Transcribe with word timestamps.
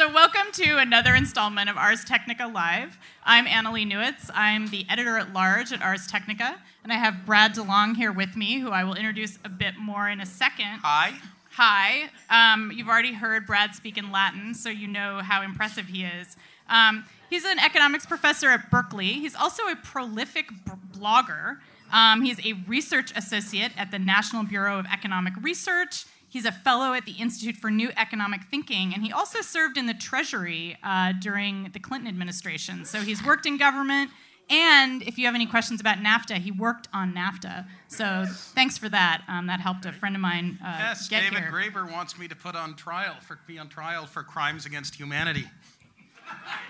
So, 0.00 0.10
welcome 0.10 0.50
to 0.52 0.78
another 0.78 1.14
installment 1.14 1.68
of 1.68 1.76
Ars 1.76 2.06
Technica 2.06 2.46
Live. 2.46 2.96
I'm 3.22 3.44
Annalee 3.44 3.86
Newitz. 3.86 4.30
I'm 4.32 4.68
the 4.68 4.86
editor 4.88 5.18
at 5.18 5.34
large 5.34 5.74
at 5.74 5.82
Ars 5.82 6.06
Technica, 6.06 6.58
and 6.82 6.90
I 6.90 6.96
have 6.96 7.26
Brad 7.26 7.54
DeLong 7.54 7.96
here 7.96 8.10
with 8.10 8.34
me, 8.34 8.60
who 8.60 8.70
I 8.70 8.82
will 8.82 8.94
introduce 8.94 9.38
a 9.44 9.50
bit 9.50 9.74
more 9.78 10.08
in 10.08 10.22
a 10.22 10.24
second. 10.24 10.78
Hi. 10.82 11.12
Hi. 11.50 12.08
Um, 12.30 12.72
you've 12.74 12.88
already 12.88 13.12
heard 13.12 13.44
Brad 13.44 13.74
speak 13.74 13.98
in 13.98 14.10
Latin, 14.10 14.54
so 14.54 14.70
you 14.70 14.88
know 14.88 15.18
how 15.18 15.42
impressive 15.42 15.88
he 15.88 16.04
is. 16.04 16.34
Um, 16.70 17.04
he's 17.28 17.44
an 17.44 17.58
economics 17.58 18.06
professor 18.06 18.48
at 18.48 18.70
Berkeley. 18.70 19.12
He's 19.12 19.34
also 19.34 19.64
a 19.64 19.76
prolific 19.76 20.48
blogger. 20.96 21.58
Um, 21.92 22.22
he's 22.22 22.38
a 22.46 22.54
research 22.66 23.12
associate 23.14 23.72
at 23.76 23.90
the 23.90 23.98
National 23.98 24.44
Bureau 24.44 24.78
of 24.78 24.86
Economic 24.86 25.34
Research. 25.42 26.06
He's 26.30 26.44
a 26.46 26.52
fellow 26.52 26.94
at 26.94 27.04
the 27.06 27.12
Institute 27.12 27.56
for 27.56 27.70
New 27.70 27.90
Economic 27.96 28.42
Thinking, 28.50 28.94
and 28.94 29.02
he 29.02 29.12
also 29.12 29.40
served 29.42 29.76
in 29.76 29.86
the 29.86 29.94
Treasury 29.94 30.76
uh, 30.82 31.12
during 31.20 31.70
the 31.72 31.80
Clinton 31.80 32.08
administration. 32.08 32.84
So 32.84 33.00
he's 33.00 33.22
worked 33.24 33.46
in 33.46 33.58
government, 33.58 34.10
and 34.48 35.02
if 35.02 35.18
you 35.18 35.26
have 35.26 35.34
any 35.34 35.46
questions 35.46 35.80
about 35.80 35.98
NAFTA, 35.98 36.36
he 36.38 36.52
worked 36.52 36.88
on 36.94 37.12
NAFTA. 37.12 37.66
So 37.88 38.26
thanks 38.54 38.78
for 38.78 38.88
that. 38.88 39.22
Um, 39.28 39.48
that 39.48 39.58
helped 39.60 39.84
a 39.86 39.92
friend 39.92 40.14
of 40.14 40.22
mine 40.22 40.58
uh, 40.64 40.76
yes, 40.78 41.08
get 41.08 41.22
David 41.22 41.38
here. 41.40 41.50
Graeber 41.52 41.90
wants 41.90 42.16
me 42.16 42.28
to 42.28 42.36
put 42.36 42.54
on 42.54 42.74
trial 42.76 43.16
for 43.22 43.38
be 43.48 43.58
on 43.58 43.68
trial 43.68 44.06
for 44.06 44.22
crimes 44.22 44.66
against 44.66 44.94
humanity. 44.94 45.46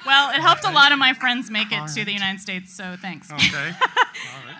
Well, 0.06 0.30
it 0.30 0.40
helped 0.40 0.64
a 0.64 0.70
lot 0.72 0.90
of 0.90 0.98
my 0.98 1.12
friends 1.12 1.50
make 1.50 1.68
it 1.70 1.86
to 1.94 2.04
the 2.04 2.12
United 2.12 2.40
States, 2.40 2.72
so 2.74 2.96
thanks. 3.00 3.30
Okay. 3.30 3.44
All 3.82 4.46
right. 4.46 4.56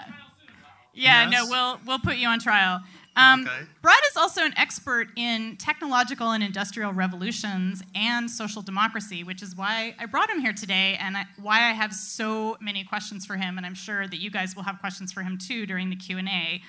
Yeah, 0.93 1.31
Yes. 1.31 1.33
no, 1.33 1.47
we'll 1.49 1.81
we'll 1.87 1.99
put 2.01 2.17
you 2.17 2.29
on 2.29 2.39
trial. 2.41 2.81
Um, 3.17 3.43
Okay. 3.43 3.67
Brad 3.83 3.99
is 4.11 4.17
also 4.17 4.45
an 4.45 4.55
expert 4.57 5.09
in 5.17 5.57
technological 5.57 6.31
and 6.31 6.43
industrial 6.43 6.93
revolutions 6.93 7.83
and 7.95 8.31
social 8.31 8.63
democracy, 8.63 9.25
which 9.25 9.43
is 9.43 9.57
why 9.57 9.95
I 9.99 10.07
brought 10.07 10.31
him 10.31 10.41
here 10.41 10.53
today, 10.53 10.97
and 11.01 11.17
I, 11.17 11.25
why 11.41 11.69
I 11.69 11.73
have 11.73 11.93
so 11.93 12.57
many 12.61 12.85
questions 12.85 13.27
for 13.27 13.37
him. 13.37 13.57
And 13.57 13.67
I'm 13.67 13.75
sure 13.75 14.07
that 14.07 14.19
you 14.19 14.31
guys 14.31 14.55
will 14.55 14.63
have 14.63 14.79
questions 14.81 15.13
for 15.13 15.23
him 15.23 15.39
too 15.39 15.67
during 15.67 15.91
the 15.91 15.97
Q 15.97 16.19
and 16.19 16.29
A. 16.29 16.63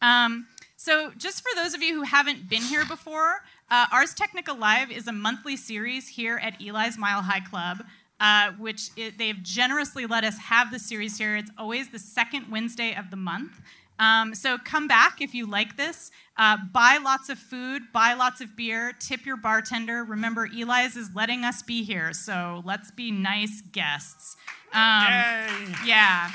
Um, 0.00 0.46
so, 0.76 1.10
just 1.16 1.42
for 1.42 1.50
those 1.56 1.74
of 1.74 1.82
you 1.82 1.94
who 1.94 2.02
haven't 2.02 2.48
been 2.48 2.62
here 2.62 2.84
before, 2.84 3.42
uh, 3.68 3.86
Ars 3.92 4.14
Technica 4.14 4.52
Live 4.52 4.92
is 4.92 5.08
a 5.08 5.12
monthly 5.12 5.56
series 5.56 6.06
here 6.06 6.38
at 6.38 6.60
Eli's 6.62 6.96
Mile 6.96 7.22
High 7.22 7.40
Club, 7.40 7.82
uh, 8.20 8.52
which 8.52 8.90
i 8.96 9.12
they've 9.18 9.42
generously 9.42 10.06
let 10.06 10.22
us 10.22 10.38
have 10.38 10.70
the 10.70 10.78
series 10.78 11.18
here. 11.18 11.36
It's 11.36 11.50
always 11.58 11.90
the 11.90 11.98
second 11.98 12.46
Wednesday 12.48 12.94
of 12.94 13.10
the 13.10 13.16
month. 13.16 13.60
Um, 13.98 14.34
so 14.34 14.58
come 14.58 14.86
back 14.86 15.20
if 15.20 15.34
you 15.34 15.46
like 15.46 15.76
this. 15.76 16.10
Uh, 16.36 16.56
buy 16.72 16.98
lots 17.02 17.28
of 17.28 17.38
food, 17.38 17.82
buy 17.92 18.14
lots 18.14 18.40
of 18.40 18.56
beer, 18.56 18.92
tip 18.98 19.26
your 19.26 19.36
bartender. 19.36 20.04
Remember, 20.04 20.46
Eli's 20.46 20.96
is 20.96 21.10
letting 21.14 21.44
us 21.44 21.62
be 21.62 21.82
here, 21.82 22.12
so 22.12 22.62
let's 22.64 22.90
be 22.92 23.10
nice 23.10 23.60
guests. 23.72 24.36
Um, 24.72 25.02
Yay. 25.02 25.74
yeah. 25.86 26.30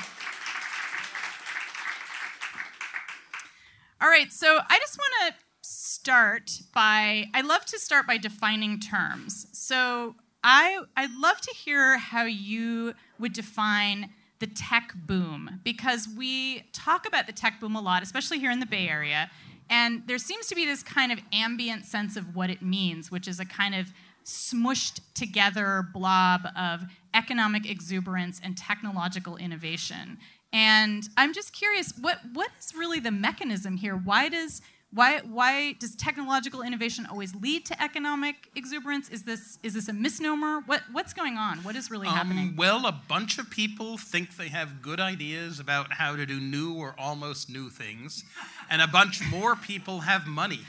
All 4.00 4.08
right, 4.08 4.30
so 4.30 4.58
I 4.68 4.78
just 4.78 4.98
want 4.98 5.12
to 5.34 5.34
start 5.62 6.60
by 6.74 7.24
I 7.32 7.40
love 7.40 7.64
to 7.66 7.78
start 7.78 8.06
by 8.06 8.18
defining 8.18 8.78
terms. 8.78 9.46
So 9.52 10.16
I 10.42 10.80
I'd 10.94 11.14
love 11.14 11.40
to 11.40 11.54
hear 11.54 11.96
how 11.96 12.24
you 12.24 12.92
would 13.18 13.32
define 13.32 14.10
the 14.44 14.54
tech 14.54 14.92
boom 14.94 15.58
because 15.64 16.06
we 16.18 16.64
talk 16.74 17.06
about 17.06 17.26
the 17.26 17.32
tech 17.32 17.60
boom 17.60 17.74
a 17.74 17.80
lot, 17.80 18.02
especially 18.02 18.38
here 18.38 18.50
in 18.50 18.60
the 18.60 18.66
Bay 18.66 18.86
Area, 18.88 19.30
and 19.70 20.02
there 20.06 20.18
seems 20.18 20.48
to 20.48 20.54
be 20.54 20.66
this 20.66 20.82
kind 20.82 21.10
of 21.10 21.18
ambient 21.32 21.86
sense 21.86 22.14
of 22.14 22.36
what 22.36 22.50
it 22.50 22.60
means, 22.60 23.10
which 23.10 23.26
is 23.26 23.40
a 23.40 23.46
kind 23.46 23.74
of 23.74 23.90
smushed 24.22 25.00
together 25.14 25.88
blob 25.94 26.46
of 26.58 26.82
economic 27.14 27.68
exuberance 27.70 28.38
and 28.44 28.54
technological 28.58 29.36
innovation. 29.38 30.18
And 30.52 31.08
I'm 31.16 31.32
just 31.32 31.54
curious, 31.54 31.94
what, 31.98 32.18
what 32.34 32.50
is 32.60 32.74
really 32.76 33.00
the 33.00 33.10
mechanism 33.10 33.78
here? 33.78 33.96
Why 33.96 34.28
does 34.28 34.60
why, 34.94 35.20
why 35.20 35.72
does 35.72 35.96
technological 35.96 36.62
innovation 36.62 37.06
always 37.10 37.34
lead 37.34 37.66
to 37.66 37.82
economic 37.82 38.50
exuberance? 38.54 39.08
Is 39.08 39.24
this, 39.24 39.58
is 39.62 39.74
this 39.74 39.88
a 39.88 39.92
misnomer? 39.92 40.60
What, 40.66 40.82
what's 40.92 41.12
going 41.12 41.36
on? 41.36 41.58
What 41.58 41.74
is 41.74 41.90
really 41.90 42.06
happening? 42.06 42.50
Um, 42.50 42.56
well, 42.56 42.86
a 42.86 42.92
bunch 43.08 43.38
of 43.38 43.50
people 43.50 43.98
think 43.98 44.36
they 44.36 44.48
have 44.48 44.82
good 44.82 45.00
ideas 45.00 45.58
about 45.58 45.92
how 45.94 46.14
to 46.14 46.24
do 46.24 46.38
new 46.38 46.74
or 46.74 46.94
almost 46.96 47.50
new 47.50 47.70
things, 47.70 48.24
and 48.70 48.80
a 48.80 48.86
bunch 48.86 49.20
more 49.30 49.56
people 49.56 50.00
have 50.00 50.26
money 50.26 50.60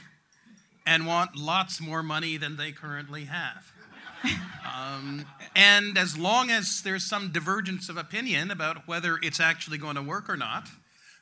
and 0.87 1.05
want 1.05 1.35
lots 1.35 1.79
more 1.79 2.01
money 2.01 2.37
than 2.37 2.57
they 2.57 2.71
currently 2.71 3.25
have. 3.25 3.71
Um, 4.75 5.25
and 5.55 5.97
as 5.97 6.17
long 6.17 6.49
as 6.49 6.81
there's 6.81 7.03
some 7.03 7.31
divergence 7.31 7.89
of 7.89 7.97
opinion 7.97 8.49
about 8.49 8.87
whether 8.87 9.19
it's 9.21 9.39
actually 9.39 9.77
going 9.77 9.95
to 9.95 10.01
work 10.01 10.29
or 10.29 10.35
not, 10.35 10.67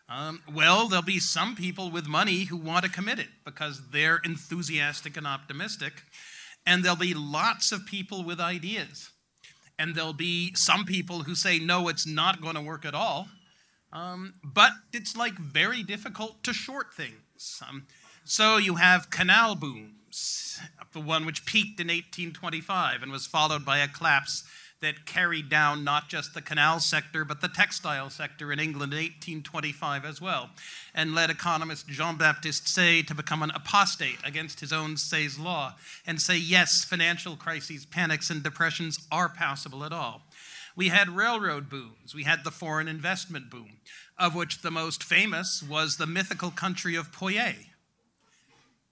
um, 0.09 0.41
well, 0.53 0.87
there'll 0.87 1.03
be 1.03 1.19
some 1.19 1.55
people 1.55 1.89
with 1.89 2.07
money 2.07 2.43
who 2.43 2.57
want 2.57 2.85
to 2.85 2.91
commit 2.91 3.19
it 3.19 3.29
because 3.45 3.89
they're 3.91 4.19
enthusiastic 4.23 5.17
and 5.17 5.25
optimistic. 5.25 6.03
And 6.65 6.83
there'll 6.83 6.97
be 6.97 7.13
lots 7.13 7.71
of 7.71 7.85
people 7.85 8.23
with 8.23 8.39
ideas. 8.39 9.09
And 9.79 9.95
there'll 9.95 10.13
be 10.13 10.53
some 10.55 10.85
people 10.85 11.23
who 11.23 11.35
say, 11.35 11.59
no, 11.59 11.87
it's 11.87 12.05
not 12.05 12.41
going 12.41 12.55
to 12.55 12.61
work 12.61 12.85
at 12.85 12.93
all. 12.93 13.27
Um, 13.91 14.35
but 14.43 14.71
it's 14.91 15.15
like 15.15 15.33
very 15.33 15.83
difficult 15.83 16.43
to 16.43 16.53
short 16.53 16.93
things. 16.93 17.61
Um, 17.67 17.87
so 18.23 18.57
you 18.57 18.75
have 18.75 19.09
canal 19.09 19.55
booms, 19.55 20.59
the 20.93 20.99
one 20.99 21.25
which 21.25 21.45
peaked 21.45 21.79
in 21.79 21.87
1825 21.87 23.03
and 23.03 23.11
was 23.11 23.27
followed 23.27 23.65
by 23.65 23.79
a 23.79 23.87
collapse 23.87 24.43
that 24.83 25.05
carried 25.05 25.49
down 25.49 25.83
not 25.83 26.09
just 26.09 26.33
the 26.33 26.41
canal 26.41 26.79
sector, 26.79 27.23
but 27.23 27.39
the 27.39 27.47
textile 27.47 28.09
sector 28.09 28.51
in 28.51 28.59
England 28.59 28.93
in 28.93 28.99
1825 28.99 30.03
as 30.05 30.21
well, 30.21 30.49
and 30.93 31.15
led 31.15 31.29
economist 31.29 31.87
Jean 31.87 32.17
Baptiste 32.17 32.67
Say 32.67 33.01
to 33.03 33.15
become 33.15 33.41
an 33.41 33.51
apostate 33.51 34.19
against 34.25 34.59
his 34.59 34.73
own 34.73 34.97
Say's 34.97 35.39
law 35.39 35.75
and 36.05 36.21
say, 36.21 36.37
yes, 36.37 36.83
financial 36.83 37.37
crises, 37.37 37.85
panics, 37.85 38.29
and 38.29 38.43
depressions 38.43 38.99
are 39.09 39.29
possible 39.29 39.85
at 39.85 39.93
all. 39.93 40.21
We 40.75 40.89
had 40.89 41.09
railroad 41.09 41.69
booms. 41.69 42.13
We 42.13 42.23
had 42.23 42.43
the 42.43 42.51
foreign 42.51 42.87
investment 42.87 43.49
boom, 43.49 43.77
of 44.17 44.35
which 44.35 44.61
the 44.61 44.71
most 44.71 45.03
famous 45.03 45.63
was 45.63 45.95
the 45.95 46.07
mythical 46.07 46.51
country 46.51 46.95
of 46.95 47.11
Poyais, 47.11 47.67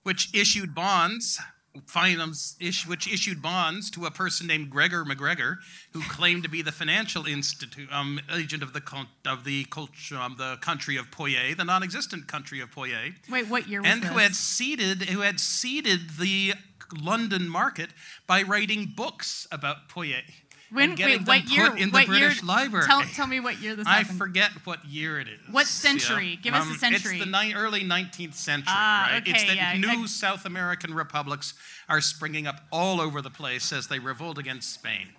which 0.04 0.34
issued 0.34 0.74
bonds, 0.74 1.40
finance, 1.86 2.58
which 2.88 3.12
issued 3.12 3.42
bonds 3.42 3.90
to 3.92 4.06
a 4.06 4.12
person 4.12 4.48
named 4.48 4.70
Gregor 4.70 5.06
McGregor, 5.06 5.58
who 5.94 6.02
claimed 6.02 6.44
to 6.44 6.50
be 6.50 6.62
the 6.62 6.72
financial 6.72 7.26
institute 7.26 7.88
um, 7.92 8.20
agent 8.34 8.64
of 8.64 8.74
the 8.74 8.82
of 9.26 9.44
the 9.44 9.66
culture, 9.66 10.18
um, 10.18 10.36
the 10.38 10.58
country 10.58 10.98
of 10.98 11.10
Poyais, 11.12 11.56
the 11.56 11.64
non-existent 11.64 12.28
country 12.28 12.60
of 12.60 12.72
Poyais, 12.72 13.14
Wait, 13.30 13.48
what 13.48 13.68
year 13.68 13.82
was 13.82 13.90
and 13.92 14.04
this? 14.04 14.10
who 14.12 14.18
had 14.18 14.36
seeded 14.36 15.04
who 15.04 15.22
had 15.22 15.40
seeded 15.40 16.18
the 16.20 16.54
London 17.02 17.48
market 17.48 17.92
by 18.28 18.42
writing 18.42 18.94
books 18.96 19.48
about 19.52 19.88
Poyais. 19.90 20.24
When- 20.72 20.90
and 20.90 20.98
getting 20.98 21.26
wait, 21.26 21.26
them 21.26 21.28
what 21.28 21.50
year? 21.52 21.70
put 21.72 21.80
in 21.80 21.90
the 21.90 21.94
what 21.94 22.08
British 22.08 22.42
year, 22.42 22.48
Library. 22.48 22.86
Tell, 22.88 23.02
tell 23.02 23.28
me 23.28 23.40
what 23.42 23.62
year 23.62 23.76
this 23.76 23.86
is. 23.86 23.88
I 23.92 23.98
happened. 24.00 24.18
forget 24.18 24.52
what 24.64 24.84
year 24.86 25.20
it 25.20 25.28
is. 25.28 25.40
What 25.52 25.68
century? 25.68 26.40
Give 26.42 26.54
us 26.54 26.70
a 26.70 26.76
century. 26.80 27.18
It's 27.20 27.26
the 27.26 27.30
ni- 27.44 27.54
early 27.54 27.82
19th 27.84 28.36
century, 28.36 28.66
Ah, 28.70 29.10
right? 29.12 29.28
it's 29.28 29.44
that 29.44 29.56
yeah. 29.56 29.78
new 29.78 30.04
I- 30.04 30.06
South 30.06 30.46
American 30.46 30.94
republics 30.94 31.54
are 31.90 32.00
springing 32.00 32.48
up 32.48 32.62
all 32.72 33.02
over 33.02 33.22
the 33.22 33.30
place 33.30 33.74
as 33.74 33.88
they 33.88 34.00
revolt 34.00 34.38
against 34.38 34.74
Spain. 34.74 35.10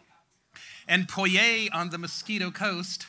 And 0.89 1.07
Poyais 1.07 1.69
on 1.73 1.91
the 1.91 1.99
Mosquito 1.99 2.51
Coast 2.51 3.07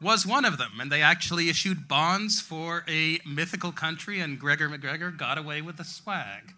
was 0.00 0.26
one 0.26 0.44
of 0.44 0.58
them, 0.58 0.78
and 0.80 0.92
they 0.92 1.00
actually 1.02 1.48
issued 1.48 1.88
bonds 1.88 2.40
for 2.40 2.84
a 2.88 3.18
mythical 3.24 3.72
country, 3.72 4.20
and 4.20 4.38
Gregor 4.38 4.68
McGregor 4.68 5.16
got 5.16 5.38
away 5.38 5.62
with 5.62 5.76
the 5.78 5.84
swag. 5.84 6.52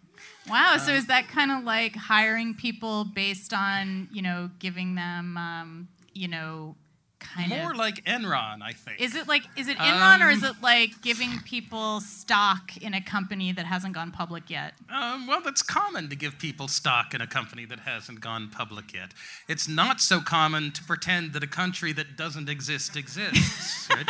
Wow. 0.49 0.75
Uh, 0.75 0.79
so 0.79 0.93
is 0.93 1.07
that 1.07 1.29
kind 1.29 1.51
of 1.51 1.65
like 1.65 1.95
hiring 1.95 2.55
people 2.55 3.05
based 3.05 3.53
on 3.53 4.09
you 4.13 4.23
know 4.23 4.51
giving 4.59 4.95
them 4.95 5.37
um, 5.37 5.89
you 6.15 6.29
know 6.29 6.77
kind 7.21 7.51
More 7.51 7.73
of 7.73 7.77
like 7.77 8.05
Enron, 8.05 8.63
I 8.63 8.73
think. 8.73 9.01
Is 9.01 9.15
it 9.15 9.29
like 9.29 9.43
is 9.57 9.69
it 9.69 9.77
Enron 9.79 10.21
or 10.25 10.31
is 10.31 10.43
Um, 10.43 10.51
it 10.51 10.63
like 10.63 11.01
giving 11.03 11.41
people 11.41 12.01
stock 12.01 12.77
in 12.77 12.95
a 12.95 13.01
company 13.01 13.53
that 13.53 13.67
hasn't 13.67 13.95
gone 13.95 14.11
public 14.11 14.49
yet? 14.51 14.75
Um, 14.91 15.27
well, 15.27 15.41
it's 15.47 15.63
common 15.63 16.09
to 16.09 16.17
give 16.17 16.39
people 16.39 16.69
stock 16.69 17.15
in 17.15 17.21
a 17.21 17.27
company 17.27 17.65
that 17.67 17.81
hasn't 17.81 18.21
gone 18.21 18.49
public 18.49 18.93
yet. 18.93 19.11
It's 19.49 19.69
not 19.69 20.01
so 20.01 20.21
common 20.21 20.73
to 20.73 20.83
pretend 20.85 21.33
that 21.33 21.43
a 21.43 21.49
country 21.49 21.93
that 21.93 22.17
doesn't 22.17 22.49
exist 22.49 22.97
exists. 22.97 23.89
right? 23.95 24.07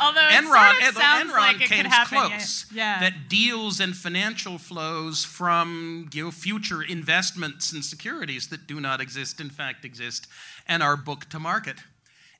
Although 0.00 0.20
Enron, 0.20 0.80
sort 0.80 0.88
of 0.88 0.94
Enron 0.96 1.36
like 1.38 1.60
it 1.60 1.68
came 1.68 1.82
could 1.84 1.92
happen. 1.92 2.18
yeah. 2.18 2.28
close. 2.28 2.66
Yeah. 2.72 3.00
That 3.00 3.28
deals 3.28 3.80
and 3.80 3.96
financial 3.96 4.58
flows 4.58 5.24
from 5.24 6.08
you 6.12 6.24
know, 6.24 6.30
future 6.30 6.82
investments 6.82 7.72
and 7.72 7.84
securities 7.84 8.48
that 8.48 8.66
do 8.66 8.80
not 8.80 9.00
exist, 9.00 9.40
in 9.40 9.50
fact, 9.50 9.84
exist, 9.84 10.26
and 10.66 10.82
are 10.82 10.96
booked 10.96 11.30
to 11.30 11.38
market. 11.38 11.78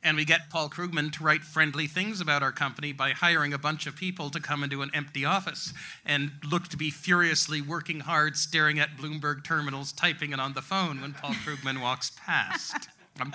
And 0.03 0.17
we 0.17 0.25
get 0.25 0.49
Paul 0.49 0.71
Krugman 0.71 1.13
to 1.13 1.23
write 1.23 1.43
friendly 1.45 1.87
things 1.87 2.23
about 2.23 2.43
our 2.43 2.53
company 2.53 2.91
by 2.93 3.11
hiring 3.11 3.53
a 3.53 3.59
bunch 3.59 3.87
of 3.87 3.97
people 3.97 4.31
to 4.31 4.41
come 4.41 4.65
into 4.65 4.81
an 4.81 4.91
empty 4.95 5.27
office 5.27 5.75
and 6.07 6.31
look 6.51 6.69
to 6.69 6.77
be 6.79 6.91
furiously 6.91 7.61
working 7.61 8.01
hard, 8.01 8.37
staring 8.39 8.79
at 8.79 8.97
Bloomberg 8.97 9.45
terminals, 9.45 9.93
typing 9.93 10.33
it 10.33 10.41
on 10.41 10.55
the 10.55 10.63
phone 10.63 11.03
when 11.03 11.13
Paul 11.13 11.33
Krugman 11.45 11.83
walks 11.83 12.13
past. 12.17 12.89
Um, 13.21 13.35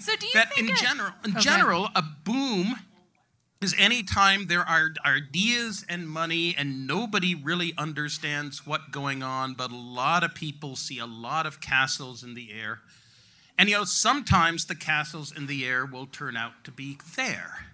So 0.00 0.16
do 0.16 0.26
you 0.26 0.32
that 0.34 0.52
think 0.52 0.70
in 0.70 0.74
it- 0.74 0.80
general, 0.80 1.12
in 1.24 1.30
Okay. 1.32 1.40
general, 1.40 1.88
a 1.94 2.02
boom 2.02 2.74
is 3.60 3.74
any 3.78 4.02
time 4.02 4.46
there 4.48 4.66
are 4.68 4.90
ideas 5.04 5.84
and 5.88 6.08
money 6.08 6.54
and 6.56 6.86
nobody 6.86 7.34
really 7.34 7.74
understands 7.78 8.66
what's 8.66 8.88
going 8.90 9.22
on, 9.22 9.54
but 9.54 9.70
a 9.70 9.76
lot 9.76 10.24
of 10.24 10.34
people 10.34 10.74
see 10.74 10.98
a 10.98 11.06
lot 11.06 11.46
of 11.46 11.60
castles 11.60 12.24
in 12.24 12.34
the 12.34 12.50
air. 12.52 12.80
And 13.60 13.68
you 13.68 13.76
know, 13.76 13.84
sometimes 13.84 14.64
the 14.64 14.74
castles 14.74 15.36
in 15.36 15.46
the 15.46 15.66
air 15.66 15.84
will 15.84 16.06
turn 16.06 16.34
out 16.34 16.64
to 16.64 16.70
be 16.70 16.96
there. 17.14 17.66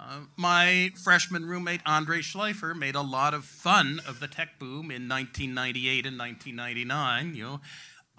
Uh, 0.00 0.22
my 0.36 0.90
freshman 1.00 1.46
roommate 1.46 1.80
Andrei 1.86 2.18
Shleifer 2.18 2.76
made 2.76 2.96
a 2.96 3.02
lot 3.02 3.32
of 3.32 3.44
fun 3.44 4.00
of 4.04 4.18
the 4.18 4.26
tech 4.26 4.58
boom 4.58 4.90
in 4.90 5.08
1998 5.08 6.06
and 6.06 6.18
1999. 6.18 7.36
You 7.36 7.42
know, 7.44 7.60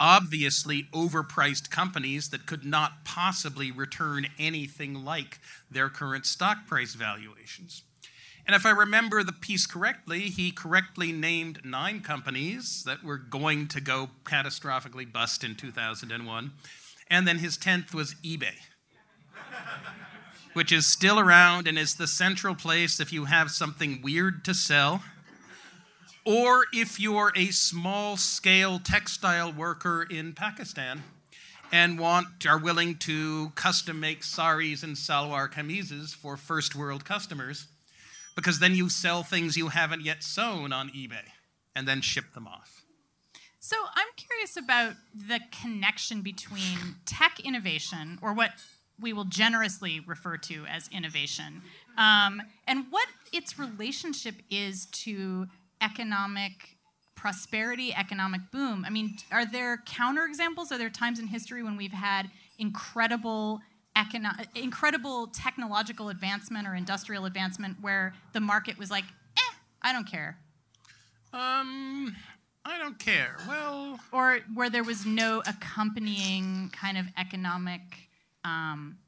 obviously 0.00 0.84
overpriced 0.94 1.68
companies 1.68 2.30
that 2.30 2.46
could 2.46 2.64
not 2.64 3.04
possibly 3.04 3.70
return 3.70 4.26
anything 4.38 5.04
like 5.04 5.40
their 5.70 5.90
current 5.90 6.24
stock 6.24 6.66
price 6.66 6.94
valuations. 6.94 7.82
And 8.48 8.56
if 8.56 8.66
I 8.66 8.70
remember 8.70 9.22
the 9.22 9.32
piece 9.32 9.66
correctly, 9.66 10.20
he 10.30 10.50
correctly 10.50 11.12
named 11.12 11.60
nine 11.64 12.00
companies 12.00 12.82
that 12.84 13.04
were 13.04 13.18
going 13.18 13.68
to 13.68 13.80
go 13.80 14.08
catastrophically 14.24 15.12
bust 15.12 15.44
in 15.44 15.54
2001. 15.54 16.52
And 17.10 17.28
then 17.28 17.38
his 17.38 17.56
10th 17.58 17.94
was 17.94 18.14
eBay 18.24 18.56
which 20.58 20.72
is 20.72 20.86
still 20.86 21.20
around 21.20 21.68
and 21.68 21.78
is 21.78 21.94
the 21.94 22.06
central 22.08 22.52
place 22.52 22.98
if 22.98 23.12
you 23.12 23.26
have 23.26 23.48
something 23.48 24.00
weird 24.02 24.44
to 24.44 24.52
sell, 24.52 25.04
or 26.24 26.64
if 26.72 26.98
you're 26.98 27.32
a 27.36 27.52
small 27.52 28.16
scale 28.16 28.80
textile 28.80 29.52
worker 29.52 30.02
in 30.10 30.32
Pakistan 30.32 31.04
and 31.70 31.96
want 31.96 32.44
are 32.44 32.58
willing 32.58 32.96
to 32.96 33.50
custom 33.50 34.00
make 34.00 34.24
saris 34.24 34.82
and 34.82 34.96
salwar 34.96 35.48
kameezes 35.48 36.12
for 36.12 36.36
first 36.36 36.74
world 36.74 37.04
customers 37.04 37.68
because 38.38 38.60
then 38.60 38.72
you 38.72 38.88
sell 38.88 39.24
things 39.24 39.56
you 39.56 39.66
haven't 39.66 40.02
yet 40.02 40.22
sewn 40.22 40.72
on 40.72 40.90
eBay 40.90 41.26
and 41.74 41.88
then 41.88 42.00
ship 42.00 42.34
them 42.34 42.46
off. 42.46 42.84
So 43.58 43.74
I'm 43.96 44.06
curious 44.14 44.56
about 44.56 44.92
the 45.12 45.40
connection 45.60 46.22
between 46.22 46.94
tech 47.04 47.40
innovation, 47.40 48.16
or 48.22 48.32
what 48.32 48.52
we 49.00 49.12
will 49.12 49.24
generously 49.24 49.98
refer 49.98 50.36
to 50.36 50.64
as 50.66 50.88
innovation, 50.92 51.62
um, 51.96 52.40
and 52.68 52.84
what 52.90 53.08
its 53.32 53.58
relationship 53.58 54.36
is 54.48 54.86
to 54.86 55.48
economic 55.82 56.76
prosperity, 57.16 57.92
economic 57.92 58.52
boom. 58.52 58.84
I 58.86 58.90
mean, 58.90 59.16
are 59.32 59.50
there 59.50 59.78
counterexamples? 59.78 60.70
Are 60.70 60.78
there 60.78 60.90
times 60.90 61.18
in 61.18 61.26
history 61.26 61.64
when 61.64 61.76
we've 61.76 61.90
had 61.90 62.30
incredible 62.56 63.60
econo- 64.02 64.46
incredible 64.54 65.26
technological 65.28 66.08
advancement 66.08 66.66
or 66.68 66.74
industrial 66.74 67.24
advancement 67.24 67.76
where 67.80 68.14
the 68.32 68.40
market 68.40 68.78
was 68.78 68.90
like, 68.90 69.04
eh, 69.36 69.54
I 69.82 69.92
don't 69.92 70.06
care, 70.06 70.38
Um, 71.32 72.16
I 72.64 72.78
don't 72.78 72.98
care. 72.98 73.36
Well, 73.46 73.98
or 74.12 74.40
where 74.54 74.70
there 74.70 74.84
was 74.84 75.04
no 75.06 75.42
accompanying 75.46 76.70
kind 76.82 76.96
of 76.98 77.06
economic 77.18 77.80
um, 78.44 78.98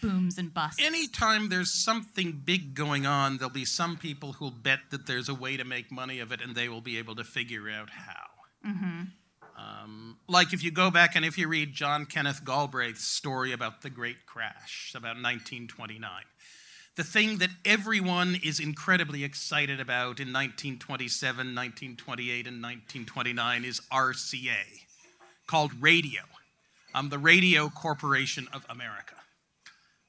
booms 0.00 0.38
and 0.38 0.52
busts. 0.54 0.80
anytime 0.82 1.48
there's 1.48 1.72
something 1.72 2.32
big 2.44 2.74
going 2.74 3.04
on, 3.06 3.36
there'll 3.38 3.50
be 3.52 3.64
some 3.64 3.96
people 3.96 4.32
who'll 4.34 4.50
bet 4.50 4.80
that 4.90 5.06
there's 5.06 5.28
a 5.28 5.34
way 5.34 5.56
to 5.56 5.64
make 5.64 5.90
money 5.90 6.18
of 6.20 6.32
it 6.32 6.40
and 6.40 6.54
they 6.54 6.68
will 6.68 6.80
be 6.80 6.96
able 6.98 7.14
to 7.16 7.24
figure 7.24 7.68
out 7.70 7.90
how. 7.90 8.28
Um, 9.56 10.18
like 10.28 10.52
if 10.52 10.64
you 10.64 10.70
go 10.70 10.90
back 10.90 11.14
and 11.14 11.24
if 11.24 11.36
you 11.36 11.48
read 11.48 11.72
John 11.72 12.06
Kenneth 12.06 12.44
Galbraith's 12.44 13.04
story 13.04 13.52
about 13.52 13.82
the 13.82 13.90
Great 13.90 14.26
Crash, 14.26 14.92
about 14.94 15.16
1929, 15.16 16.10
the 16.96 17.04
thing 17.04 17.38
that 17.38 17.50
everyone 17.64 18.38
is 18.44 18.60
incredibly 18.60 19.24
excited 19.24 19.80
about 19.80 20.20
in 20.20 20.32
1927, 20.32 21.36
1928, 21.36 22.46
and 22.46 22.62
1929 22.62 23.64
is 23.64 23.80
RCA, 23.90 24.84
called 25.46 25.72
radio, 25.80 26.22
um, 26.94 27.08
the 27.08 27.18
Radio 27.18 27.68
Corporation 27.68 28.46
of 28.52 28.66
America. 28.68 29.14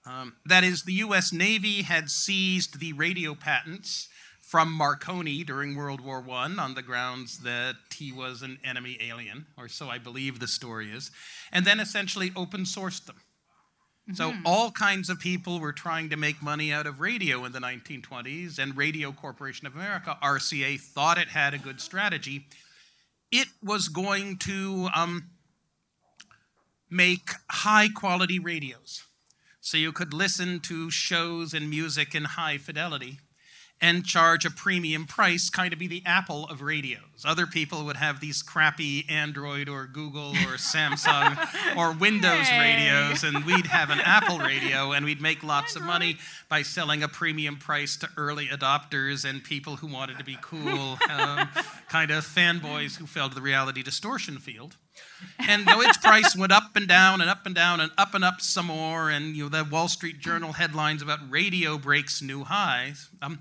Um, 0.05 0.35
that 0.45 0.65
is, 0.65 0.83
the 0.83 0.93
US 0.93 1.31
Navy 1.31 1.83
had 1.83 2.09
seized 2.09 2.79
the 2.79 2.91
radio 2.93 3.33
patents 3.33 4.09
from 4.53 4.71
Marconi 4.71 5.43
during 5.43 5.75
World 5.75 5.99
War 5.99 6.23
I 6.29 6.47
on 6.59 6.75
the 6.75 6.83
grounds 6.83 7.39
that 7.39 7.73
he 7.91 8.11
was 8.11 8.43
an 8.43 8.59
enemy 8.63 8.99
alien, 9.01 9.47
or 9.57 9.67
so 9.67 9.89
I 9.89 9.97
believe 9.97 10.39
the 10.39 10.47
story 10.47 10.91
is, 10.91 11.09
and 11.51 11.65
then 11.65 11.79
essentially 11.79 12.31
open 12.35 12.61
sourced 12.61 13.03
them. 13.03 13.15
So 14.13 14.31
all 14.45 14.69
kinds 14.69 15.09
of 15.09 15.19
people 15.19 15.59
were 15.59 15.73
trying 15.73 16.11
to 16.11 16.17
make 16.17 16.43
money 16.43 16.71
out 16.71 16.85
of 16.85 16.99
radio 16.99 17.45
in 17.45 17.51
the 17.51 17.57
1920s, 17.57 18.59
and 18.59 18.77
Radio 18.77 19.11
Corporation 19.11 19.65
of 19.65 19.73
America, 19.73 20.19
RCA, 20.21 20.79
thought 20.79 21.17
it 21.17 21.29
had 21.29 21.55
a 21.55 21.57
good 21.57 21.81
strategy. 21.81 22.45
It 23.31 23.47
was 23.63 23.87
going 23.87 24.37
to 24.41 24.87
um, 24.95 25.31
make 26.91 27.31
high 27.49 27.89
quality 27.89 28.37
radios 28.37 29.01
so 29.61 29.77
you 29.77 29.91
could 29.91 30.13
listen 30.13 30.59
to 30.59 30.91
shows 30.91 31.55
and 31.55 31.71
music 31.71 32.13
in 32.13 32.25
high 32.25 32.59
fidelity 32.59 33.17
and 33.81 34.05
charge 34.05 34.45
a 34.45 34.49
premium 34.49 35.05
price, 35.05 35.49
kind 35.49 35.73
of 35.73 35.79
be 35.79 35.87
the 35.87 36.01
Apple 36.05 36.47
of 36.47 36.61
radios. 36.61 37.25
Other 37.25 37.45
people 37.45 37.85
would 37.85 37.97
have 37.97 38.21
these 38.21 38.41
crappy 38.41 39.05
Android 39.09 39.67
or 39.67 39.87
Google 39.87 40.31
or 40.31 40.57
Samsung 40.57 41.37
or 41.75 41.91
Windows 41.91 42.49
radios, 42.51 43.23
and 43.23 43.43
we'd 43.45 43.67
have 43.67 43.89
an 43.89 43.99
Apple 43.99 44.39
radio, 44.39 44.93
and 44.93 45.05
we'd 45.05 45.21
make 45.21 45.43
lots 45.43 45.75
of 45.75 45.83
money 45.83 46.17
by 46.47 46.61
selling 46.61 47.03
a 47.03 47.07
premium 47.07 47.57
price 47.57 47.97
to 47.97 48.09
early 48.15 48.47
adopters 48.47 49.29
and 49.29 49.43
people 49.43 49.75
who 49.75 49.87
wanted 49.87 50.17
to 50.17 50.23
be 50.23 50.37
cool, 50.41 50.97
um, 51.09 51.49
kind 51.89 52.09
of 52.09 52.25
fanboys 52.25 52.97
who 52.97 53.05
fell 53.05 53.27
to 53.27 53.35
the 53.35 53.41
reality 53.41 53.83
distortion 53.83 54.37
field. 54.37 54.77
And 55.39 55.65
though 55.65 55.81
its 55.81 55.97
price 55.97 56.35
went 56.35 56.51
up 56.51 56.75
and 56.75 56.87
down 56.87 57.21
and 57.21 57.29
up 57.29 57.45
and 57.45 57.55
down 57.55 57.79
and 57.79 57.91
up 57.97 58.13
and 58.13 58.23
up 58.23 58.41
some 58.41 58.67
more, 58.67 59.09
and 59.09 59.35
you 59.35 59.43
know 59.43 59.49
the 59.49 59.63
Wall 59.69 59.87
Street 59.87 60.19
Journal 60.19 60.53
headlines 60.53 61.01
about 61.01 61.19
radio 61.29 61.77
breaks 61.77 62.21
new 62.21 62.43
highs. 62.43 63.09
Um, 63.21 63.39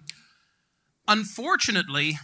unfortunately, 1.07 2.19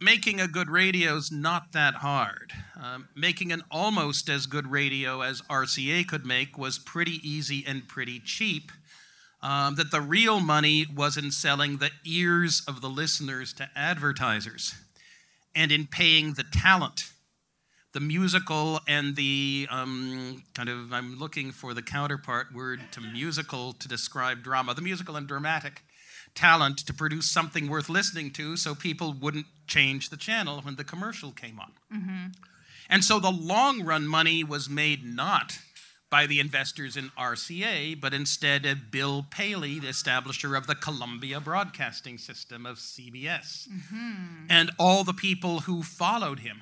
making 0.00 0.40
a 0.40 0.48
good 0.48 0.68
radio 0.68 1.16
is 1.16 1.30
not 1.30 1.72
that 1.72 1.96
hard. 1.96 2.52
Um, 2.80 3.08
making 3.14 3.52
an 3.52 3.62
almost 3.70 4.28
as 4.28 4.46
good 4.46 4.70
radio 4.70 5.20
as 5.22 5.42
RCA 5.42 6.06
could 6.06 6.26
make 6.26 6.58
was 6.58 6.78
pretty 6.78 7.20
easy 7.22 7.64
and 7.66 7.88
pretty 7.88 8.20
cheap. 8.20 8.72
Um, 9.40 9.74
that 9.74 9.90
the 9.90 10.00
real 10.00 10.38
money 10.38 10.86
was 10.94 11.16
in 11.16 11.32
selling 11.32 11.78
the 11.78 11.90
ears 12.04 12.62
of 12.68 12.80
the 12.80 12.88
listeners 12.88 13.52
to 13.54 13.68
advertisers 13.74 14.74
and 15.54 15.72
in 15.72 15.86
paying 15.86 16.34
the 16.34 16.44
talent 16.44 17.10
the 17.92 18.00
musical 18.00 18.80
and 18.88 19.16
the 19.16 19.66
um, 19.70 20.42
kind 20.54 20.68
of 20.68 20.92
i'm 20.92 21.18
looking 21.18 21.52
for 21.52 21.74
the 21.74 21.82
counterpart 21.82 22.54
word 22.54 22.80
to 22.90 23.00
musical 23.00 23.72
to 23.74 23.88
describe 23.88 24.42
drama 24.42 24.74
the 24.74 24.80
musical 24.80 25.16
and 25.16 25.26
dramatic 25.28 25.82
talent 26.34 26.78
to 26.78 26.94
produce 26.94 27.30
something 27.30 27.68
worth 27.68 27.88
listening 27.88 28.30
to 28.32 28.56
so 28.56 28.74
people 28.74 29.12
wouldn't 29.12 29.46
change 29.66 30.10
the 30.10 30.16
channel 30.16 30.60
when 30.62 30.76
the 30.76 30.84
commercial 30.84 31.30
came 31.32 31.60
on. 31.60 31.72
Mm-hmm. 31.94 32.26
And 32.88 33.04
so 33.04 33.18
the 33.18 33.30
long 33.30 33.84
run 33.84 34.06
money 34.06 34.44
was 34.44 34.68
made 34.68 35.04
not 35.04 35.58
by 36.10 36.26
the 36.26 36.40
investors 36.40 36.94
in 36.94 37.10
RCA, 37.18 37.98
but 37.98 38.12
instead 38.12 38.66
of 38.66 38.90
Bill 38.90 39.24
Paley, 39.30 39.78
the 39.78 39.88
establisher 39.88 40.54
of 40.54 40.66
the 40.66 40.74
Columbia 40.74 41.40
Broadcasting 41.40 42.18
System 42.18 42.66
of 42.66 42.76
CBS, 42.76 43.66
mm-hmm. 43.66 44.46
and 44.50 44.70
all 44.78 45.04
the 45.04 45.14
people 45.14 45.60
who 45.60 45.82
followed 45.82 46.40
him 46.40 46.60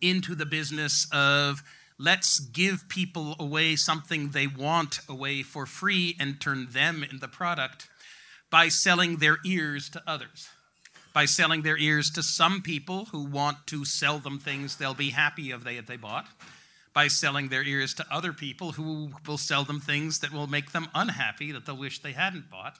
into 0.00 0.36
the 0.36 0.46
business 0.46 1.08
of 1.12 1.64
let's 1.98 2.38
give 2.38 2.88
people 2.88 3.34
away 3.40 3.74
something 3.74 4.28
they 4.28 4.46
want 4.46 5.00
away 5.08 5.42
for 5.42 5.66
free 5.66 6.16
and 6.20 6.40
turn 6.40 6.68
them 6.70 7.02
into 7.02 7.26
product 7.26 7.88
by 8.50 8.68
selling 8.68 9.16
their 9.16 9.38
ears 9.44 9.88
to 9.90 10.02
others. 10.06 10.48
By 11.14 11.24
selling 11.24 11.62
their 11.62 11.78
ears 11.78 12.10
to 12.10 12.22
some 12.22 12.62
people 12.62 13.06
who 13.06 13.24
want 13.24 13.66
to 13.66 13.84
sell 13.84 14.18
them 14.18 14.38
things 14.38 14.76
they'll 14.76 14.94
be 14.94 15.10
happy 15.10 15.50
if 15.50 15.64
they 15.64 15.76
if 15.76 15.86
they 15.86 15.96
bought. 15.96 16.26
By 16.94 17.08
selling 17.08 17.48
their 17.48 17.62
ears 17.62 17.94
to 17.94 18.06
other 18.10 18.32
people 18.32 18.72
who 18.72 19.12
will 19.26 19.38
sell 19.38 19.64
them 19.64 19.80
things 19.80 20.20
that 20.20 20.32
will 20.32 20.46
make 20.46 20.72
them 20.72 20.88
unhappy 20.94 21.52
that 21.52 21.66
they'll 21.66 21.76
wish 21.76 22.00
they 22.00 22.12
hadn't 22.12 22.50
bought. 22.50 22.78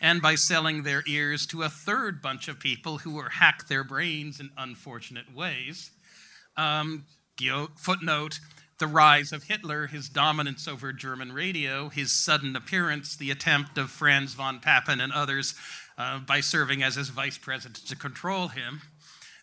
And 0.00 0.20
by 0.20 0.34
selling 0.34 0.82
their 0.82 1.04
ears 1.06 1.46
to 1.46 1.62
a 1.62 1.68
third 1.68 2.20
bunch 2.20 2.48
of 2.48 2.58
people 2.58 2.98
who 2.98 3.12
will 3.12 3.28
hack 3.30 3.68
their 3.68 3.84
brains 3.84 4.40
in 4.40 4.50
unfortunate 4.56 5.34
ways. 5.34 5.90
Um, 6.56 7.04
footnote 7.76 8.40
the 8.82 8.88
rise 8.88 9.30
of 9.30 9.44
Hitler, 9.44 9.86
his 9.86 10.08
dominance 10.08 10.66
over 10.66 10.92
German 10.92 11.30
radio, 11.30 11.88
his 11.88 12.10
sudden 12.10 12.56
appearance, 12.56 13.14
the 13.14 13.30
attempt 13.30 13.78
of 13.78 13.92
Franz 13.92 14.34
von 14.34 14.58
Papen 14.58 15.00
and 15.00 15.12
others 15.12 15.54
uh, 15.96 16.18
by 16.18 16.40
serving 16.40 16.82
as 16.82 16.96
his 16.96 17.08
vice 17.08 17.38
president 17.38 17.76
to 17.86 17.94
control 17.94 18.48
him. 18.48 18.80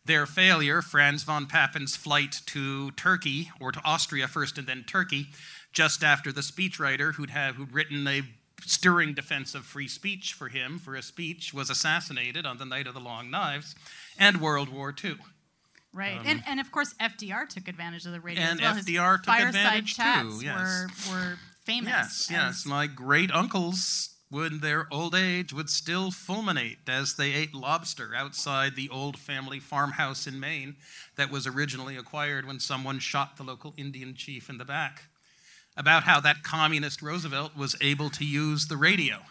Their 0.04 0.26
failure, 0.26 0.82
Franz 0.82 1.24
von 1.24 1.46
Papen's 1.46 1.96
flight 1.96 2.42
to 2.48 2.92
Turkey, 2.92 3.50
or 3.62 3.72
to 3.72 3.80
Austria 3.86 4.28
first 4.28 4.58
and 4.58 4.68
then 4.68 4.84
Turkey, 4.86 5.28
just 5.72 6.04
after 6.04 6.34
the 6.34 6.42
speechwriter 6.42 7.14
who'd, 7.14 7.30
have, 7.30 7.56
who'd 7.56 7.72
written 7.72 8.06
a 8.10 8.24
stirring 8.66 9.14
defense 9.14 9.56
of 9.56 9.64
free 9.64 9.88
speech 9.88 10.34
for 10.34 10.50
him 10.50 10.80
for 10.80 10.96
a 10.96 11.02
speech 11.02 11.54
was 11.54 11.70
assassinated 11.70 12.46
on 12.46 12.58
the 12.58 12.66
night 12.66 12.88
of 12.88 12.94
the 12.94 13.00
Long 13.00 13.32
Knives, 13.32 13.74
and 14.18 14.42
World 14.42 14.68
War 14.68 14.94
II. 15.02 15.16
Right, 15.94 16.20
um, 16.20 16.26
and 16.26 16.44
and 16.48 16.60
of 16.60 16.72
course 16.72 16.94
FDR 17.02 17.48
took 17.50 17.68
advantage 17.68 18.06
of 18.06 18.12
the 18.12 18.22
radio. 18.22 18.44
And 18.44 18.60
well. 18.60 18.76
FDR 18.76 19.18
His 19.18 19.26
took 19.26 19.48
advantage 19.48 19.96
chats 19.96 20.40
too. 20.40 20.46
Yes. 20.46 20.88
were 21.10 21.14
were 21.14 21.40
famous. 21.66 21.90
Yes, 21.90 22.28
yes. 22.30 22.66
My 22.66 22.86
great 22.86 23.32
uncles, 23.32 24.10
in 24.32 24.60
their 24.60 24.88
old 24.92 25.16
age, 25.16 25.52
would 25.52 25.70
still 25.70 26.12
fulminate 26.12 26.88
as 26.88 27.16
they 27.16 27.34
ate 27.34 27.56
lobster 27.56 28.12
outside 28.16 28.76
the 28.76 28.90
old 28.90 29.18
family 29.18 29.60
farmhouse 29.60 30.28
in 30.28 30.40
Maine 30.40 30.76
that 31.16 31.32
was 31.32 31.48
originally 31.48 31.98
acquired 31.98 32.46
when 32.46 32.60
someone 32.60 33.00
shot 33.00 33.38
the 33.38 33.44
local 33.44 33.74
Indian 33.76 34.14
chief 34.14 34.50
in 34.50 34.60
the 34.60 34.66
back. 34.66 35.04
About 35.76 36.04
how 36.04 36.20
that 36.20 36.44
communist 36.44 37.02
Roosevelt 37.02 37.56
was 37.56 37.76
able 37.82 38.10
to 38.12 38.26
use 38.26 38.68
the 38.68 38.78
radio 38.78 39.22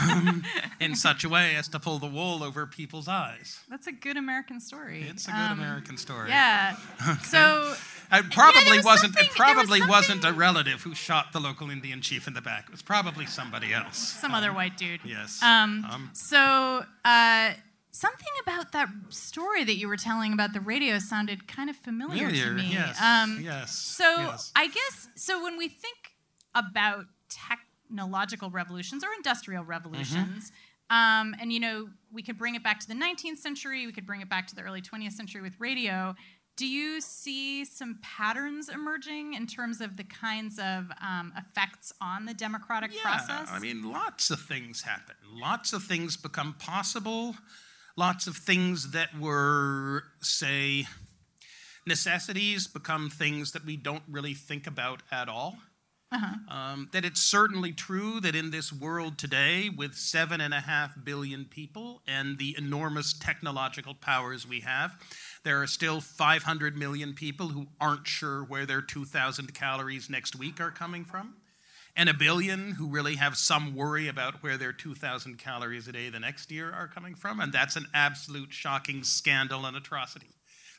um, 0.00 0.44
in 0.80 0.94
such 0.94 1.24
a 1.24 1.28
way 1.28 1.56
as 1.56 1.68
to 1.68 1.78
pull 1.78 1.98
the 1.98 2.06
wool 2.06 2.42
over 2.42 2.66
people's 2.66 3.08
eyes. 3.08 3.60
That's 3.68 3.86
a 3.86 3.92
good 3.92 4.16
American 4.16 4.60
story. 4.60 5.06
It's 5.08 5.26
a 5.26 5.30
good 5.30 5.36
um, 5.36 5.58
American 5.60 5.96
story. 5.96 6.30
Yeah. 6.30 6.76
So 7.22 7.74
it 8.12 8.30
probably 8.30 8.78
was 8.78 8.84
wasn't. 8.84 9.18
It 9.18 9.30
probably 9.30 9.80
was 9.80 9.88
wasn't 9.88 10.24
a 10.24 10.32
relative 10.32 10.82
who 10.82 10.94
shot 10.94 11.32
the 11.32 11.40
local 11.40 11.70
Indian 11.70 12.00
chief 12.00 12.26
in 12.26 12.34
the 12.34 12.40
back. 12.40 12.64
It 12.64 12.72
was 12.72 12.82
probably 12.82 13.26
somebody 13.26 13.72
else. 13.72 13.98
Some 13.98 14.32
um, 14.32 14.38
other 14.38 14.52
white 14.52 14.76
dude. 14.76 15.00
Yes. 15.04 15.42
Um, 15.42 15.86
um 15.90 16.10
so. 16.12 16.84
Uh, 17.04 17.52
something 17.92 18.28
about 18.42 18.72
that 18.72 18.88
story 19.08 19.64
that 19.64 19.76
you 19.76 19.88
were 19.88 19.96
telling 19.96 20.32
about 20.32 20.52
the 20.52 20.60
radio 20.60 20.98
sounded 20.98 21.48
kind 21.48 21.68
of 21.68 21.76
familiar, 21.76 22.28
familiar 22.28 22.44
to 22.44 22.52
me. 22.52 22.70
Yes. 22.72 23.00
Um, 23.00 23.40
yes. 23.42 23.72
So 23.72 24.04
yes. 24.04 24.52
I 24.54 24.68
guess 24.68 25.08
so 25.16 25.42
when 25.42 25.56
we 25.56 25.68
think 25.68 26.12
about 26.54 27.06
tech 27.28 27.60
technological 27.90 28.50
revolutions 28.50 29.04
or 29.04 29.08
industrial 29.16 29.64
revolutions. 29.64 30.52
Mm-hmm. 30.90 30.96
Um, 30.96 31.34
and 31.40 31.52
you 31.52 31.60
know, 31.60 31.88
we 32.12 32.22
could 32.22 32.38
bring 32.38 32.54
it 32.54 32.64
back 32.64 32.80
to 32.80 32.88
the 32.88 32.94
19th 32.94 33.38
century. 33.38 33.86
We 33.86 33.92
could 33.92 34.06
bring 34.06 34.20
it 34.20 34.28
back 34.28 34.46
to 34.48 34.54
the 34.54 34.62
early 34.62 34.82
20th 34.82 35.12
century 35.12 35.40
with 35.40 35.54
radio. 35.58 36.14
Do 36.56 36.66
you 36.66 37.00
see 37.00 37.64
some 37.64 37.98
patterns 38.02 38.68
emerging 38.68 39.34
in 39.34 39.46
terms 39.46 39.80
of 39.80 39.96
the 39.96 40.04
kinds 40.04 40.58
of 40.58 40.90
um, 41.00 41.32
effects 41.36 41.92
on 42.02 42.26
the 42.26 42.34
democratic 42.34 42.92
yeah, 42.92 43.02
process? 43.02 43.48
I 43.50 43.60
mean, 43.60 43.90
lots 43.90 44.30
of 44.30 44.40
things 44.40 44.82
happen. 44.82 45.14
Lots 45.32 45.72
of 45.72 45.84
things 45.84 46.16
become 46.16 46.54
possible. 46.58 47.36
Lots 47.96 48.26
of 48.26 48.36
things 48.36 48.90
that 48.90 49.18
were, 49.18 50.04
say, 50.20 50.86
necessities 51.86 52.66
become 52.66 53.10
things 53.10 53.52
that 53.52 53.64
we 53.64 53.76
don't 53.76 54.02
really 54.08 54.34
think 54.34 54.66
about 54.66 55.02
at 55.10 55.28
all. 55.28 55.56
Uh-huh. 56.12 56.54
Um, 56.54 56.88
that 56.92 57.04
it's 57.04 57.20
certainly 57.20 57.72
true 57.72 58.20
that 58.20 58.34
in 58.34 58.50
this 58.50 58.72
world 58.72 59.16
today, 59.16 59.68
with 59.68 59.94
seven 59.94 60.40
and 60.40 60.52
a 60.52 60.60
half 60.60 60.92
billion 61.04 61.44
people 61.44 62.02
and 62.08 62.36
the 62.36 62.56
enormous 62.58 63.12
technological 63.12 63.94
powers 63.94 64.46
we 64.46 64.60
have, 64.60 64.96
there 65.44 65.62
are 65.62 65.68
still 65.68 66.00
500 66.00 66.76
million 66.76 67.14
people 67.14 67.48
who 67.48 67.68
aren't 67.80 68.08
sure 68.08 68.42
where 68.42 68.66
their 68.66 68.82
2,000 68.82 69.54
calories 69.54 70.10
next 70.10 70.34
week 70.34 70.60
are 70.60 70.72
coming 70.72 71.04
from, 71.04 71.34
and 71.96 72.08
a 72.08 72.14
billion 72.14 72.72
who 72.72 72.88
really 72.88 73.14
have 73.14 73.36
some 73.36 73.76
worry 73.76 74.08
about 74.08 74.42
where 74.42 74.56
their 74.56 74.72
2,000 74.72 75.38
calories 75.38 75.86
a 75.86 75.92
day 75.92 76.08
the 76.10 76.18
next 76.18 76.50
year 76.50 76.72
are 76.72 76.88
coming 76.88 77.14
from, 77.14 77.38
and 77.38 77.52
that's 77.52 77.76
an 77.76 77.86
absolute 77.94 78.52
shocking 78.52 79.04
scandal 79.04 79.64
and 79.64 79.76
atrocity 79.76 80.26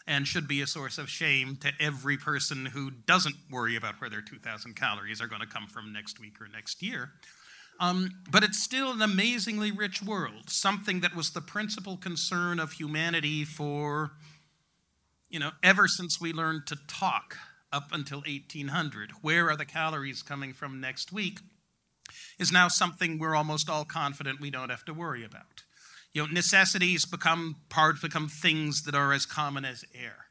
and 0.08 0.27
should 0.27 0.48
be 0.48 0.62
a 0.62 0.67
source 0.67 0.98
of 0.98 1.10
shame 1.10 1.58
to 1.58 1.72
every 1.79 2.17
person 2.17 2.65
who 2.67 2.91
doesn't 2.91 3.36
worry 3.51 3.75
about 3.75 4.00
where 4.01 4.10
their 4.10 4.22
2,000 4.22 4.75
calories 4.75 5.22
are 5.22 5.27
going 5.27 5.41
to 5.41 5.48
come 5.48 5.67
from 5.67 5.93
next 5.93 6.20
week 6.20 6.41
or 6.41 6.48
next 6.48 6.81
year. 6.81 7.12
Um, 7.79 8.12
but 8.29 8.43
it's 8.43 8.62
still 8.62 8.91
an 8.91 9.01
amazingly 9.01 9.72
rich 9.72 10.03
world, 10.03 10.50
something 10.50 11.00
that 11.01 11.15
was 11.15 11.31
the 11.31 11.41
principal 11.41 11.98
concern 11.98 12.60
of 12.60 12.74
humanity 12.74 13.43
for, 13.43 14.12
you 15.29 15.39
know, 15.39 15.51
ever 15.63 15.88
since 15.88 16.22
we 16.22 16.31
learned 16.31 16.67
to 16.67 16.77
talk 16.88 17.38
up 17.74 17.89
until 17.91 18.20
1800. 18.20 19.12
Where 19.22 19.50
are 19.50 19.55
the 19.55 19.65
calories 19.65 20.22
coming 20.22 20.53
from 20.53 20.79
next 20.79 21.12
week? 21.12 21.39
Is 22.38 22.51
now 22.51 22.67
something 22.67 23.17
we're 23.17 23.36
almost 23.36 23.70
all 23.70 23.86
confident 23.86 24.41
we 24.41 24.51
don't 24.51 24.70
have 24.70 24.86
to 24.86 24.93
worry 24.93 25.24
about. 25.24 25.63
You 26.13 26.23
know, 26.25 26.31
necessities 26.31 27.05
become 27.05 27.57
parts, 27.69 28.01
become 28.01 28.27
things 28.27 28.83
that 28.83 28.95
are 28.95 29.13
as 29.13 29.25
common 29.25 29.63
as 29.63 29.85
air. 29.95 30.25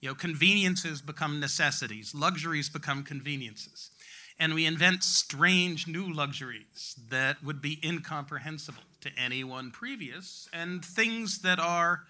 You 0.00 0.08
know, 0.08 0.14
conveniences 0.16 1.00
become 1.00 1.38
necessities, 1.38 2.12
luxuries 2.14 2.68
become 2.68 3.04
conveniences. 3.04 3.90
And 4.38 4.54
we 4.54 4.66
invent 4.66 5.04
strange 5.04 5.86
new 5.86 6.12
luxuries 6.12 6.96
that 7.10 7.44
would 7.44 7.62
be 7.62 7.78
incomprehensible 7.84 8.82
to 9.02 9.10
anyone 9.16 9.70
previous, 9.70 10.48
and 10.52 10.84
things 10.84 11.42
that 11.42 11.60
are 11.60 12.00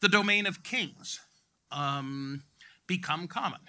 the 0.00 0.08
domain 0.08 0.46
of 0.46 0.62
kings 0.62 1.20
um, 1.70 2.42
become 2.86 3.26
common. 3.28 3.60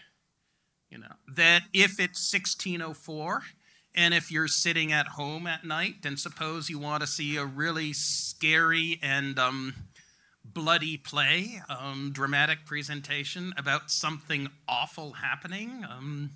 You 0.90 1.00
know, 1.00 1.14
that 1.36 1.64
if 1.74 2.00
it's 2.00 2.34
1604 2.34 3.42
and 3.98 4.14
if 4.14 4.32
you're 4.32 4.48
sitting 4.48 4.94
at 4.94 5.08
home 5.08 5.48
at 5.48 5.66
night, 5.66 6.06
and 6.06 6.20
suppose 6.20 6.70
you 6.70 6.78
want 6.78 7.02
to 7.02 7.08
see 7.08 7.36
a 7.36 7.46
really 7.46 7.94
scary 7.94 9.00
and 9.02 9.40
um, 9.40 9.74
bloody 10.46 10.98
play, 10.98 11.64
um, 11.68 12.12
dramatic 12.14 12.64
presentation 12.64 13.54
about 13.58 13.90
something 13.90 14.50
awful 14.68 15.14
happening, 15.14 15.84
um, 15.90 16.30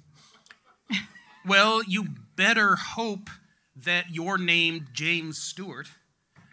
well, 1.46 1.84
you 1.84 2.08
better 2.36 2.76
hope 2.76 3.30
that 3.76 4.06
you're 4.10 4.40
named 4.40 4.88
James 4.92 5.38
Stewart, 5.38 5.88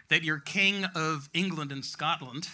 that 0.09 0.23
you're 0.23 0.39
King 0.39 0.85
of 0.95 1.27
England 1.33 1.71
and 1.71 1.83
Scotland, 1.83 2.49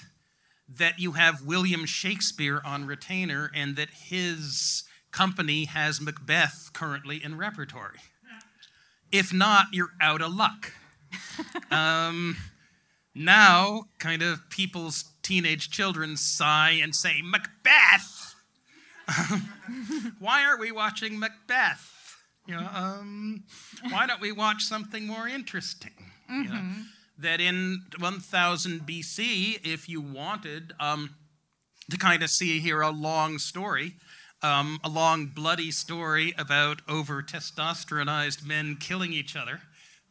that 0.70 0.98
you 0.98 1.12
have 1.12 1.46
William 1.46 1.86
Shakespeare 1.86 2.62
on 2.64 2.86
retainer, 2.86 3.52
and 3.54 3.76
that 3.76 3.90
his 3.90 4.86
company 5.12 5.66
has 5.66 6.00
Macbeth 6.00 6.70
currently 6.74 7.22
in 7.22 7.38
repertory. 7.38 8.00
If 9.12 9.34
not, 9.34 9.68
you're 9.72 9.94
out 10.02 10.22
of 10.22 10.34
luck. 10.34 10.74
um, 11.72 12.38
now, 13.14 13.86
kind 14.00 14.22
of 14.22 14.50
people's 14.50 15.06
teenage 15.22 15.70
children 15.70 16.18
sigh 16.18 16.80
and 16.82 16.94
say, 16.94 17.22
Macbeth! 17.24 18.36
why 20.20 20.44
aren't 20.44 20.60
we 20.60 20.72
watching 20.72 21.20
Macbeth? 21.20 21.92
You 22.48 22.56
know, 22.56 22.70
um, 22.74 23.44
why 23.90 24.06
don't 24.06 24.22
we 24.22 24.32
watch 24.32 24.64
something 24.64 25.08
more 25.08 25.28
interesting? 25.28 25.94
Mm-hmm. 26.30 26.44
You 26.44 26.50
know, 26.50 26.56
mm-hmm. 26.56 26.82
that 27.20 27.42
in 27.42 27.84
1000 27.98 28.82
BC, 28.82 29.66
if 29.66 29.90
you 29.90 30.02
wanted 30.02 30.74
um, 30.80 31.16
to 31.90 31.98
kind 31.98 32.22
of 32.22 32.30
see 32.30 32.60
here 32.60 32.82
a 32.82 32.92
long 32.92 33.40
story, 33.40 33.96
um, 34.46 34.80
a 34.84 34.90
long, 34.90 35.26
bloody 35.26 35.72
story 35.72 36.36
about 36.38 36.82
over 36.88 37.24
testosteronized 37.24 38.46
men 38.46 38.78
killing 38.80 39.12
each 39.12 39.36
other 39.36 39.62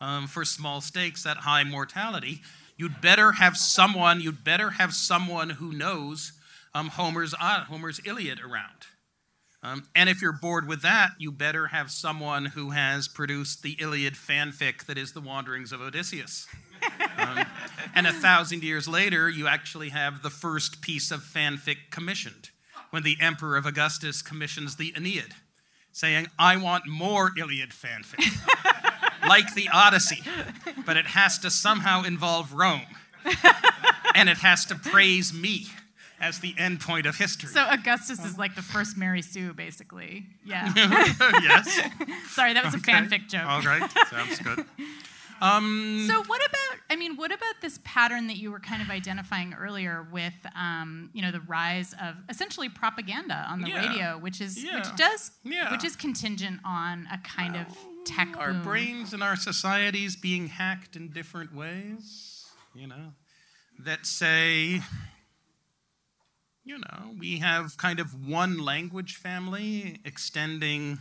um, 0.00 0.26
for 0.26 0.44
small 0.44 0.80
stakes 0.80 1.24
at 1.24 1.36
high 1.38 1.62
mortality, 1.62 2.40
you'd 2.76 3.00
better 3.00 3.32
have 3.32 3.56
someone, 3.56 4.20
you'd 4.20 4.42
better 4.42 4.70
have 4.70 4.92
someone 4.92 5.50
who 5.50 5.72
knows 5.72 6.32
um, 6.74 6.88
Homer's, 6.88 7.32
uh, 7.40 7.64
Homer's 7.64 8.00
Iliad 8.04 8.40
around. 8.40 8.88
Um, 9.62 9.84
and 9.94 10.08
if 10.08 10.20
you're 10.20 10.32
bored 10.32 10.66
with 10.66 10.82
that, 10.82 11.10
you 11.18 11.30
better 11.30 11.68
have 11.68 11.92
someone 11.92 12.46
who 12.46 12.70
has 12.70 13.06
produced 13.06 13.62
the 13.62 13.76
Iliad 13.78 14.14
fanfic 14.14 14.86
that 14.86 14.98
is 14.98 15.12
the 15.12 15.20
wanderings 15.20 15.70
of 15.70 15.80
Odysseus. 15.80 16.48
Um, 17.16 17.46
and 17.94 18.06
a 18.08 18.12
thousand 18.12 18.64
years 18.64 18.88
later, 18.88 19.30
you 19.30 19.46
actually 19.46 19.90
have 19.90 20.22
the 20.22 20.28
first 20.28 20.82
piece 20.82 21.12
of 21.12 21.20
fanfic 21.20 21.76
commissioned 21.90 22.50
when 22.94 23.02
the 23.02 23.16
Emperor 23.20 23.56
of 23.56 23.66
Augustus 23.66 24.22
commissions 24.22 24.76
the 24.76 24.92
Aeneid, 24.96 25.34
saying, 25.90 26.28
I 26.38 26.56
want 26.56 26.86
more 26.86 27.32
Iliad 27.36 27.70
fanfic, 27.70 28.24
like 29.28 29.52
the 29.54 29.68
Odyssey, 29.74 30.22
but 30.86 30.96
it 30.96 31.06
has 31.06 31.36
to 31.40 31.50
somehow 31.50 32.04
involve 32.04 32.52
Rome, 32.52 32.86
and 34.14 34.28
it 34.28 34.36
has 34.36 34.64
to 34.66 34.76
praise 34.76 35.34
me 35.34 35.66
as 36.20 36.38
the 36.38 36.54
end 36.56 36.82
point 36.82 37.06
of 37.06 37.16
history. 37.16 37.48
So 37.48 37.66
Augustus 37.68 38.24
is 38.24 38.38
like 38.38 38.54
the 38.54 38.62
first 38.62 38.96
Mary 38.96 39.22
Sue, 39.22 39.52
basically. 39.54 40.26
Yeah. 40.44 40.72
yes. 40.76 41.80
Sorry, 42.28 42.52
that 42.52 42.64
was 42.64 42.76
okay. 42.76 42.92
a 42.92 42.94
fanfic 42.94 43.28
joke. 43.28 43.44
All 43.44 43.62
right, 43.62 43.90
sounds 44.08 44.38
good. 44.38 44.64
Um, 45.44 46.06
So 46.08 46.22
what 46.24 46.40
about? 46.48 46.80
I 46.90 46.96
mean, 46.96 47.16
what 47.16 47.30
about 47.32 47.60
this 47.60 47.78
pattern 47.84 48.28
that 48.28 48.36
you 48.36 48.50
were 48.50 48.60
kind 48.60 48.80
of 48.82 48.88
identifying 48.90 49.52
earlier 49.54 50.06
with, 50.10 50.32
um, 50.56 51.10
you 51.12 51.20
know, 51.22 51.30
the 51.30 51.40
rise 51.40 51.92
of 52.00 52.16
essentially 52.28 52.68
propaganda 52.68 53.44
on 53.48 53.60
the 53.60 53.68
Yeah. 53.68 53.88
radio, 53.88 54.18
which 54.18 54.40
is 54.40 54.62
Yeah. 54.62 54.76
which 54.76 54.96
does 54.96 55.32
Yeah. 55.44 55.70
which 55.70 55.84
is 55.84 55.96
contingent 55.96 56.60
on 56.64 57.06
a 57.10 57.18
kind 57.18 57.56
of 57.56 57.66
tech 58.06 58.36
our 58.38 58.52
boom. 58.52 58.62
brains 58.62 59.12
and 59.12 59.22
our 59.22 59.36
societies 59.36 60.16
being 60.16 60.48
hacked 60.48 60.96
in 60.96 61.10
different 61.10 61.54
ways, 61.54 62.46
you 62.74 62.86
know, 62.86 63.14
that 63.78 64.06
say, 64.06 64.82
you 66.64 66.78
know, 66.78 67.14
we 67.18 67.38
have 67.40 67.76
kind 67.76 68.00
of 68.00 68.14
one 68.26 68.58
language 68.58 69.16
family 69.16 70.00
extending, 70.04 71.00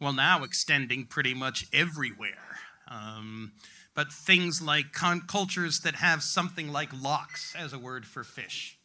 well, 0.00 0.12
now 0.12 0.42
extending 0.42 1.06
pretty 1.06 1.32
much 1.34 1.66
everywhere. 1.72 2.45
Um, 2.88 3.52
but 3.94 4.12
things 4.12 4.60
like 4.60 4.92
cultures 4.92 5.80
that 5.80 5.96
have 5.96 6.22
something 6.22 6.70
like 6.70 6.90
locks 6.92 7.54
as 7.56 7.72
a 7.72 7.78
word 7.78 8.06
for 8.06 8.24
fish. 8.24 8.78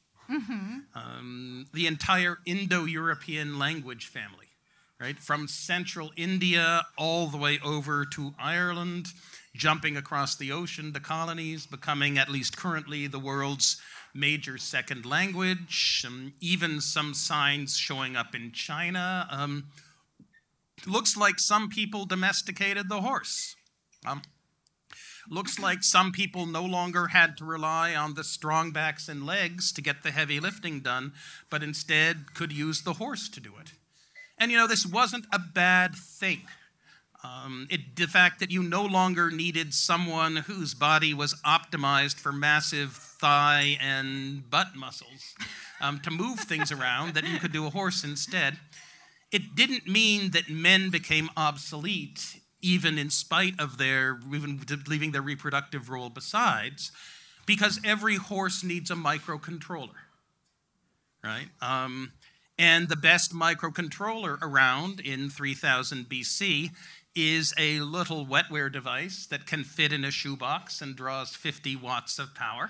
Um, 0.95 1.65
the 1.73 1.87
entire 1.87 2.37
Indo 2.45 2.85
European 2.85 3.59
language 3.59 4.07
family 4.07 4.47
right? 5.01 5.17
From 5.17 5.47
central 5.47 6.11
India 6.15 6.85
all 6.95 7.25
the 7.25 7.37
way 7.37 7.59
over 7.65 8.05
to 8.05 8.35
Ireland, 8.37 9.07
jumping 9.55 9.97
across 9.97 10.35
the 10.35 10.51
ocean, 10.51 10.93
the 10.93 10.99
colonies, 10.99 11.65
becoming 11.65 12.19
at 12.19 12.29
least 12.29 12.55
currently 12.55 13.07
the 13.07 13.19
world's 13.19 13.81
major 14.13 14.59
second 14.59 15.05
language, 15.05 16.03
um, 16.07 16.33
even 16.39 16.79
some 16.79 17.15
signs 17.15 17.75
showing 17.75 18.15
up 18.15 18.35
in 18.35 18.51
China. 18.51 19.27
Um, 19.31 19.69
looks 20.85 21.17
like 21.17 21.39
some 21.39 21.69
people 21.69 22.05
domesticated 22.05 22.87
the 22.87 23.01
horse. 23.01 23.55
Um, 24.05 24.21
looks 25.29 25.59
like 25.59 25.83
some 25.83 26.11
people 26.11 26.45
no 26.45 26.63
longer 26.63 27.07
had 27.07 27.37
to 27.37 27.45
rely 27.45 27.95
on 27.95 28.15
the 28.15 28.23
strong 28.23 28.71
backs 28.71 29.07
and 29.07 29.25
legs 29.25 29.71
to 29.73 29.81
get 29.81 30.03
the 30.03 30.11
heavy 30.11 30.39
lifting 30.39 30.79
done, 30.79 31.13
but 31.49 31.63
instead 31.63 32.33
could 32.33 32.51
use 32.51 32.81
the 32.81 32.93
horse 32.93 33.29
to 33.29 33.39
do 33.39 33.53
it. 33.59 33.73
And 34.37 34.51
you 34.51 34.57
know, 34.57 34.67
this 34.67 34.85
wasn't 34.85 35.25
a 35.31 35.39
bad 35.39 35.95
thing. 35.95 36.41
Um, 37.23 37.67
it, 37.69 37.95
the 37.95 38.07
fact 38.07 38.39
that 38.39 38.49
you 38.49 38.63
no 38.63 38.83
longer 38.83 39.29
needed 39.29 39.75
someone 39.75 40.37
whose 40.37 40.73
body 40.73 41.13
was 41.13 41.35
optimized 41.45 42.15
for 42.15 42.31
massive 42.31 42.93
thigh 42.93 43.77
and 43.79 44.49
butt 44.49 44.75
muscles 44.75 45.35
um, 45.79 45.99
to 45.99 46.09
move 46.09 46.39
things 46.39 46.71
around, 46.71 47.13
that 47.13 47.27
you 47.27 47.37
could 47.37 47.51
do 47.51 47.67
a 47.67 47.69
horse 47.69 48.03
instead. 48.03 48.57
It 49.31 49.55
didn't 49.55 49.87
mean 49.87 50.31
that 50.31 50.49
men 50.49 50.89
became 50.89 51.29
obsolete, 51.37 52.40
even 52.61 52.97
in 52.97 53.09
spite 53.09 53.59
of 53.59 53.77
their, 53.77 54.19
even 54.33 54.61
leaving 54.87 55.11
their 55.11 55.21
reproductive 55.21 55.89
role 55.89 56.09
besides, 56.09 56.91
because 57.45 57.79
every 57.83 58.15
horse 58.15 58.63
needs 58.63 58.91
a 58.91 58.95
microcontroller, 58.95 59.89
right? 61.23 61.47
Um, 61.61 62.13
and 62.57 62.89
the 62.89 62.95
best 62.95 63.33
microcontroller 63.33 64.37
around 64.41 64.99
in 64.99 65.29
3000 65.29 66.07
BC 66.07 66.69
is 67.15 67.53
a 67.57 67.79
little 67.79 68.25
wetware 68.25 68.71
device 68.71 69.25
that 69.25 69.45
can 69.45 69.63
fit 69.63 69.91
in 69.91 70.05
a 70.05 70.11
shoebox 70.11 70.81
and 70.81 70.95
draws 70.95 71.35
50 71.35 71.75
watts 71.75 72.19
of 72.19 72.33
power, 72.35 72.69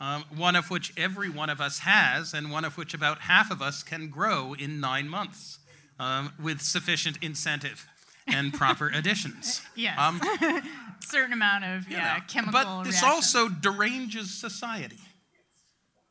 um, 0.00 0.24
one 0.36 0.56
of 0.56 0.70
which 0.70 0.92
every 0.96 1.30
one 1.30 1.48
of 1.48 1.60
us 1.60 1.80
has, 1.80 2.34
and 2.34 2.50
one 2.50 2.64
of 2.64 2.76
which 2.76 2.92
about 2.92 3.20
half 3.22 3.50
of 3.50 3.62
us 3.62 3.82
can 3.82 4.08
grow 4.08 4.54
in 4.54 4.80
nine 4.80 5.08
months 5.08 5.60
um, 5.98 6.32
with 6.42 6.60
sufficient 6.60 7.16
incentive 7.22 7.86
and 8.32 8.52
proper 8.52 8.88
additions. 8.88 9.62
Yes. 9.76 9.98
Um, 9.98 10.20
Certain 11.00 11.32
amount 11.32 11.64
of 11.64 11.88
you 11.88 11.96
yeah 11.96 12.18
know, 12.18 12.24
chemical. 12.28 12.52
But 12.52 12.84
this 12.84 13.02
reactions. 13.02 13.34
also 13.34 13.48
deranges 13.48 14.30
society. 14.38 14.98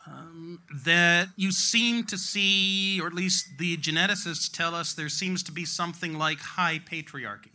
Um, 0.08 0.62
that 0.86 1.28
you 1.36 1.52
seem 1.52 2.04
to 2.06 2.18
see, 2.18 3.00
or 3.00 3.08
at 3.08 3.14
least 3.14 3.60
the 3.60 3.78
geneticists 3.78 4.52
tell 4.52 4.74
us, 4.74 4.94
there 4.94 5.10
seems 5.10 5.44
to 5.44 5.52
be 5.52 5.66
something 5.66 6.18
like 6.18 6.40
high 6.40 6.80
patriarchy. 6.80 7.52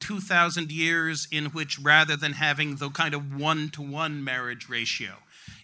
2,000 0.00 0.72
years 0.72 1.28
in 1.30 1.46
which, 1.46 1.78
rather 1.78 2.16
than 2.16 2.32
having 2.34 2.76
the 2.76 2.88
kind 2.90 3.14
of 3.14 3.34
one 3.34 3.68
to 3.70 3.82
one 3.82 4.24
marriage 4.24 4.68
ratio, 4.68 5.14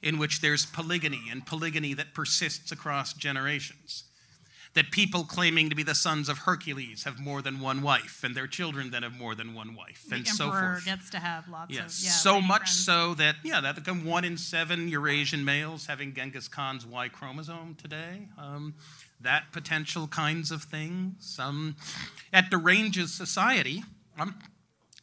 in 0.03 0.19
which 0.19 0.41
there's 0.41 0.67
polygamy 0.67 1.23
and 1.31 1.47
polygamy 1.47 1.95
that 1.95 2.15
persists 2.15 2.71
across 2.71 3.13
generations, 3.13 4.05
that 4.75 4.91
people 4.91 5.25
claiming 5.25 5.71
to 5.71 5.77
be 5.77 5.83
the 5.85 5.95
sons 5.95 6.29
of 6.29 6.39
Hercules 6.39 7.05
have 7.05 7.19
more 7.21 7.41
than 7.43 7.61
one 7.61 7.81
wife, 7.81 8.23
and 8.25 8.35
their 8.35 8.47
children 8.49 8.91
then 8.91 9.03
have 9.05 9.17
more 9.17 9.35
than 9.35 9.55
one 9.55 9.75
wife, 9.77 10.05
the 10.09 10.17
and 10.17 10.27
emperor 10.29 10.37
so 10.37 10.51
forth. 10.51 10.85
gets 10.85 11.11
to 11.11 11.19
have 11.21 11.49
lots 11.49 11.73
Yes, 11.73 11.99
of 12.01 12.05
yeah. 12.07 12.11
so 12.11 12.41
much 12.41 12.61
friends. 12.63 12.85
so 12.85 13.15
that 13.15 13.37
yeah, 13.45 13.61
that 13.61 13.77
become 13.77 14.05
one 14.05 14.25
in 14.25 14.37
seven 14.37 14.89
Eurasian 14.89 15.45
males 15.45 15.87
having 15.87 16.13
Genghis 16.13 16.49
Khan's 16.49 16.85
Y 16.85 17.09
chromosome 17.09 17.77
today. 17.81 18.29
Um, 18.39 18.75
that 19.21 19.53
potential 19.53 20.07
kinds 20.09 20.51
of 20.51 20.65
things. 20.65 21.39
Um, 21.41 21.77
at 22.33 22.51
the 22.51 22.59
ranges 22.59 23.15
society, 23.15 23.85
um, 24.19 24.35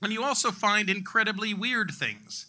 and 0.01 0.11
you 0.11 0.21
also 0.23 0.51
find 0.51 0.89
incredibly 0.89 1.53
weird 1.53 1.91
things, 1.91 2.45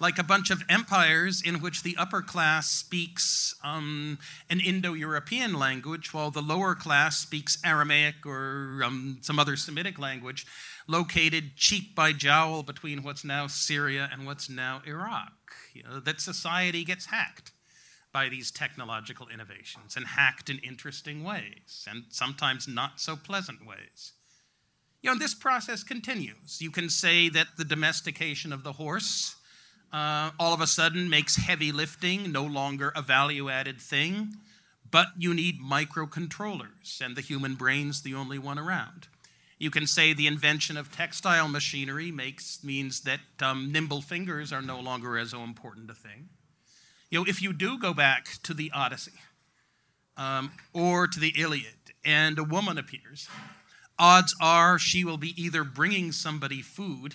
like 0.00 0.18
a 0.18 0.24
bunch 0.24 0.50
of 0.50 0.62
empires 0.68 1.40
in 1.42 1.60
which 1.60 1.82
the 1.82 1.96
upper 1.96 2.22
class 2.22 2.68
speaks 2.68 3.54
um, 3.62 4.18
an 4.50 4.60
Indo-European 4.60 5.54
language, 5.54 6.12
while 6.12 6.30
the 6.30 6.42
lower 6.42 6.74
class 6.74 7.18
speaks 7.18 7.58
Aramaic 7.64 8.26
or 8.26 8.82
um, 8.84 9.18
some 9.22 9.38
other 9.38 9.56
Semitic 9.56 9.98
language, 9.98 10.46
located 10.86 11.56
cheek 11.56 11.94
by 11.94 12.12
jowl 12.12 12.62
between 12.62 13.02
what's 13.02 13.24
now 13.24 13.46
Syria 13.46 14.08
and 14.12 14.26
what's 14.26 14.50
now 14.50 14.82
Iraq. 14.86 15.32
You 15.72 15.82
know, 15.84 16.00
that 16.00 16.20
society 16.20 16.84
gets 16.84 17.06
hacked 17.06 17.52
by 18.12 18.28
these 18.28 18.50
technological 18.50 19.28
innovations 19.28 19.96
and 19.96 20.06
hacked 20.06 20.48
in 20.48 20.58
interesting 20.58 21.24
ways 21.24 21.86
and 21.90 22.04
sometimes 22.10 22.68
not 22.68 23.00
so 23.00 23.16
pleasant 23.16 23.66
ways. 23.66 24.12
You 25.02 25.10
know, 25.10 25.18
this 25.18 25.34
process 25.34 25.82
continues. 25.82 26.62
You 26.62 26.70
can 26.70 26.88
say 26.88 27.28
that 27.30 27.48
the 27.58 27.64
domestication 27.64 28.52
of 28.52 28.62
the 28.62 28.72
horse 28.72 29.36
uh, 29.94 30.32
all 30.40 30.52
of 30.52 30.60
a 30.60 30.66
sudden 30.66 31.08
makes 31.08 31.36
heavy 31.36 31.70
lifting 31.70 32.32
no 32.32 32.42
longer 32.42 32.92
a 32.96 33.02
value 33.02 33.48
added 33.48 33.80
thing, 33.80 34.34
but 34.90 35.06
you 35.16 35.32
need 35.32 35.60
microcontrollers, 35.62 37.00
and 37.00 37.14
the 37.14 37.20
human 37.20 37.54
brain's 37.54 38.02
the 38.02 38.12
only 38.12 38.36
one 38.36 38.58
around. 38.58 39.06
You 39.56 39.70
can 39.70 39.86
say 39.86 40.12
the 40.12 40.26
invention 40.26 40.76
of 40.76 40.90
textile 40.90 41.46
machinery 41.46 42.10
makes, 42.10 42.64
means 42.64 43.02
that 43.02 43.20
um, 43.40 43.70
nimble 43.70 44.02
fingers 44.02 44.52
are 44.52 44.60
no 44.60 44.80
longer 44.80 45.16
as 45.16 45.32
important 45.32 45.88
a 45.88 45.94
thing. 45.94 46.28
You 47.08 47.20
know, 47.20 47.26
if 47.28 47.40
you 47.40 47.52
do 47.52 47.78
go 47.78 47.94
back 47.94 48.26
to 48.42 48.52
the 48.52 48.72
Odyssey 48.74 49.20
um, 50.16 50.50
or 50.72 51.06
to 51.06 51.20
the 51.20 51.34
Iliad 51.38 51.92
and 52.04 52.36
a 52.36 52.44
woman 52.44 52.78
appears, 52.78 53.28
odds 53.96 54.34
are 54.40 54.76
she 54.76 55.04
will 55.04 55.18
be 55.18 55.40
either 55.40 55.62
bringing 55.62 56.10
somebody 56.10 56.62
food, 56.62 57.14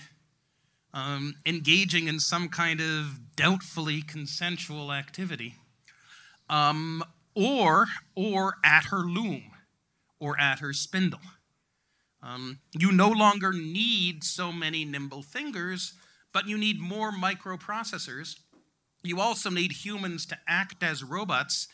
um, 0.93 1.35
engaging 1.45 2.07
in 2.07 2.19
some 2.19 2.49
kind 2.49 2.81
of 2.81 3.35
doubtfully 3.35 4.01
consensual 4.01 4.91
activity, 4.91 5.55
um, 6.49 7.03
or, 7.35 7.85
or 8.15 8.57
at 8.65 8.85
her 8.85 8.99
loom 8.99 9.43
or 10.19 10.39
at 10.39 10.59
her 10.59 10.73
spindle. 10.73 11.21
Um, 12.21 12.59
you 12.77 12.91
no 12.91 13.09
longer 13.09 13.53
need 13.53 14.23
so 14.23 14.51
many 14.51 14.83
nimble 14.83 15.21
fingers, 15.21 15.93
but 16.33 16.47
you 16.47 16.57
need 16.57 16.79
more 16.79 17.11
microprocessors. 17.11 18.35
You 19.03 19.21
also 19.21 19.49
need 19.49 19.71
humans 19.71 20.25
to 20.27 20.37
act 20.47 20.83
as 20.83 21.03
robots 21.03 21.67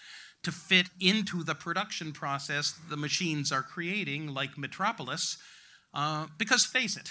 to 0.44 0.52
fit 0.52 0.90
into 1.00 1.44
the 1.44 1.56
production 1.56 2.12
process 2.12 2.76
the 2.90 2.98
machines 2.98 3.52
are 3.52 3.64
creating, 3.64 4.28
like 4.28 4.58
Metropolis. 4.58 5.38
Uh, 5.92 6.28
because 6.38 6.66
face 6.66 6.96
it, 6.96 7.10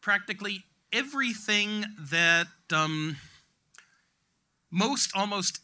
practically 0.00 0.64
everything 0.96 1.84
that 2.10 2.46
um, 2.72 3.16
most 4.70 5.10
almost 5.14 5.60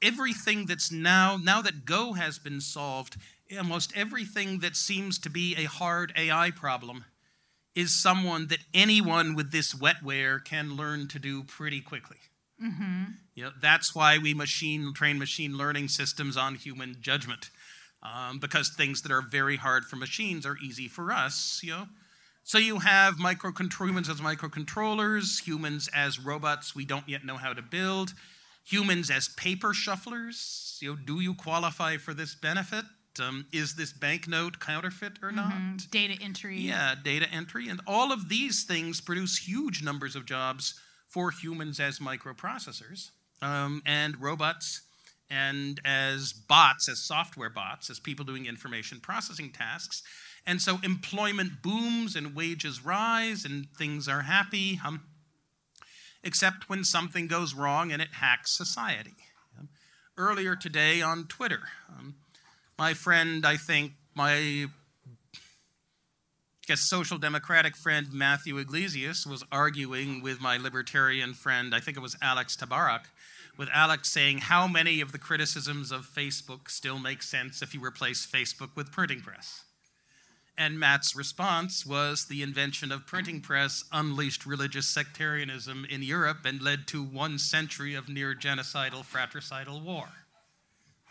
everything 0.00 0.66
that's 0.66 0.92
now 0.92 1.36
now 1.42 1.60
that 1.60 1.84
Go 1.84 2.12
has 2.14 2.38
been 2.38 2.60
solved, 2.60 3.16
almost 3.56 3.92
everything 3.96 4.60
that 4.60 4.76
seems 4.76 5.18
to 5.20 5.30
be 5.30 5.56
a 5.56 5.64
hard 5.64 6.12
AI 6.16 6.50
problem 6.52 7.04
is 7.74 7.92
someone 7.92 8.48
that 8.48 8.58
anyone 8.74 9.34
with 9.34 9.52
this 9.52 9.74
wetware 9.74 10.42
can 10.44 10.76
learn 10.76 11.08
to 11.08 11.18
do 11.18 11.42
pretty 11.44 11.80
quickly. 11.80 12.16
You 13.34 13.44
know, 13.44 13.50
that's 13.60 13.94
why 13.94 14.18
we 14.18 14.34
machine 14.34 14.92
train 14.94 15.18
machine 15.18 15.56
learning 15.56 15.88
systems 15.88 16.36
on 16.36 16.54
human 16.56 16.96
judgment, 17.00 17.50
um, 18.02 18.38
because 18.38 18.68
things 18.70 19.02
that 19.02 19.12
are 19.12 19.22
very 19.22 19.56
hard 19.56 19.84
for 19.84 19.96
machines 19.96 20.44
are 20.46 20.56
easy 20.62 20.88
for 20.88 21.10
us. 21.12 21.60
You 21.62 21.70
know, 21.72 21.88
so 22.50 22.58
you 22.58 22.80
have 22.80 23.14
microcontrol 23.14 23.86
humans 23.86 24.08
as 24.08 24.20
microcontrollers, 24.20 25.40
humans 25.40 25.88
as 25.94 26.18
robots 26.18 26.74
we 26.74 26.84
don't 26.84 27.08
yet 27.08 27.24
know 27.24 27.36
how 27.36 27.52
to 27.52 27.62
build, 27.62 28.12
humans 28.64 29.08
as 29.08 29.28
paper 29.28 29.68
shufflers. 29.68 30.82
You 30.82 30.90
know, 30.90 30.96
do 30.96 31.20
you 31.20 31.34
qualify 31.34 31.96
for 31.96 32.12
this 32.12 32.34
benefit? 32.34 32.84
Um, 33.22 33.46
is 33.52 33.76
this 33.76 33.92
banknote 33.92 34.58
counterfeit 34.58 35.20
or 35.22 35.30
not? 35.30 35.52
Mhm. 35.52 35.90
Data 35.92 36.20
entry. 36.20 36.58
Yeah, 36.58 36.96
data 37.00 37.30
entry. 37.30 37.68
And 37.68 37.80
all 37.86 38.10
of 38.10 38.28
these 38.28 38.64
things 38.64 39.00
produce 39.00 39.36
huge 39.36 39.84
numbers 39.84 40.16
of 40.16 40.26
jobs 40.26 40.74
for 41.06 41.30
humans 41.30 41.78
as 41.78 42.00
microprocessors 42.00 43.10
um, 43.40 43.80
and 43.86 44.20
robots 44.20 44.80
and 45.30 45.80
as 45.84 46.32
bots, 46.32 46.88
as 46.88 46.98
software 46.98 47.50
bots, 47.50 47.90
as 47.90 48.00
people 48.00 48.24
doing 48.24 48.46
information 48.46 48.98
processing 48.98 49.52
tasks. 49.52 50.02
And 50.46 50.60
so 50.60 50.78
employment 50.82 51.62
booms 51.62 52.16
and 52.16 52.34
wages 52.34 52.84
rise 52.84 53.44
and 53.44 53.66
things 53.76 54.08
are 54.08 54.22
happy, 54.22 54.80
um, 54.84 55.02
except 56.24 56.68
when 56.68 56.84
something 56.84 57.26
goes 57.26 57.54
wrong 57.54 57.92
and 57.92 58.00
it 58.00 58.14
hacks 58.14 58.56
society. 58.56 59.14
Um, 59.58 59.68
earlier 60.16 60.56
today 60.56 61.02
on 61.02 61.26
Twitter, 61.26 61.60
um, 61.88 62.16
my 62.78 62.94
friend, 62.94 63.44
I 63.44 63.56
think, 63.56 63.92
my 64.14 64.66
guess 66.66 66.88
social 66.88 67.18
democratic 67.18 67.76
friend 67.76 68.12
Matthew 68.12 68.56
Yglesias 68.58 69.26
was 69.26 69.42
arguing 69.50 70.22
with 70.22 70.40
my 70.40 70.56
libertarian 70.56 71.34
friend, 71.34 71.74
I 71.74 71.80
think 71.80 71.96
it 71.96 72.00
was 72.00 72.16
Alex 72.22 72.56
Tabarrok, 72.56 73.06
with 73.58 73.68
Alex 73.74 74.08
saying 74.08 74.38
how 74.38 74.68
many 74.68 75.00
of 75.00 75.10
the 75.10 75.18
criticisms 75.18 75.90
of 75.90 76.06
Facebook 76.06 76.70
still 76.70 77.00
make 77.00 77.24
sense 77.24 77.60
if 77.60 77.74
you 77.74 77.84
replace 77.84 78.24
Facebook 78.24 78.76
with 78.76 78.92
printing 78.92 79.20
press. 79.20 79.64
And 80.60 80.78
Matt's 80.78 81.16
response 81.16 81.86
was 81.86 82.26
the 82.26 82.42
invention 82.42 82.92
of 82.92 83.06
printing 83.06 83.40
press 83.40 83.82
unleashed 83.92 84.44
religious 84.44 84.86
sectarianism 84.86 85.86
in 85.88 86.02
Europe 86.02 86.40
and 86.44 86.60
led 86.60 86.86
to 86.88 87.02
one 87.02 87.38
century 87.38 87.94
of 87.94 88.10
near 88.10 88.34
genocidal 88.34 89.02
fratricidal 89.02 89.80
war. 89.80 90.10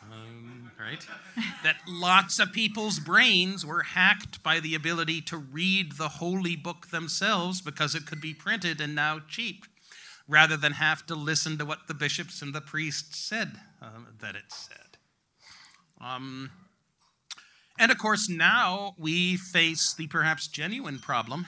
Um, 0.03 0.69
right? 0.79 1.03
that 1.63 1.77
lots 1.87 2.37
of 2.37 2.51
people's 2.51 2.99
brains 2.99 3.65
were 3.65 3.81
hacked 3.81 4.43
by 4.43 4.59
the 4.59 4.75
ability 4.75 5.19
to 5.21 5.37
read 5.37 5.93
the 5.93 6.09
holy 6.09 6.55
book 6.55 6.89
themselves 6.91 7.59
because 7.59 7.95
it 7.95 8.05
could 8.05 8.21
be 8.21 8.35
printed 8.35 8.79
and 8.79 8.93
now 8.93 9.19
cheap, 9.27 9.65
rather 10.27 10.57
than 10.57 10.73
have 10.73 11.07
to 11.07 11.15
listen 11.15 11.57
to 11.57 11.65
what 11.65 11.87
the 11.87 11.95
bishops 11.95 12.43
and 12.43 12.53
the 12.53 12.61
priests 12.61 13.17
said 13.17 13.53
uh, 13.81 13.89
that 14.21 14.35
it 14.35 14.51
said. 14.51 14.99
Um, 15.99 16.51
and 17.79 17.91
of 17.91 17.97
course, 17.97 18.29
now 18.29 18.93
we 18.97 19.37
face 19.37 19.93
the 19.93 20.07
perhaps 20.07 20.47
genuine 20.47 20.99
problem 20.99 21.47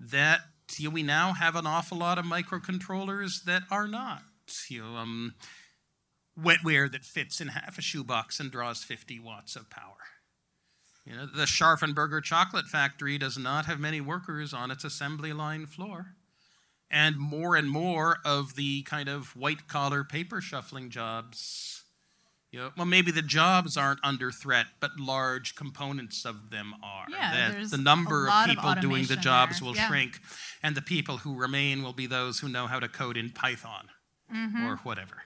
that 0.00 0.40
you 0.76 0.88
know, 0.88 0.94
we 0.94 1.02
now 1.02 1.32
have 1.32 1.56
an 1.56 1.66
awful 1.66 1.98
lot 1.98 2.18
of 2.18 2.24
microcontrollers 2.24 3.44
that 3.44 3.62
are 3.70 3.88
not. 3.88 4.22
You 4.68 4.82
know, 4.82 4.96
um, 4.96 5.34
wetware 6.40 6.90
that 6.90 7.04
fits 7.04 7.40
in 7.40 7.48
half 7.48 7.76
a 7.76 7.82
shoebox 7.82 8.40
and 8.40 8.50
draws 8.50 8.84
50 8.84 9.18
watts 9.18 9.56
of 9.56 9.68
power. 9.68 9.96
You 11.04 11.16
know, 11.16 11.26
the 11.26 11.44
Scharffen 11.44 11.94
Berger 11.94 12.20
chocolate 12.20 12.66
factory 12.66 13.18
does 13.18 13.38
not 13.38 13.66
have 13.66 13.80
many 13.80 14.00
workers 14.00 14.52
on 14.52 14.70
its 14.70 14.84
assembly 14.84 15.32
line 15.32 15.66
floor. 15.66 16.14
And 16.90 17.18
more 17.18 17.56
and 17.56 17.68
more 17.68 18.18
of 18.24 18.54
the 18.54 18.82
kind 18.82 19.08
of 19.08 19.36
white 19.36 19.68
collar 19.68 20.04
paper 20.04 20.40
shuffling 20.40 20.90
jobs, 20.90 21.77
you 22.50 22.58
know, 22.58 22.70
well, 22.76 22.86
maybe 22.86 23.10
the 23.10 23.22
jobs 23.22 23.76
aren't 23.76 24.00
under 24.02 24.30
threat, 24.32 24.66
but 24.80 24.98
large 24.98 25.54
components 25.54 26.24
of 26.24 26.50
them 26.50 26.74
are. 26.82 27.04
Yeah, 27.10 27.50
that 27.52 27.70
the 27.70 27.76
number 27.76 28.24
of 28.26 28.28
lot 28.30 28.48
of 28.50 28.56
people 28.56 28.74
doing 28.76 29.04
the 29.06 29.16
jobs 29.16 29.60
there. 29.60 29.66
will 29.68 29.76
Yeah. 29.76 29.88
shrink, 29.88 30.20
and 30.62 30.74
the 30.74 30.82
people 30.82 31.18
who 31.18 31.34
remain 31.34 31.82
will 31.82 31.92
be 31.92 32.06
those 32.06 32.40
who 32.40 32.48
know 32.48 32.66
how 32.66 32.80
to 32.80 32.88
code 32.88 33.16
in 33.16 33.30
Python 33.30 33.88
Mm-hmm. 34.34 34.66
or 34.66 34.76
whatever. 34.78 35.22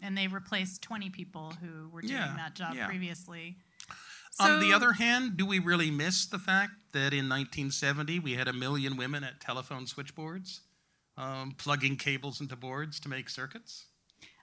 And 0.00 0.16
they 0.16 0.28
replaced 0.28 0.80
20 0.82 1.10
people 1.10 1.54
who 1.60 1.88
were 1.88 2.02
doing 2.02 2.12
Yeah, 2.14 2.34
that 2.36 2.54
job 2.54 2.74
yeah. 2.76 2.86
previously. 2.86 3.56
On 4.40 4.60
the 4.60 4.72
other 4.72 4.92
hand, 4.92 5.36
do 5.36 5.44
we 5.44 5.58
really 5.58 5.90
miss 5.90 6.24
the 6.26 6.38
fact 6.38 6.72
that 6.92 7.12
in 7.12 7.28
1970 7.28 8.20
we 8.20 8.34
had 8.34 8.46
a 8.46 8.52
million 8.52 8.96
women 8.96 9.24
at 9.24 9.40
telephone 9.40 9.88
switchboards 9.88 10.60
um, 11.16 11.52
plugging 11.58 11.96
cables 11.96 12.40
into 12.40 12.54
boards 12.54 13.00
to 13.00 13.08
make 13.08 13.28
circuits? 13.28 13.86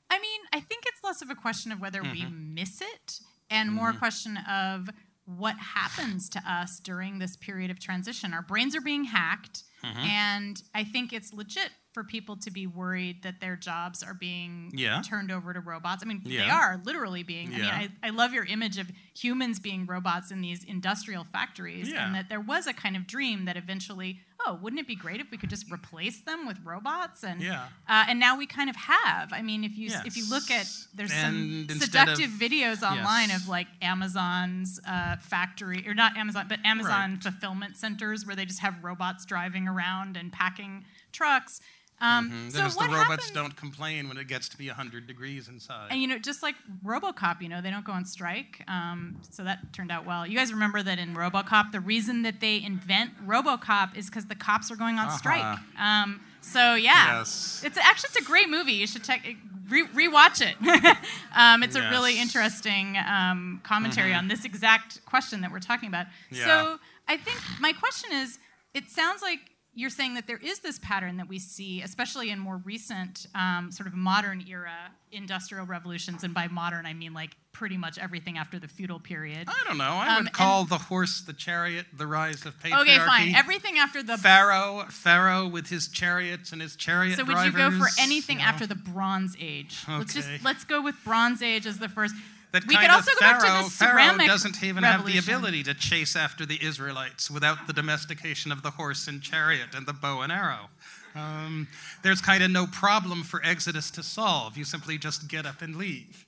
I 0.10 0.20
mean, 0.20 0.42
I 0.54 0.60
think 0.60 0.84
it's 0.86 1.04
less 1.04 1.22
of 1.22 1.30
a 1.30 1.36
question 1.36 1.72
of 1.72 1.80
whether 1.82 2.02
we 2.02 2.22
Mm-hmm. 2.24 2.54
miss 2.54 2.82
it 2.82 3.20
and 3.50 3.72
more 3.72 3.90
a 3.90 3.94
question 3.98 4.38
of 4.50 4.90
what 5.26 5.56
happens 5.58 6.30
to 6.30 6.40
us 6.48 6.80
during 6.80 7.20
this 7.20 7.36
period 7.36 7.72
of 7.72 7.80
transition. 7.80 8.34
Our 8.34 8.42
brains 8.44 8.76
are 8.76 8.82
being 8.82 9.06
hacked, 9.06 9.64
Mm-hmm. 9.84 10.00
and 10.00 10.64
I 10.74 10.84
think 10.84 11.14
it's 11.14 11.32
legit 11.34 11.70
for 11.96 12.04
people 12.04 12.36
to 12.36 12.52
be 12.52 12.68
worried 12.68 13.24
that 13.24 13.40
their 13.40 13.56
jobs 13.56 14.04
are 14.04 14.14
being 14.14 14.70
Yeah. 14.74 15.02
turned 15.02 15.32
over 15.32 15.54
to 15.54 15.62
robots. 15.62 16.04
I 16.04 16.06
mean, 16.06 16.22
they 16.26 16.42
are 16.42 16.82
literally 16.84 17.24
being. 17.24 17.54
Yeah. 17.54 17.70
I 17.70 17.80
mean, 17.80 17.92
I, 18.04 18.08
I 18.08 18.10
love 18.10 18.34
your 18.34 18.44
image 18.44 18.78
of 18.78 18.92
humans 19.18 19.60
being 19.62 19.86
robots 19.86 20.30
in 20.30 20.42
these 20.42 20.66
industrial 20.66 21.24
factories, 21.24 21.90
Yeah. 21.90 22.06
and 22.06 22.14
that 22.14 22.28
there 22.28 22.42
was 22.42 22.68
a 22.68 22.74
kind 22.74 22.98
of 22.98 23.08
dream 23.08 23.46
that 23.46 23.56
eventually, 23.56 24.20
oh, 24.46 24.60
wouldn't 24.62 24.82
it 24.82 24.88
be 24.88 24.96
great 24.96 25.22
if 25.22 25.32
we 25.32 25.38
could 25.38 25.50
just 25.50 25.72
replace 25.72 26.20
them 26.20 26.46
with 26.46 26.58
robots? 26.66 27.24
And 27.24 27.42
Yeah. 27.42 27.70
uh, 27.88 28.04
and 28.10 28.20
now 28.20 28.38
we 28.38 28.46
kind 28.46 28.70
of 28.70 28.76
have. 28.76 29.32
I 29.32 29.42
mean, 29.42 29.64
if 29.64 29.78
you 29.78 29.90
if 30.04 30.18
you 30.18 30.30
look 30.30 30.52
at 30.52 30.68
there's 30.94 31.14
And 31.14 31.22
some 31.22 31.78
instead 31.78 32.10
of- 32.10 32.18
seductive 32.18 32.32
videos 32.32 32.84
online 32.84 33.30
Yes. 33.30 33.44
of 33.44 33.48
like 33.48 33.68
Amazon's 33.82 34.82
uh, 34.86 35.16
factory 35.16 35.88
or 35.88 35.94
not 35.94 36.18
Amazon, 36.18 36.48
but 36.50 36.60
Amazon 36.66 37.18
fulfillment 37.22 37.78
centers 37.78 38.26
where 38.26 38.36
they 38.36 38.46
just 38.46 38.60
have 38.60 38.84
robots 38.84 39.24
driving 39.26 39.66
around 39.70 40.18
and 40.18 40.34
packing 40.34 40.84
trucks. 41.14 41.62
Um, 42.02 42.30
Mhm. 42.30 42.52
So 42.52 42.64
what 42.78 42.90
the 42.90 42.94
robots 42.94 43.10
happens? 43.26 43.32
don't 43.32 43.56
complain 43.56 44.10
when 44.10 44.18
it 44.18 44.28
gets 44.28 44.50
to 44.50 44.58
be 44.58 44.68
100 44.70 45.08
degrees 45.08 45.48
inside. 45.48 45.88
And 45.92 46.02
you 46.02 46.08
know, 46.08 46.20
just 46.20 46.44
like 46.44 46.56
RoboCop, 46.84 47.42
you 47.42 47.48
know, 47.48 47.62
they 47.62 47.72
don't 47.72 47.86
go 47.86 47.94
on 47.94 48.04
strike. 48.06 48.64
Um, 48.68 49.22
so 49.32 49.44
that 49.46 49.72
turned 49.74 49.92
out 49.92 50.06
well. 50.06 50.28
You 50.28 50.38
guys 50.38 50.52
remember 50.52 50.84
that 50.84 51.00
in 51.00 51.16
RoboCop, 51.16 51.72
the 51.72 51.80
reason 51.80 52.24
that 52.24 52.42
they 52.42 52.62
invent 52.62 53.26
RoboCop 53.26 53.96
is 53.96 54.08
because 54.08 54.26
the 54.26 54.36
cops 54.36 54.70
are 54.72 54.76
going 54.76 55.00
on 55.00 55.08
Uh-huh. 55.08 55.18
strike. 55.18 55.60
Um, 55.80 56.20
so 56.42 56.76
yeah, 56.76 57.20
Yes. 57.20 57.62
it's 57.66 57.78
actually 57.78 58.10
it's 58.10 58.18
a 58.18 58.24
great 58.24 58.50
movie. 58.50 58.74
You 58.74 58.88
should 58.88 59.04
check 59.06 59.26
re- 59.70 59.88
rewatch 59.88 60.42
it. 60.46 60.58
um, 61.36 61.64
it's 61.64 61.76
a 61.76 61.90
really 61.90 62.16
Yes. 62.16 62.24
interesting 62.24 62.98
um, 62.98 63.62
commentary 63.64 64.14
on 64.14 64.28
this 64.28 64.44
exact 64.46 65.04
question 65.06 65.42
that 65.42 65.52
we're 65.52 65.60
talking 65.60 65.88
about. 65.88 66.08
Yeah. 66.30 66.46
So 66.46 66.80
I 67.08 67.16
think 67.18 67.40
my 67.62 67.72
question 67.72 68.12
is, 68.12 68.38
it 68.74 68.90
sounds 68.90 69.22
like 69.22 69.40
you're 69.76 69.90
saying 69.90 70.14
that 70.16 70.26
there 70.26 70.38
is 70.42 70.60
this 70.60 70.80
pattern 70.80 71.18
that 71.18 71.28
we 71.28 71.38
see, 71.38 71.82
especially 71.82 72.30
in 72.32 72.40
more 72.40 72.58
recent 72.64 73.28
um, 73.36 73.72
sort 73.72 73.88
of 73.88 73.94
modern 73.94 74.44
era 74.48 74.72
industrial 75.12 75.66
revolutions, 75.66 76.24
and 76.24 76.34
by 76.34 76.48
modern 76.48 76.86
I 76.86 76.94
mean 76.94 77.14
like 77.14 77.32
pretty 77.52 77.78
much 77.78 77.98
everything 77.98 78.38
after 78.38 78.60
the 78.60 78.68
feudal 78.68 79.00
period. 79.00 79.48
I 79.48 79.64
don't 79.68 79.78
know. 79.78 79.84
I 79.84 80.08
Um, 80.10 80.16
would 80.16 80.26
and- 80.28 80.34
call 80.34 80.66
the 80.66 80.78
horse, 80.78 81.22
the 81.22 81.32
chariot, 81.34 81.86
the 81.94 82.06
rise 82.08 82.46
of 82.46 82.60
patriarchy. 82.62 82.82
Okay, 82.82 82.98
fine. 83.00 83.34
Everything 83.36 83.78
after 83.78 84.04
the 84.04 84.18
Pharaoh, 84.18 84.86
Pharaoh 84.90 85.48
with 85.48 85.68
his 85.68 85.88
chariots 85.88 86.52
and 86.52 86.62
his 86.62 86.76
chariot 86.76 87.16
So 87.18 87.24
would 87.24 87.38
you 87.46 87.52
go 87.52 87.72
for 87.72 87.88
anything 88.00 88.40
you 88.40 88.44
know? 88.44 88.50
after 88.50 88.66
the 88.68 88.76
Bronze 88.76 89.38
Age? 89.40 89.78
Let's 89.88 90.14
just 90.14 90.30
let's 90.44 90.64
go 90.66 90.82
with 90.82 90.96
Bronze 91.06 91.42
Age 91.42 91.66
as 91.66 91.80
the 91.80 91.88
first. 91.90 92.16
That 92.56 92.68
we 92.68 92.76
kind 92.76 92.88
could 92.88 92.96
also 92.96 93.12
of 93.12 93.20
go 93.20 93.26
back 93.26 93.42
Pharaoh, 93.42 93.58
to 93.58 93.64
the 93.66 93.70
Pharaoh 93.70 94.18
doesn't 94.18 94.64
even 94.64 94.84
have 94.84 95.06
the 95.06 95.18
ability 95.18 95.62
to 95.64 95.74
chase 95.74 96.16
after 96.16 96.46
the 96.46 96.58
Israelites 96.64 97.30
without 97.30 97.68
the 97.68 97.74
domestication 97.74 98.50
of 98.50 98.64
the 98.64 98.72
horse 98.72 99.10
and 99.10 99.22
chariot 99.22 99.76
and 99.76 99.86
the 99.86 99.92
bow 99.92 100.22
and 100.22 100.32
arrow. 100.32 100.70
Um, 101.16 101.68
there's 102.02 102.22
kind 102.22 102.42
of 102.42 102.52
no 102.52 102.66
problem 102.66 103.24
for 103.24 103.42
Exodus 103.44 103.92
to 103.92 104.04
solve. 104.04 104.58
You 104.58 104.64
simply 104.64 104.98
just 104.98 105.28
get 105.28 105.46
up 105.46 105.62
and 105.62 105.76
leave. 105.76 106.26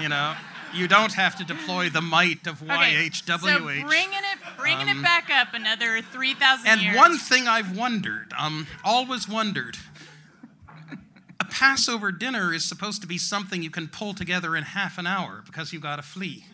You 0.00 0.08
know, 0.08 0.34
you 0.74 0.88
don't 0.88 1.12
have 1.12 1.36
to 1.36 1.44
deploy 1.44 1.90
the 1.90 2.00
might 2.00 2.46
of 2.46 2.62
Okay, 2.62 3.10
so 3.12 3.36
bringing 3.38 3.84
it 3.84 4.38
bringing 4.58 4.88
it 4.88 5.02
back 5.02 5.28
up 5.30 5.52
another 5.52 6.00
three 6.00 6.34
thousand 6.34 6.66
Um, 6.68 6.72
and 6.72 6.82
years. 6.82 6.96
one 6.96 7.18
thing 7.18 7.46
I've 7.46 7.76
wondered, 7.76 8.32
um, 8.38 8.66
always 8.82 9.28
wondered, 9.28 9.76
Passover 11.60 12.10
dinner 12.10 12.54
is 12.54 12.64
supposed 12.64 13.02
to 13.02 13.06
be 13.06 13.18
something 13.18 13.62
you 13.62 13.68
can 13.68 13.86
pull 13.86 14.14
together 14.14 14.56
in 14.56 14.62
half 14.64 14.96
an 14.96 15.06
hour 15.06 15.42
because 15.44 15.74
you 15.74 15.78
got 15.78 15.96
to 15.96 16.02
flee. 16.02 16.46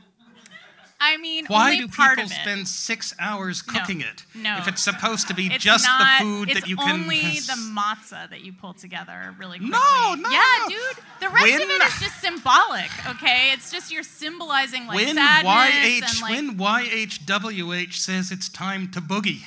I 0.98 1.16
mean, 1.18 1.44
Why 1.46 1.76
do 1.76 1.86
people 1.86 2.26
spend 2.28 2.66
six 2.66 3.14
hours 3.20 3.62
No, 3.68 3.74
cooking 3.78 4.00
it 4.00 4.24
no. 4.34 4.56
if 4.56 4.66
it's 4.66 4.82
supposed 4.82 5.28
to 5.28 5.34
be 5.34 5.46
It's 5.46 5.62
just 5.62 5.84
not, 5.84 6.18
the 6.18 6.24
food 6.24 6.48
that 6.56 6.66
you 6.66 6.76
can? 6.76 6.88
It's 6.88 7.02
only 7.04 7.20
the 7.20 7.78
matzah 7.80 8.28
that 8.30 8.40
you 8.44 8.52
pull 8.52 8.72
together 8.72 9.32
really 9.38 9.58
quickly. 9.58 9.70
No, 9.78 10.14
no, 10.18 10.28
Yeah, 10.30 10.42
no. 10.62 10.68
dude. 10.70 11.04
The 11.20 11.28
rest 11.28 11.42
When- 11.44 11.62
of 11.62 11.68
it 11.70 11.82
is 11.82 12.00
just 12.00 12.20
symbolic, 12.20 12.90
okay? 13.08 13.50
It's 13.52 13.70
just 13.70 13.92
you're 13.92 14.02
symbolizing 14.02 14.86
like 14.88 14.96
when 14.96 15.14
sadness 15.14 15.52
YH 15.52 16.02
and 16.12 16.20
like 16.22 16.30
when 16.32 16.58
YHWH 16.58 17.92
says 17.94 18.32
it's 18.32 18.48
time 18.48 18.90
to 18.90 19.00
boogie. 19.00 19.42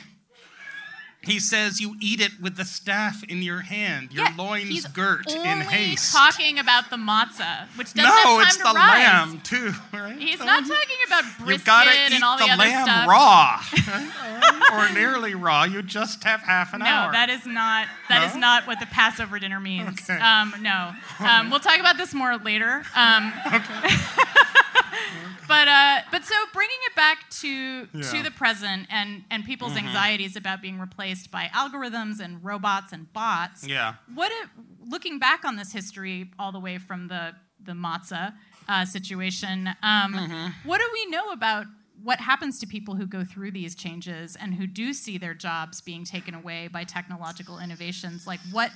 He 1.21 1.38
says 1.41 1.82
you 1.82 1.95
eat 1.99 2.21
it 2.21 2.32
with 2.41 2.55
the 2.55 2.63
staff 2.63 3.23
in 3.25 3.41
your 3.41 3.60
hand, 3.60 4.13
your 4.13 4.23
Yeah, 4.23 4.34
loins 4.38 4.69
he's 4.69 4.86
girt 4.88 5.29
in 5.29 5.60
haste. 5.60 6.13
talking 6.15 6.58
about 6.60 6.89
the 6.89 6.95
matzah, 6.95 7.67
which 7.75 7.93
doesn't 7.93 8.05
no, 8.10 8.39
have 8.39 8.39
time 8.39 8.47
it's 8.47 8.58
the 8.58 8.63
rise. 8.63 8.75
lamb 8.77 9.41
too, 9.41 9.73
right? 9.93 10.17
He's 10.17 10.39
not 10.39 10.65
talking 10.65 10.97
about 11.08 11.25
You 11.25 11.45
brisket 11.45 11.67
and 12.13 12.23
all 12.23 12.38
the, 12.38 12.45
the 12.45 12.51
other 12.51 12.63
lamb 12.63 13.10
raw, 13.10 13.62
right? 13.88 14.69
or 14.71 14.93
nearly 14.93 15.36
raw. 15.36 15.65
You 15.65 15.82
just 15.82 16.23
have 16.23 16.39
half 16.39 16.73
an 16.73 16.79
No, 16.79 16.86
hour. 16.86 17.12
that 17.12 17.29
is 17.29 17.45
not 17.45 17.88
that 18.08 18.23
is 18.23 18.34
No? 18.36 18.39
not 18.39 18.65
what 18.65 18.79
the 18.79 18.86
Passover 18.86 19.39
dinner 19.39 19.60
means. 19.60 19.99
Okay. 20.10 20.19
Um, 20.21 20.53
no, 20.62 20.93
um, 21.19 21.49
we'll 21.49 21.60
talk 21.60 21.79
about 21.82 21.97
this 21.97 22.13
more 22.13 22.38
later. 22.38 22.84
Um, 22.95 23.34
but 25.49 25.67
uh, 25.67 25.99
but 26.12 26.23
so 26.23 26.35
bringing 26.53 26.77
it 26.89 26.95
back 26.95 27.29
to 27.41 27.88
to 27.88 28.23
the 28.23 28.31
present 28.31 28.88
and 28.89 29.23
and 29.29 29.43
people's 29.43 29.75
anxieties 29.75 30.35
about 30.38 30.62
being 30.62 30.79
replaced 30.79 31.29
by 31.31 31.49
algorithms 31.53 32.21
and 32.21 32.41
robots 32.43 32.93
and 32.93 33.12
bots. 33.12 33.67
Yeah. 33.67 33.95
What 34.13 34.31
if, 34.31 34.49
looking 34.88 35.19
back 35.19 35.43
on 35.43 35.57
this 35.57 35.73
history, 35.73 36.31
all 36.39 36.51
the 36.53 36.59
way 36.62 36.77
from 36.77 37.07
the 37.09 37.33
the 37.62 37.73
matzah 37.73 38.33
uh, 38.69 38.85
situation, 38.85 39.67
um, 39.83 40.13
Mm-hmm. 40.13 40.47
what 40.69 40.79
do 40.79 40.88
we 40.93 41.07
know 41.07 41.31
about 41.31 41.65
what 42.01 42.19
happens 42.21 42.59
to 42.59 42.65
people 42.65 42.95
who 42.95 43.05
go 43.05 43.25
through 43.25 43.51
these 43.51 43.75
changes 43.75 44.38
and 44.39 44.53
who 44.53 44.65
do 44.65 44.93
see 44.93 45.17
their 45.17 45.33
jobs 45.33 45.81
being 45.81 46.05
taken 46.05 46.33
away 46.33 46.69
by 46.69 46.85
technological 46.85 47.59
innovations? 47.59 48.25
Like, 48.25 48.39
what 48.53 48.71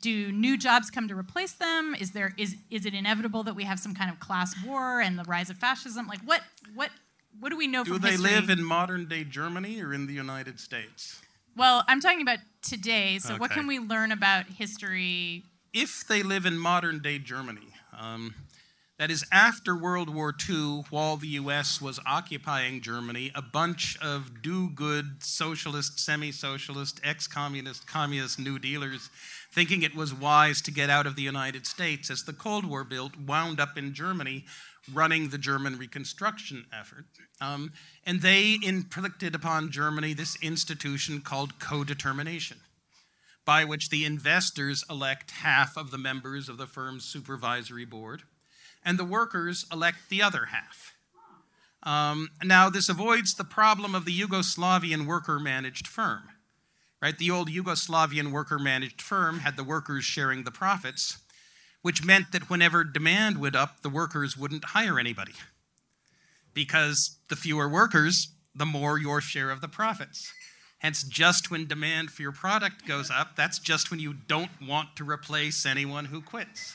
do 0.00 0.32
new 0.32 0.56
jobs 0.56 0.90
come 0.90 1.08
to 1.08 1.16
replace 1.16 1.52
them? 1.52 1.94
Is 1.98 2.12
there 2.12 2.32
is 2.36 2.56
is 2.70 2.86
it 2.86 2.94
inevitable 2.94 3.42
that 3.44 3.54
we 3.54 3.64
have 3.64 3.78
some 3.78 3.94
kind 3.94 4.10
of 4.10 4.18
class 4.20 4.54
war 4.64 5.00
and 5.00 5.18
the 5.18 5.24
rise 5.24 5.50
of 5.50 5.56
fascism? 5.56 6.06
Like, 6.06 6.20
what 6.24 6.42
what 6.74 6.90
what 7.38 7.50
do 7.50 7.56
we 7.56 7.66
know 7.66 7.84
Do 7.84 7.92
from 7.94 8.02
they 8.02 8.12
history? 8.12 8.30
live 8.32 8.50
in 8.50 8.64
modern 8.64 9.06
day 9.08 9.24
Germany 9.24 9.80
or 9.82 9.92
in 9.94 10.06
the 10.06 10.14
United 10.14 10.58
States? 10.60 11.20
well, 11.56 11.84
I'm 11.88 12.00
talking 12.00 12.22
about 12.22 12.38
today. 12.62 13.18
So, 13.18 13.36
what 13.36 13.50
can 13.50 13.66
we 13.66 13.78
learn 13.78 14.12
about 14.12 14.46
history 14.46 15.42
if 15.72 16.06
they 16.08 16.22
live 16.22 16.46
in 16.46 16.58
modern 16.58 17.00
day 17.00 17.18
Germany, 17.18 17.68
um, 17.98 18.34
that 19.00 19.10
is 19.10 19.24
after 19.32 19.74
World 19.74 20.14
War 20.14 20.34
II, 20.46 20.84
while 20.90 21.16
the 21.16 21.28
US 21.28 21.80
was 21.80 21.98
occupying 22.04 22.82
Germany, 22.82 23.32
a 23.34 23.40
bunch 23.40 23.96
of 24.02 24.42
do 24.42 24.68
good 24.68 25.22
socialist, 25.22 25.98
semi 25.98 26.30
socialist, 26.30 27.00
ex 27.02 27.26
communist, 27.26 27.86
communist 27.86 28.38
New 28.38 28.58
Dealers, 28.58 29.08
thinking 29.50 29.82
it 29.82 29.94
was 29.96 30.12
wise 30.12 30.60
to 30.60 30.70
get 30.70 30.90
out 30.90 31.06
of 31.06 31.16
the 31.16 31.22
United 31.22 31.66
States 31.66 32.10
as 32.10 32.24
the 32.24 32.34
Cold 32.34 32.66
War 32.66 32.84
built, 32.84 33.16
wound 33.16 33.58
up 33.58 33.78
in 33.78 33.94
Germany 33.94 34.44
running 34.92 35.30
the 35.30 35.38
German 35.38 35.78
reconstruction 35.78 36.66
effort. 36.70 37.06
Um, 37.40 37.72
and 38.04 38.20
they 38.20 38.58
inflicted 38.62 39.34
upon 39.34 39.70
Germany 39.70 40.12
this 40.12 40.36
institution 40.42 41.22
called 41.22 41.58
co 41.58 41.84
determination 41.84 42.58
by 43.46 43.64
which 43.64 43.88
the 43.88 44.04
investors 44.04 44.84
elect 44.90 45.30
half 45.30 45.78
of 45.78 45.90
the 45.90 45.96
members 45.96 46.50
of 46.50 46.58
the 46.58 46.66
firm's 46.66 47.04
supervisory 47.04 47.86
board, 47.86 48.24
and 48.84 48.98
the 48.98 49.04
workers 49.04 49.66
elect 49.72 50.08
the 50.08 50.22
other 50.22 50.46
half. 50.46 50.94
Um, 51.82 52.28
now, 52.42 52.68
this 52.68 52.88
avoids 52.88 53.34
the 53.34 53.44
problem 53.44 53.94
of 53.94 54.04
the 54.04 54.18
Yugoslavian 54.18 55.06
worker 55.06 55.38
managed 55.38 55.86
firm. 55.86 56.22
Right? 57.00 57.16
The 57.16 57.30
old 57.30 57.48
Yugoslavian 57.48 58.30
worker 58.30 58.58
managed 58.58 59.00
firm 59.00 59.40
had 59.40 59.56
the 59.56 59.64
workers 59.64 60.04
sharing 60.04 60.44
the 60.44 60.50
profits, 60.50 61.18
which 61.80 62.04
meant 62.04 62.32
that 62.32 62.50
whenever 62.50 62.84
demand 62.84 63.38
went 63.38 63.56
up, 63.56 63.80
the 63.80 63.88
workers 63.88 64.36
wouldn't 64.36 64.66
hire 64.66 64.98
anybody. 64.98 65.32
Because 66.52 67.16
the 67.28 67.36
fewer 67.36 67.68
workers, 67.68 68.28
the 68.54 68.66
more 68.66 68.98
your 68.98 69.22
share 69.22 69.50
of 69.50 69.62
the 69.62 69.68
profits. 69.68 70.30
Hence, 70.80 71.02
just 71.02 71.50
when 71.50 71.66
demand 71.66 72.10
for 72.10 72.20
your 72.20 72.32
product 72.32 72.86
goes 72.86 73.10
up, 73.10 73.36
that's 73.36 73.58
just 73.58 73.90
when 73.90 74.00
you 74.00 74.12
don't 74.12 74.50
want 74.66 74.96
to 74.96 75.04
replace 75.04 75.64
anyone 75.64 76.06
who 76.06 76.20
quits. 76.20 76.74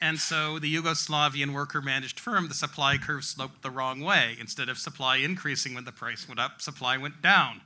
And 0.00 0.18
so 0.18 0.58
the 0.58 0.74
Yugoslavian 0.74 1.52
worker 1.52 1.82
managed 1.82 2.18
firm, 2.18 2.48
the 2.48 2.54
supply 2.54 2.96
curve 2.96 3.24
sloped 3.24 3.62
the 3.62 3.70
wrong 3.70 4.00
way. 4.00 4.36
Instead 4.40 4.70
of 4.70 4.78
supply 4.78 5.16
increasing 5.16 5.74
when 5.74 5.84
the 5.84 5.92
price 5.92 6.26
went 6.26 6.40
up, 6.40 6.62
supply 6.62 6.96
went 6.96 7.20
down 7.20 7.60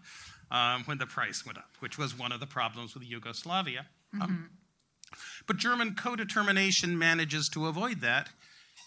um, 0.51 0.83
when 0.85 0.99
the 0.99 1.07
price 1.07 1.47
went 1.47 1.59
up, 1.59 1.71
which 1.79 1.97
was 1.97 2.19
one 2.19 2.33
of 2.33 2.41
the 2.41 2.47
problems 2.47 2.95
with 2.95 3.05
Yugoslavia. 3.05 3.87
Um, 4.21 4.51
but 5.47 5.59
German 5.59 5.95
co 5.95 6.17
determination 6.17 6.99
manages 6.99 7.49
to 7.51 7.67
avoid 7.67 8.01
that. 8.01 8.31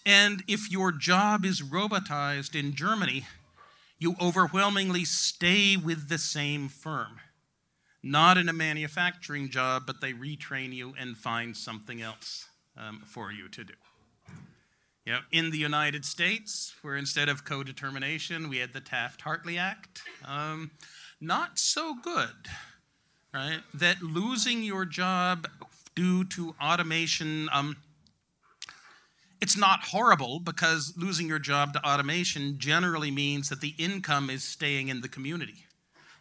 And 0.05 0.43
if 0.47 0.69
your 0.69 0.91
job 0.91 1.45
is 1.45 1.61
robotized 1.61 2.57
in 2.57 2.75
Germany, 2.75 3.25
you 3.97 4.15
overwhelmingly 4.21 5.05
stay 5.05 5.77
with 5.77 6.09
the 6.09 6.17
same 6.17 6.67
firm. 6.67 7.19
Not 8.03 8.37
in 8.37 8.47
a 8.47 8.53
manufacturing 8.53 9.49
job, 9.49 9.83
but 9.85 10.01
they 10.01 10.13
retrain 10.13 10.73
you 10.73 10.93
and 10.99 11.17
find 11.17 11.55
something 11.55 12.01
else 12.01 12.47
um, 12.77 13.01
for 13.05 13.31
you 13.31 13.49
to 13.49 13.63
do. 13.63 13.73
You 15.05 15.13
know, 15.13 15.19
in 15.31 15.51
the 15.51 15.57
United 15.57 16.03
States, 16.03 16.75
where 16.81 16.97
instead 16.97 17.29
of 17.29 17.45
co 17.45 17.63
determination, 17.63 18.49
we 18.49 18.57
had 18.57 18.73
the 18.73 18.81
Taft 18.81 19.21
Hartley 19.21 19.57
Act, 19.57 20.01
um, 20.25 20.71
not 21.21 21.57
so 21.57 21.95
good, 21.95 22.49
right? 23.33 23.61
That 23.73 24.01
losing 24.01 24.63
your 24.63 24.83
job 24.83 25.47
due 25.95 26.25
to 26.25 26.55
automation, 26.61 27.47
um, 27.53 27.77
it's 29.39 29.55
not 29.55 29.85
horrible 29.85 30.41
because 30.41 30.93
losing 30.97 31.29
your 31.29 31.39
job 31.39 31.71
to 31.73 31.87
automation 31.87 32.59
generally 32.59 33.09
means 33.09 33.47
that 33.47 33.61
the 33.61 33.75
income 33.77 34.29
is 34.29 34.43
staying 34.43 34.89
in 34.89 34.99
the 34.99 35.07
community. 35.07 35.67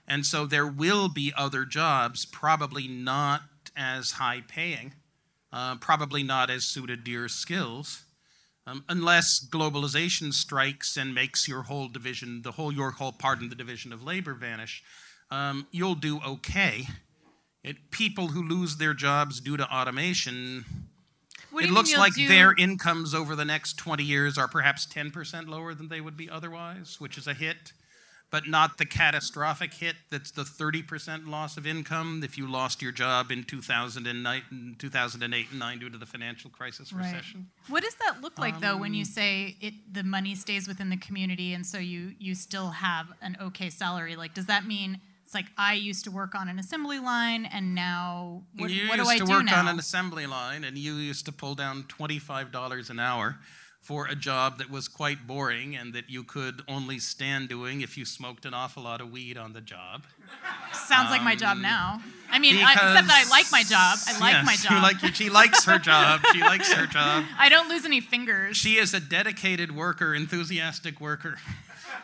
And 0.06 0.24
so 0.24 0.46
there 0.46 0.66
will 0.66 1.08
be 1.08 1.32
other 1.36 1.64
jobs, 1.64 2.24
probably 2.24 2.86
not 2.86 3.42
as 3.76 4.12
high 4.12 4.42
paying, 4.46 4.94
uh, 5.52 5.76
probably 5.76 6.22
not 6.22 6.50
as 6.50 6.64
suited 6.64 7.04
to 7.04 7.10
your 7.10 7.28
skills, 7.28 8.02
um, 8.66 8.84
unless 8.88 9.46
globalization 9.48 10.32
strikes 10.32 10.96
and 10.96 11.14
makes 11.14 11.46
your 11.46 11.62
whole 11.62 11.88
division, 11.88 12.42
the 12.42 12.52
whole 12.52 12.72
your 12.72 12.90
whole 12.92 13.12
part 13.12 13.40
in 13.40 13.48
the 13.48 13.54
division 13.54 13.92
of 13.92 14.02
labor 14.02 14.34
vanish. 14.34 14.82
Um, 15.30 15.66
you'll 15.70 15.94
do 15.94 16.20
okay. 16.26 16.86
It, 17.62 17.90
people 17.90 18.28
who 18.28 18.42
lose 18.42 18.76
their 18.76 18.94
jobs 18.94 19.40
due 19.40 19.56
to 19.56 19.68
automation 19.74 20.64
What 21.50 21.64
it 21.64 21.70
looks 21.70 21.96
like 21.96 22.14
do- 22.14 22.28
their 22.28 22.52
incomes 22.52 23.12
over 23.14 23.34
the 23.34 23.44
next 23.44 23.76
20 23.76 24.04
years 24.04 24.38
are 24.38 24.46
perhaps 24.46 24.86
10% 24.86 25.48
lower 25.48 25.74
than 25.74 25.88
they 25.88 26.00
would 26.00 26.16
be 26.16 26.30
otherwise, 26.30 27.00
which 27.00 27.18
is 27.18 27.26
a 27.26 27.34
hit, 27.34 27.72
but 28.30 28.48
not 28.48 28.76
the 28.78 28.84
catastrophic 28.84 29.72
hit 29.74 29.94
that's 30.10 30.30
the 30.32 30.42
30% 30.42 31.28
loss 31.28 31.56
of 31.56 31.66
income 31.66 32.22
if 32.24 32.36
you 32.36 32.50
lost 32.50 32.82
your 32.82 32.92
job 32.92 33.30
in 33.30 33.44
2009, 33.44 34.76
2008 34.78 35.46
and 35.50 35.58
9 35.58 35.78
due 35.78 35.90
to 35.90 35.98
the 35.98 36.06
financial 36.06 36.50
crisis 36.50 36.92
Right. 36.92 37.04
recession. 37.04 37.46
What 37.68 37.82
does 37.82 37.94
that 37.96 38.20
look 38.22 38.38
like 38.38 38.60
though 38.60 38.76
when 38.76 38.94
you 38.94 39.02
Um, 39.02 39.04
say 39.06 39.56
it 39.60 39.74
the 39.92 40.02
money 40.02 40.34
stays 40.34 40.66
within 40.68 40.90
the 40.90 40.96
community 40.96 41.54
and 41.54 41.64
so 41.64 41.78
you 41.78 42.14
you 42.18 42.34
still 42.34 42.70
have 42.70 43.06
an 43.22 43.36
okay 43.40 43.70
salary? 43.70 44.16
Like 44.16 44.34
does 44.34 44.46
that 44.46 44.66
mean 44.66 45.00
it's 45.24 45.34
like 45.34 45.46
I 45.58 45.74
used 45.74 46.04
to 46.04 46.10
work 46.10 46.34
on 46.34 46.48
an 46.48 46.58
assembly 46.58 46.98
line 47.00 47.46
and 47.46 47.74
now 47.74 48.42
what, 48.56 48.70
you 48.70 48.88
what 48.88 48.98
used 48.98 49.08
do 49.10 49.14
I 49.14 49.18
to 49.18 49.24
work 49.24 49.52
on 49.52 49.66
an 49.68 49.78
assembly 49.78 50.26
line 50.26 50.62
and 50.64 50.78
you 50.78 50.94
used 50.94 51.26
to 51.26 51.32
pull 51.32 51.54
down 51.56 51.84
$25 51.84 52.90
an 52.90 53.00
hour 53.00 53.38
for 53.86 54.06
a 54.08 54.16
job 54.16 54.58
that 54.58 54.68
was 54.68 54.88
quite 54.88 55.28
boring 55.28 55.76
and 55.76 55.94
that 55.94 56.10
you 56.10 56.24
could 56.24 56.60
only 56.66 56.98
stand 56.98 57.48
doing 57.48 57.82
if 57.82 57.96
you 57.96 58.04
smoked 58.04 58.44
an 58.44 58.52
awful 58.52 58.82
lot 58.82 59.00
of 59.00 59.12
weed 59.12 59.38
on 59.38 59.52
the 59.52 59.60
job. 59.60 60.02
Sounds 60.72 61.08
like 61.08 61.22
my 61.22 61.36
job 61.36 61.52
um, 61.58 61.62
now. 61.62 62.00
I 62.28 62.40
mean, 62.40 62.56
I, 62.56 62.72
except 62.72 63.06
that 63.06 63.24
I 63.24 63.30
like 63.30 63.46
my 63.52 63.62
job. 63.62 63.98
I 64.08 64.18
like 64.18 64.32
Yes, 64.32 64.44
my 64.44 64.56
job. 64.56 64.82
like 64.82 65.00
your- 65.02 65.12
she 65.12 65.30
likes 65.30 65.64
her 65.66 65.78
job. 65.78 66.20
She 66.32 66.40
likes 66.40 66.72
her 66.72 66.86
job. 66.98 67.26
I 67.38 67.48
don't 67.48 67.68
lose 67.68 67.84
any 67.84 68.00
fingers. 68.00 68.56
She 68.56 68.74
is 68.76 68.92
a 68.92 68.98
dedicated 68.98 69.74
worker, 69.76 70.16
enthusiastic 70.16 71.00
worker. 71.00 71.38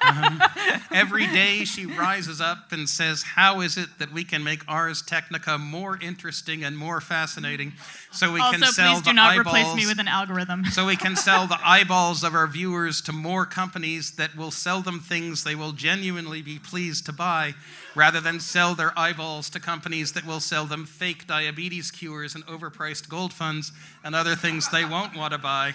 Um, 0.04 0.42
every 0.90 1.26
day 1.26 1.64
she 1.64 1.86
rises 1.86 2.40
up 2.40 2.72
and 2.72 2.88
says, 2.88 3.22
How 3.22 3.60
is 3.60 3.76
it 3.76 3.98
that 3.98 4.12
we 4.12 4.24
can 4.24 4.42
make 4.42 4.62
Ars 4.68 5.02
Technica 5.02 5.58
more 5.58 5.98
interesting 6.00 6.64
and 6.64 6.76
more 6.76 7.00
fascinating 7.00 7.72
so 8.10 8.32
we 8.32 8.40
also, 8.40 8.58
can 8.58 8.66
sell 8.66 8.94
please 8.94 9.02
the 9.02 9.10
do 9.10 9.16
not 9.16 9.32
eyeballs, 9.32 9.46
replace 9.46 9.74
me 9.74 9.86
with 9.86 9.98
an 9.98 10.08
algorithm. 10.08 10.64
so 10.72 10.86
we 10.86 10.96
can 10.96 11.16
sell 11.16 11.46
the 11.46 11.58
eyeballs 11.64 12.24
of 12.24 12.34
our 12.34 12.46
viewers 12.46 13.00
to 13.02 13.12
more 13.12 13.46
companies 13.46 14.12
that 14.12 14.36
will 14.36 14.50
sell 14.50 14.80
them 14.80 15.00
things 15.00 15.44
they 15.44 15.54
will 15.54 15.72
genuinely 15.72 16.42
be 16.42 16.58
pleased 16.58 17.06
to 17.06 17.12
buy 17.12 17.54
rather 17.94 18.20
than 18.20 18.40
sell 18.40 18.74
their 18.74 18.96
eyeballs 18.98 19.50
to 19.50 19.60
companies 19.60 20.12
that 20.12 20.26
will 20.26 20.40
sell 20.40 20.64
them 20.66 20.86
fake 20.86 21.26
diabetes 21.26 21.90
cures 21.90 22.34
and 22.34 22.44
overpriced 22.46 23.08
gold 23.08 23.32
funds 23.32 23.72
and 24.04 24.14
other 24.14 24.34
things 24.34 24.68
they 24.70 24.84
won't 24.84 25.16
want 25.16 25.32
to 25.32 25.38
buy 25.38 25.74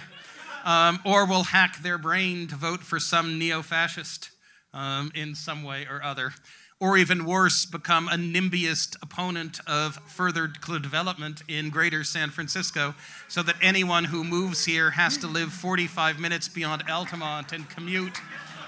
um, 0.63 0.99
or 1.05 1.25
will 1.25 1.43
hack 1.43 1.81
their 1.81 1.97
brain 1.97 2.47
to 2.47 2.55
vote 2.55 2.81
for 2.81 2.99
some 2.99 3.37
neo 3.37 3.61
fascist 3.61 4.29
um, 4.73 5.11
in 5.15 5.35
some 5.35 5.63
way 5.63 5.87
or 5.89 6.03
other. 6.03 6.33
Or 6.79 6.95
even 6.95 7.25
worse, 7.25 7.65
become 7.65 8.07
a 8.07 8.17
NIMBYist 8.17 9.01
opponent 9.01 9.59
of 9.65 9.95
further 10.07 10.47
development 10.47 11.41
in 11.47 11.71
greater 11.71 12.03
San 12.03 12.29
Francisco, 12.29 12.93
so 13.27 13.41
that 13.41 13.55
anyone 13.63 14.03
who 14.03 14.23
moves 14.23 14.65
here 14.65 14.91
has 14.91 15.17
to 15.17 15.27
live 15.27 15.51
45 15.51 16.19
minutes 16.19 16.47
beyond 16.47 16.83
Altamont 16.87 17.51
and 17.51 17.67
commute 17.67 18.21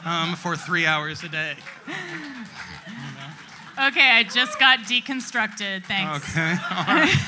um, 0.06 0.36
for 0.36 0.56
three 0.56 0.88
hours 0.88 1.24
a 1.24 1.30
day. 1.30 1.56
Okay, 3.80 4.10
I 4.12 4.24
just 4.24 4.60
got 4.60 4.80
deconstructed. 4.80 5.86
Thanks. 5.86 6.32
Okay. 6.32 6.52
All 6.52 6.96
right. 6.96 7.16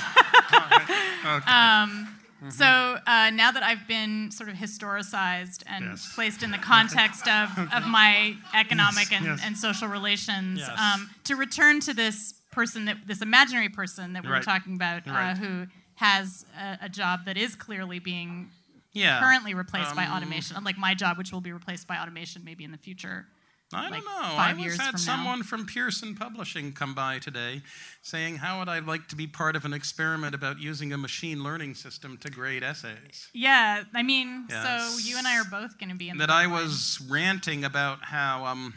Okay. 1.24 2.21
So 2.50 2.66
uh, 2.66 3.30
now 3.30 3.52
that 3.52 3.62
I've 3.62 3.88
been 3.88 4.32
sort 4.32 4.50
of 4.50 4.56
historicized 4.56 5.64
and 5.68 5.86
Yes. 5.86 6.14
placed 6.16 6.42
in 6.44 6.50
the 6.52 6.58
context 6.58 7.28
of, 7.28 7.50
of 7.72 7.86
my 7.88 8.36
economic 8.56 9.12
and, 9.14 9.26
yes. 9.26 9.42
and 9.44 9.56
social 9.58 9.88
relations, 9.88 10.60
Yes. 10.60 10.70
um, 10.80 11.10
to 11.26 11.36
return 11.36 11.80
to 11.82 11.94
this 11.94 12.34
person 12.52 12.86
that 12.86 12.98
this 13.06 13.22
imaginary 13.22 13.70
person 13.70 14.14
that 14.14 14.24
we 14.24 14.30
were 14.30 14.40
talking 14.42 14.74
about, 14.76 15.08
uh, 15.08 15.12
Right. 15.12 15.38
who 15.38 15.68
has 15.96 16.46
a, 16.60 16.86
a 16.86 16.90
job 16.90 17.26
that 17.26 17.38
is 17.38 17.56
clearly 17.56 18.00
being 18.00 18.50
yeah. 18.94 19.20
currently 19.22 19.54
replaced 19.54 19.96
by 19.96 20.06
Um, 20.06 20.14
automation, 20.18 20.58
unlike 20.58 20.78
my 20.78 20.94
job, 20.96 21.18
which 21.18 21.32
will 21.32 21.42
be 21.42 21.54
replaced 21.54 21.88
by 21.88 21.98
automation 22.00 22.44
maybe 22.44 22.64
in 22.64 22.72
the 22.72 22.78
future. 22.78 23.28
I 23.74 23.90
like 23.90 24.04
don't 24.04 24.06
know. 24.06 24.12
I 24.38 24.54
was 24.54 24.78
had 24.78 24.92
from 24.92 25.00
someone 25.00 25.40
now? 25.40 25.46
from 25.46 25.66
Pearson 25.66 26.16
Publishing 26.16 26.74
come 26.74 26.94
by 26.94 27.20
today 27.20 27.62
saying, 28.02 28.38
How 28.38 28.60
would 28.60 28.70
I 28.70 28.80
like 28.80 29.08
to 29.10 29.16
be 29.16 29.28
part 29.28 29.56
of 29.56 29.66
an 29.66 29.74
experiment 29.74 30.36
about 30.36 30.60
using 30.60 30.92
a 30.94 30.98
machine 30.98 31.44
learning 31.44 31.76
system 31.76 32.18
to 32.18 32.30
grade 32.30 32.64
essays? 32.64 33.30
Yeah, 33.34 33.84
I 33.94 34.04
mean, 34.04 34.48
Yes. 34.50 34.64
so 35.02 35.08
you 35.08 35.18
and 35.18 35.28
I 35.28 35.38
are 35.40 35.46
both 35.46 35.78
going 35.80 35.90
to 35.90 35.96
be 35.96 36.10
in 36.10 36.18
That 36.18 36.28
the 36.28 36.34
I 36.34 36.48
was 36.48 37.00
ranting 37.10 37.64
about 37.64 38.04
how, 38.06 38.46
um, 38.46 38.74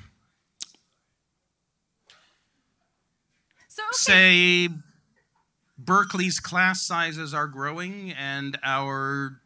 So 3.69 3.83
okay. 3.83 4.69
say, 4.69 4.69
Berkeley's 5.77 6.39
class 6.39 6.87
sizes 6.87 7.35
are 7.35 7.49
growing 7.49 8.13
and 8.13 8.57
our 8.63 9.41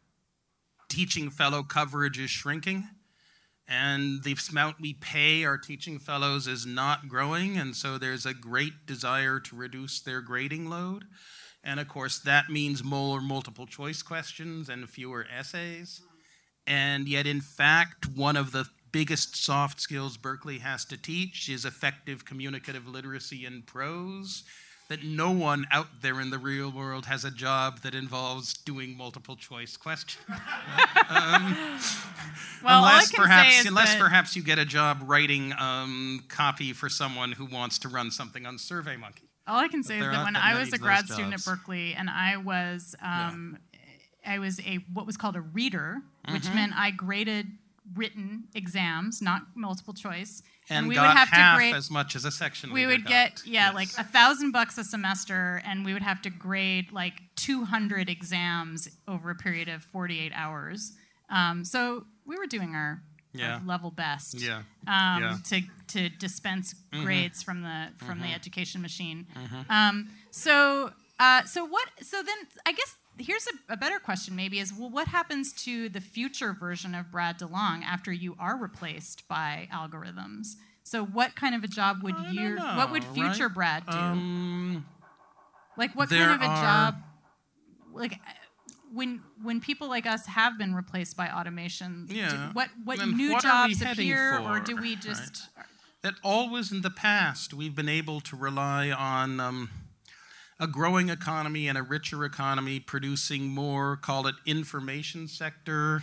teaching 0.87 1.29
fellow 1.31 1.63
coverage 1.63 2.19
is 2.19 2.29
shrinking. 2.29 2.87
And 3.71 4.23
the 4.23 4.35
amount 4.49 4.81
we 4.81 4.93
pay 4.95 5.45
our 5.45 5.59
teaching 5.59 5.99
fellows 5.99 6.47
is 6.47 6.65
not 6.65 7.07
growing, 7.07 7.55
and 7.55 7.75
so 7.75 7.99
there's 7.99 8.25
a 8.25 8.33
great 8.33 8.87
desire 8.87 9.39
to 9.41 9.55
reduce 9.55 9.99
their 9.99 10.21
grading 10.21 10.71
load. 10.71 11.05
And 11.63 11.79
of 11.79 11.87
course, 11.87 12.17
that 12.19 12.49
means 12.49 12.83
more 12.83 13.21
multiple 13.21 13.67
choice 13.67 14.01
questions 14.01 14.69
and 14.69 14.89
fewer 14.89 15.27
essays. 15.31 16.01
And 16.65 17.07
yet, 17.07 17.27
in 17.27 17.41
fact, 17.41 18.07
one 18.07 18.35
of 18.35 18.51
the 18.51 18.65
biggest 18.91 19.35
soft 19.35 19.79
skills 19.79 20.17
Berkeley 20.17 20.59
has 20.59 20.83
to 20.85 20.97
teach 20.97 21.47
is 21.47 21.63
effective 21.63 22.25
communicative 22.25 22.87
literacy 22.87 23.45
in 23.45 23.61
prose. 23.61 24.45
That 24.89 25.03
no 25.03 25.29
one 25.31 25.67
out 25.71 26.01
there 26.01 26.19
in 26.19 26.31
the 26.31 26.39
real 26.39 26.71
world 26.71 27.05
has 27.05 27.23
a 27.23 27.29
job 27.29 27.81
that 27.81 27.93
involves 27.93 28.53
doing 28.55 28.97
multiple 28.97 29.35
choice 29.35 29.77
questions. 29.77 30.23
Um, 31.09 31.55
well, 32.63 32.79
all 32.79 32.85
I 32.85 32.89
unless 32.91 33.11
can 33.11 33.23
perhaps, 33.23 33.53
say 33.53 33.59
is 33.61 33.65
unless 33.65 33.93
that 33.93 34.01
perhaps 34.01 34.35
you 34.35 34.43
get 34.43 34.59
a 34.59 34.65
job 34.65 35.01
writing 35.05 35.53
um, 35.57 36.23
copy 36.27 36.71
for 36.73 36.87
someone 36.89 37.31
who 37.31 37.45
wants 37.45 37.79
to 37.79 37.87
run 37.89 38.11
something 38.11 38.45
on 38.45 38.57
SurveyMonkey. 38.57 39.23
all 39.47 39.57
I 39.59 39.67
can 39.69 39.81
say 39.81 39.97
is 39.97 40.05
that 40.05 40.23
when 40.23 40.33
that 40.33 40.43
I 40.43 40.59
was 40.59 40.71
a 40.73 40.77
grad 40.77 41.07
student 41.07 41.33
at. 41.33 41.43
Berkeley 41.45 41.93
and 41.95 42.09
I 42.09 42.37
was 42.37 42.95
um, 43.01 43.57
I 44.25 44.37
was 44.39 44.59
a 44.59 44.85
what 44.93 45.05
was 45.07 45.17
called 45.17 45.35
a 45.35 45.41
reader, 45.41 45.97
which 46.31 46.43
Mm-hmm. 46.43 46.55
meant 46.55 46.73
I 46.75 46.91
graded 46.91 47.47
written 47.95 48.43
exams, 48.53 49.19
not 49.21 49.41
multiple 49.55 49.93
choice, 49.95 50.43
And, 50.69 50.87
we 50.87 50.95
got 50.95 51.07
would 51.07 51.17
have 51.17 51.29
half 51.29 51.55
to 51.57 51.57
grade. 51.63 51.75
as 51.75 51.89
much 51.89 52.15
as 52.15 52.25
a 52.25 52.31
section 52.31 52.71
we 52.73 52.85
would 52.85 53.05
get 53.05 53.35
got. 53.37 53.47
yeah 53.47 53.65
Yes. 53.67 53.75
like 53.75 53.89
a 53.97 54.03
thousand 54.09 54.51
bucks 54.51 54.77
a 54.77 54.83
semester 54.83 55.61
and 55.65 55.83
we 55.85 55.93
would 55.93 56.03
have 56.03 56.21
to 56.23 56.29
grade 56.29 56.91
like 56.91 57.15
200 57.35 58.09
exams 58.09 58.87
over 59.07 59.29
a 59.31 59.35
period 59.35 59.67
of 59.69 59.83
48 59.83 60.31
hours 60.35 60.93
um, 61.29 61.63
so 61.65 62.05
we 62.25 62.35
were 62.37 62.45
doing 62.47 62.75
our 62.75 63.01
like, 63.33 63.41
Yeah. 63.43 63.59
level 63.65 63.91
best 63.91 64.35
Yeah. 64.41 64.63
um, 64.87 65.21
Yeah. 65.23 65.37
to, 65.49 65.61
to 65.87 66.09
dispense 66.09 66.75
Mm-hmm. 66.93 67.05
grades 67.05 67.43
from 67.43 67.61
the 67.61 67.89
from 67.97 68.19
the 68.21 68.27
education 68.33 68.81
machine 68.81 69.27
um, 69.69 70.09
so 70.31 70.91
uh, 71.19 71.43
so 71.43 71.65
what 71.65 71.87
so 72.01 72.23
then 72.23 72.37
i 72.65 72.71
guess 72.71 72.95
here's 73.19 73.45
a, 73.47 73.73
a 73.73 73.77
better 73.77 73.99
question 73.99 74.35
maybe 74.35 74.59
is 74.59 74.73
well 74.73 74.89
what 74.89 75.07
happens 75.07 75.51
to 75.53 75.89
the 75.89 76.01
future 76.01 76.53
version 76.53 76.95
of 76.95 77.11
brad 77.11 77.37
delong 77.37 77.83
after 77.83 78.11
you 78.11 78.35
are 78.39 78.57
replaced 78.57 79.27
by 79.27 79.67
algorithms 79.73 80.55
so 80.83 81.03
what 81.05 81.35
kind 81.35 81.53
of 81.53 81.63
a 81.63 81.67
job 81.67 81.97
would 82.03 82.15
you 82.31 82.57
what 82.75 82.91
would 82.91 83.03
future 83.03 83.47
right? 83.47 83.53
brad 83.53 83.83
do 83.87 83.97
Um, 83.97 84.85
like 85.77 85.95
what 85.95 86.09
kind 86.09 86.31
of 86.31 86.41
a 86.41 86.45
job 86.61 86.95
like 87.93 88.19
when 88.91 89.21
when 89.41 89.59
people 89.61 89.87
like 89.87 90.05
us 90.05 90.25
have 90.25 90.57
been 90.57 90.73
replaced 90.73 91.15
by 91.15 91.29
automation 91.29 92.05
do- 92.07 92.49
what 92.53 92.69
what 92.83 92.99
new 93.05 93.31
what 93.33 93.43
jobs 93.43 93.81
appear 93.81 94.39
or 94.39 94.59
do 94.59 94.75
we 94.75 94.95
right? 94.95 95.01
just 95.01 95.49
that 96.01 96.13
always 96.23 96.71
in 96.71 96.81
the 96.81 96.89
past 96.89 97.53
we've 97.53 97.75
been 97.75 97.89
able 97.89 98.21
to 98.21 98.35
rely 98.35 98.89
on 98.89 99.39
um, 99.39 99.69
a 100.59 100.67
growing 100.67 101.09
economy 101.09 101.67
and 101.67 101.77
a 101.77 101.83
richer 101.83 102.25
economy 102.25 102.79
producing 102.79 103.43
more, 103.43 103.95
call 103.95 104.27
it 104.27 104.35
information 104.45 105.27
sector, 105.27 106.01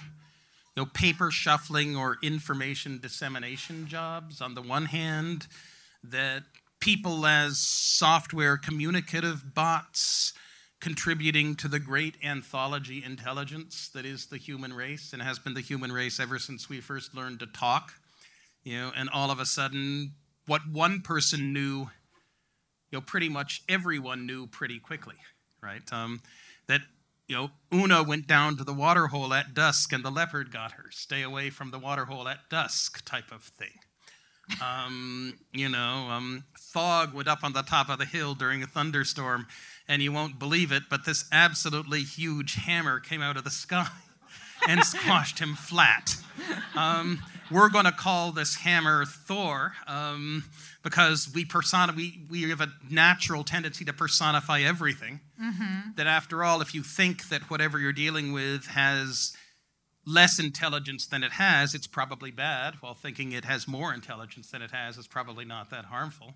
you 0.74 0.82
know, 0.82 0.86
paper 0.86 1.30
shuffling 1.30 1.96
or 1.96 2.16
information 2.22 2.98
dissemination 3.00 3.86
jobs 3.86 4.40
on 4.40 4.54
the 4.54 4.62
one 4.62 4.86
hand, 4.86 5.46
that 6.02 6.42
people 6.80 7.26
as 7.26 7.58
software 7.58 8.56
communicative 8.56 9.54
bots 9.54 10.32
contributing 10.80 11.54
to 11.56 11.68
the 11.68 11.80
great 11.80 12.16
anthology 12.22 13.02
intelligence 13.04 13.88
that 13.94 14.04
is 14.04 14.26
the 14.26 14.36
human 14.36 14.72
race 14.72 15.12
and 15.12 15.22
has 15.22 15.38
been 15.38 15.54
the 15.54 15.60
human 15.60 15.90
race 15.90 16.20
ever 16.20 16.38
since 16.38 16.68
we 16.68 16.80
first 16.80 17.14
learned 17.14 17.40
to 17.40 17.46
talk 17.46 17.94
you 18.66 18.76
know, 18.76 18.90
and 18.96 19.08
all 19.10 19.30
of 19.30 19.38
a 19.38 19.46
sudden, 19.46 20.14
what 20.46 20.62
one 20.70 21.00
person 21.00 21.52
knew, 21.52 21.88
you 22.90 22.98
know, 22.98 23.02
pretty 23.02 23.28
much 23.28 23.62
everyone 23.68 24.26
knew 24.26 24.46
pretty 24.46 24.78
quickly, 24.78 25.16
right? 25.62 25.82
Um, 25.92 26.20
that 26.68 26.82
you 27.28 27.34
know, 27.34 27.50
Una 27.74 28.02
went 28.02 28.26
down 28.26 28.56
to 28.56 28.64
the 28.64 28.72
water 28.72 29.08
hole 29.08 29.34
at 29.34 29.54
dusk, 29.54 29.92
and 29.92 30.04
the 30.04 30.10
leopard 30.10 30.52
got 30.52 30.72
her. 30.72 30.90
Stay 30.90 31.22
away 31.22 31.50
from 31.50 31.70
the 31.70 31.78
water 31.78 32.04
hole 32.04 32.28
at 32.28 32.48
dusk, 32.48 33.04
type 33.04 33.32
of 33.32 33.42
thing. 33.42 33.80
Um, 34.62 35.38
you 35.52 35.68
know, 35.68 36.08
um, 36.08 36.44
fog 36.56 37.14
went 37.14 37.26
up 37.26 37.42
on 37.42 37.52
the 37.52 37.62
top 37.62 37.88
of 37.88 37.98
the 37.98 38.04
hill 38.04 38.34
during 38.34 38.62
a 38.62 38.66
thunderstorm, 38.66 39.46
and 39.88 40.02
you 40.02 40.12
won't 40.12 40.38
believe 40.38 40.70
it, 40.70 40.84
but 40.88 41.04
this 41.04 41.24
absolutely 41.32 42.02
huge 42.02 42.54
hammer 42.54 43.00
came 43.00 43.22
out 43.22 43.36
of 43.36 43.42
the 43.42 43.50
sky 43.50 43.88
and 44.68 44.84
squashed 44.84 45.40
him 45.40 45.54
flat. 45.54 46.14
Um, 46.76 47.22
we're 47.50 47.70
going 47.70 47.86
to 47.86 47.92
call 47.92 48.30
this 48.30 48.56
hammer 48.56 49.04
Thor 49.04 49.72
um, 49.88 50.44
because 50.86 51.28
we 51.34 51.44
persona 51.44 51.92
we, 51.96 52.20
we 52.30 52.48
have 52.48 52.60
a 52.60 52.72
natural 52.88 53.42
tendency 53.42 53.84
to 53.84 53.92
personify 53.92 54.60
everything. 54.60 55.18
Mm-hmm. 55.42 55.90
That 55.96 56.06
after 56.06 56.44
all, 56.44 56.60
if 56.60 56.76
you 56.76 56.84
think 56.84 57.28
that 57.30 57.50
whatever 57.50 57.80
you're 57.80 57.92
dealing 57.92 58.32
with 58.32 58.66
has 58.66 59.36
less 60.06 60.38
intelligence 60.38 61.04
than 61.06 61.24
it 61.24 61.32
has, 61.32 61.74
it's 61.74 61.88
probably 61.88 62.30
bad, 62.30 62.74
while 62.80 62.94
thinking 62.94 63.32
it 63.32 63.44
has 63.44 63.66
more 63.66 63.92
intelligence 63.92 64.50
than 64.50 64.62
it 64.62 64.70
has 64.70 64.96
is 64.96 65.08
probably 65.08 65.44
not 65.44 65.68
that 65.70 65.86
harmful. 65.86 66.34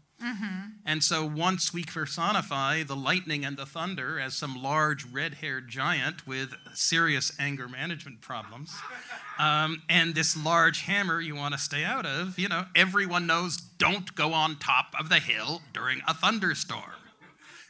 And 0.85 1.05
so 1.05 1.25
once 1.25 1.73
we 1.73 1.85
personify 1.85 2.83
the 2.83 2.97
lightning 2.97 3.45
and 3.45 3.57
the 3.57 3.67
thunder 3.67 4.19
as 4.19 4.35
some 4.35 4.61
large 4.61 5.05
red 5.05 5.35
haired 5.35 5.69
giant 5.69 6.27
with 6.27 6.55
serious 6.75 7.33
anger 7.39 7.69
management 7.69 8.21
problems, 8.21 8.77
um, 9.39 9.83
and 9.89 10.17
this 10.17 10.37
large 10.37 10.83
hammer 10.83 11.21
you 11.21 11.37
want 11.37 11.55
to 11.55 11.61
stay 11.61 11.85
out 11.85 12.05
of, 12.05 12.39
you 12.41 12.49
know, 12.49 12.65
everyone 12.75 13.27
knows 13.27 13.57
don't 13.57 14.15
go 14.17 14.33
on 14.33 14.57
top 14.59 14.95
of 14.99 15.09
the 15.09 15.21
hill 15.21 15.63
during 15.73 16.01
a 16.09 16.15
thunderstorm. 16.15 16.83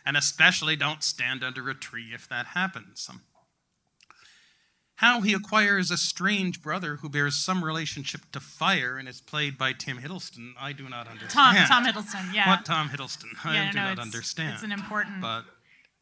And 0.06 0.16
especially 0.16 0.76
don't 0.76 1.04
stand 1.04 1.44
under 1.44 1.68
a 1.68 1.74
tree 1.74 2.12
if 2.14 2.26
that 2.30 2.46
happens. 2.46 3.06
Um, 3.10 3.20
How 5.00 5.22
he 5.22 5.32
acquires 5.32 5.90
a 5.90 5.96
strange 5.96 6.60
brother 6.60 6.96
who 6.96 7.08
bears 7.08 7.34
some 7.34 7.64
relationship 7.64 8.20
to 8.32 8.38
fire 8.38 8.98
and 8.98 9.08
is 9.08 9.22
played 9.22 9.56
by 9.56 9.72
Tim 9.72 9.96
Hiddleston, 9.96 10.52
I 10.60 10.74
do 10.74 10.90
not 10.90 11.08
understand. 11.08 11.66
Tom 11.66 11.84
Tom 11.84 11.86
Hiddleston, 11.86 12.34
yeah. 12.34 12.50
What 12.50 12.66
Tom 12.66 12.90
Hiddleston? 12.90 13.30
I 13.42 13.54
yeah, 13.54 13.70
do 13.70 13.78
no, 13.78 13.84
not 13.84 13.92
it's, 13.92 14.00
understand. 14.02 14.52
It's 14.52 14.62
an 14.62 14.72
important. 14.72 15.22
but 15.22 15.44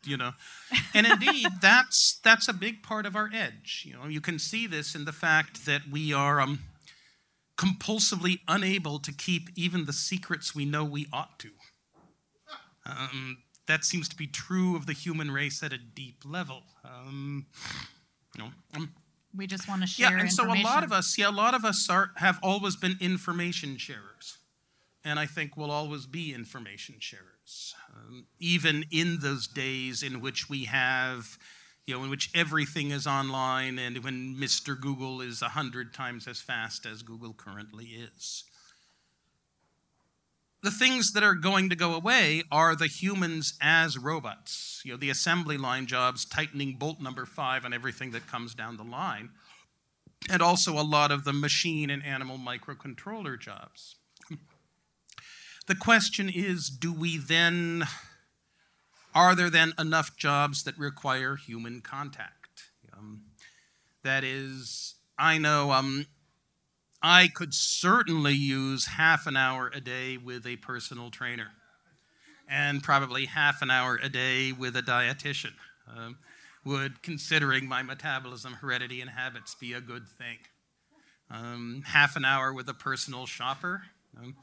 you 0.04 0.16
know, 0.16 0.32
and 0.94 1.06
indeed, 1.06 1.46
that's 1.60 2.18
that's 2.24 2.48
a 2.48 2.52
big 2.52 2.82
part 2.82 3.06
of 3.06 3.14
our 3.14 3.30
edge. 3.32 3.84
You 3.86 3.94
know, 3.94 4.08
you 4.08 4.20
can 4.20 4.40
see 4.40 4.66
this 4.66 4.96
in 4.96 5.04
the 5.04 5.12
fact 5.12 5.64
that 5.64 5.82
we 5.88 6.12
are 6.12 6.40
um, 6.40 6.58
compulsively 7.56 8.40
unable 8.48 8.98
to 8.98 9.12
keep 9.12 9.50
even 9.54 9.84
the 9.84 9.92
secrets 9.92 10.56
we 10.56 10.64
know 10.64 10.82
we 10.82 11.06
ought 11.12 11.38
to. 11.38 11.50
Um, 12.84 13.44
that 13.68 13.84
seems 13.84 14.08
to 14.08 14.16
be 14.16 14.26
true 14.26 14.74
of 14.74 14.86
the 14.86 14.92
human 14.92 15.30
race 15.30 15.62
at 15.62 15.72
a 15.72 15.78
deep 15.78 16.24
level. 16.24 16.64
Um, 16.84 17.46
know, 18.38 18.50
um, 18.74 18.92
we 19.36 19.46
just 19.46 19.68
want 19.68 19.82
to 19.82 19.86
share 19.86 20.12
yeah, 20.12 20.20
and 20.20 20.32
so 20.32 20.44
a 20.44 20.56
lot 20.62 20.84
of 20.84 20.92
us, 20.92 21.16
yeah, 21.18 21.28
a 21.28 21.30
lot 21.30 21.54
of 21.54 21.64
us 21.64 21.88
are 21.90 22.10
have 22.16 22.38
always 22.42 22.76
been 22.76 22.96
information 23.00 23.76
sharers, 23.76 24.38
and 25.04 25.18
I 25.18 25.26
think 25.26 25.56
will 25.56 25.70
always 25.70 26.06
be 26.06 26.32
information 26.32 26.96
sharers, 26.98 27.74
um, 27.94 28.26
even 28.38 28.84
in 28.90 29.18
those 29.20 29.46
days 29.46 30.02
in 30.02 30.20
which 30.20 30.48
we 30.48 30.64
have, 30.64 31.38
you 31.86 31.94
know, 31.96 32.04
in 32.04 32.10
which 32.10 32.30
everything 32.34 32.90
is 32.90 33.06
online, 33.06 33.78
and 33.78 34.02
when 34.02 34.36
Mr. 34.36 34.78
Google 34.80 35.20
is 35.20 35.42
a 35.42 35.50
hundred 35.50 35.92
times 35.92 36.26
as 36.26 36.40
fast 36.40 36.86
as 36.86 37.02
Google 37.02 37.34
currently 37.34 37.86
is. 37.86 38.44
The 40.62 40.70
things 40.72 41.12
that 41.12 41.22
are 41.22 41.36
going 41.36 41.68
to 41.70 41.76
go 41.76 41.94
away 41.94 42.42
are 42.50 42.74
the 42.74 42.88
humans 42.88 43.54
as 43.60 43.96
robots. 43.96 44.82
You 44.84 44.92
know, 44.92 44.98
the 44.98 45.10
assembly 45.10 45.56
line 45.56 45.86
jobs, 45.86 46.24
tightening 46.24 46.74
bolt 46.74 47.00
number 47.00 47.24
five 47.26 47.64
on 47.64 47.72
everything 47.72 48.10
that 48.10 48.26
comes 48.26 48.54
down 48.54 48.76
the 48.76 48.82
line 48.82 49.30
and 50.30 50.42
also 50.42 50.72
a 50.72 50.82
lot 50.82 51.10
of 51.10 51.24
the 51.24 51.32
machine 51.32 51.90
and 51.90 52.04
animal 52.04 52.38
microcontroller 52.38 53.38
jobs. 53.38 53.96
The 55.66 55.74
question 55.74 56.30
is 56.34 56.70
do 56.70 56.92
we 56.92 57.18
then, 57.18 57.84
are 59.14 59.34
there 59.34 59.50
then 59.50 59.74
enough 59.78 60.16
jobs 60.16 60.64
that 60.64 60.78
require 60.78 61.36
human 61.36 61.82
contact? 61.82 62.70
Um, 62.96 63.24
that 64.02 64.24
is, 64.24 64.94
I 65.18 65.36
know 65.36 65.72
um, 65.72 66.06
I 67.02 67.28
could 67.28 67.54
certainly 67.54 68.34
use 68.34 68.86
half 68.86 69.26
an 69.26 69.36
hour 69.36 69.70
a 69.72 69.80
day 69.80 70.16
with 70.16 70.46
a 70.46 70.56
personal 70.56 71.10
trainer 71.10 71.48
and 72.48 72.82
probably 72.82 73.26
half 73.26 73.62
an 73.62 73.70
hour 73.70 74.00
a 74.02 74.08
day 74.08 74.52
with 74.52 74.74
a 74.76 74.82
dietitian. 74.82 75.52
Um, 75.86 76.18
would, 76.64 77.02
considering 77.02 77.68
my 77.68 77.82
metabolism, 77.82 78.54
heredity, 78.54 79.00
and 79.00 79.10
habits, 79.10 79.54
be 79.54 79.72
a 79.72 79.80
good 79.80 80.08
thing? 80.08 80.38
Um, 81.30 81.82
half 81.86 82.16
an 82.16 82.24
hour 82.24 82.52
with 82.52 82.68
a 82.68 82.74
personal 82.74 83.26
shopper, 83.26 83.82
um, 84.16 84.34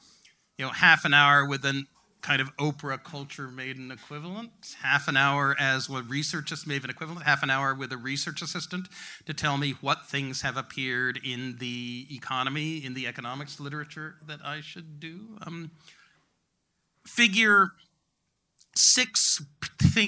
you 0.58 0.66
know, 0.66 0.72
half 0.72 1.03
an 1.03 1.14
hour 1.14 1.45
with 1.45 1.66
an 1.66 1.88
kind 2.26 2.41
of 2.41 2.57
Oprah 2.57 3.03
culture 3.03 3.49
maiden 3.49 3.91
equivalent, 3.91 4.76
half 4.82 5.07
an 5.07 5.15
hour 5.15 5.55
as 5.59 5.88
what 5.88 6.09
research 6.09 6.49
maven 6.65 6.89
equivalent, 6.89 7.23
half 7.23 7.43
an 7.43 7.51
hour 7.51 7.76
with 7.76 7.91
a 7.91 7.97
research 7.97 8.41
assistant 8.41 8.88
to 9.28 9.34
tell 9.34 9.57
me 9.57 9.76
what 9.80 10.07
things 10.07 10.41
have 10.41 10.57
appeared 10.57 11.19
in 11.23 11.57
the 11.59 12.07
economy, 12.09 12.84
in 12.84 12.95
the 12.95 13.05
economics 13.05 13.59
literature 13.59 14.15
that 14.26 14.39
I 14.43 14.61
should 14.61 14.99
do. 14.99 15.38
Um, 15.45 15.69
figure 17.05 17.73
six, 18.76 19.43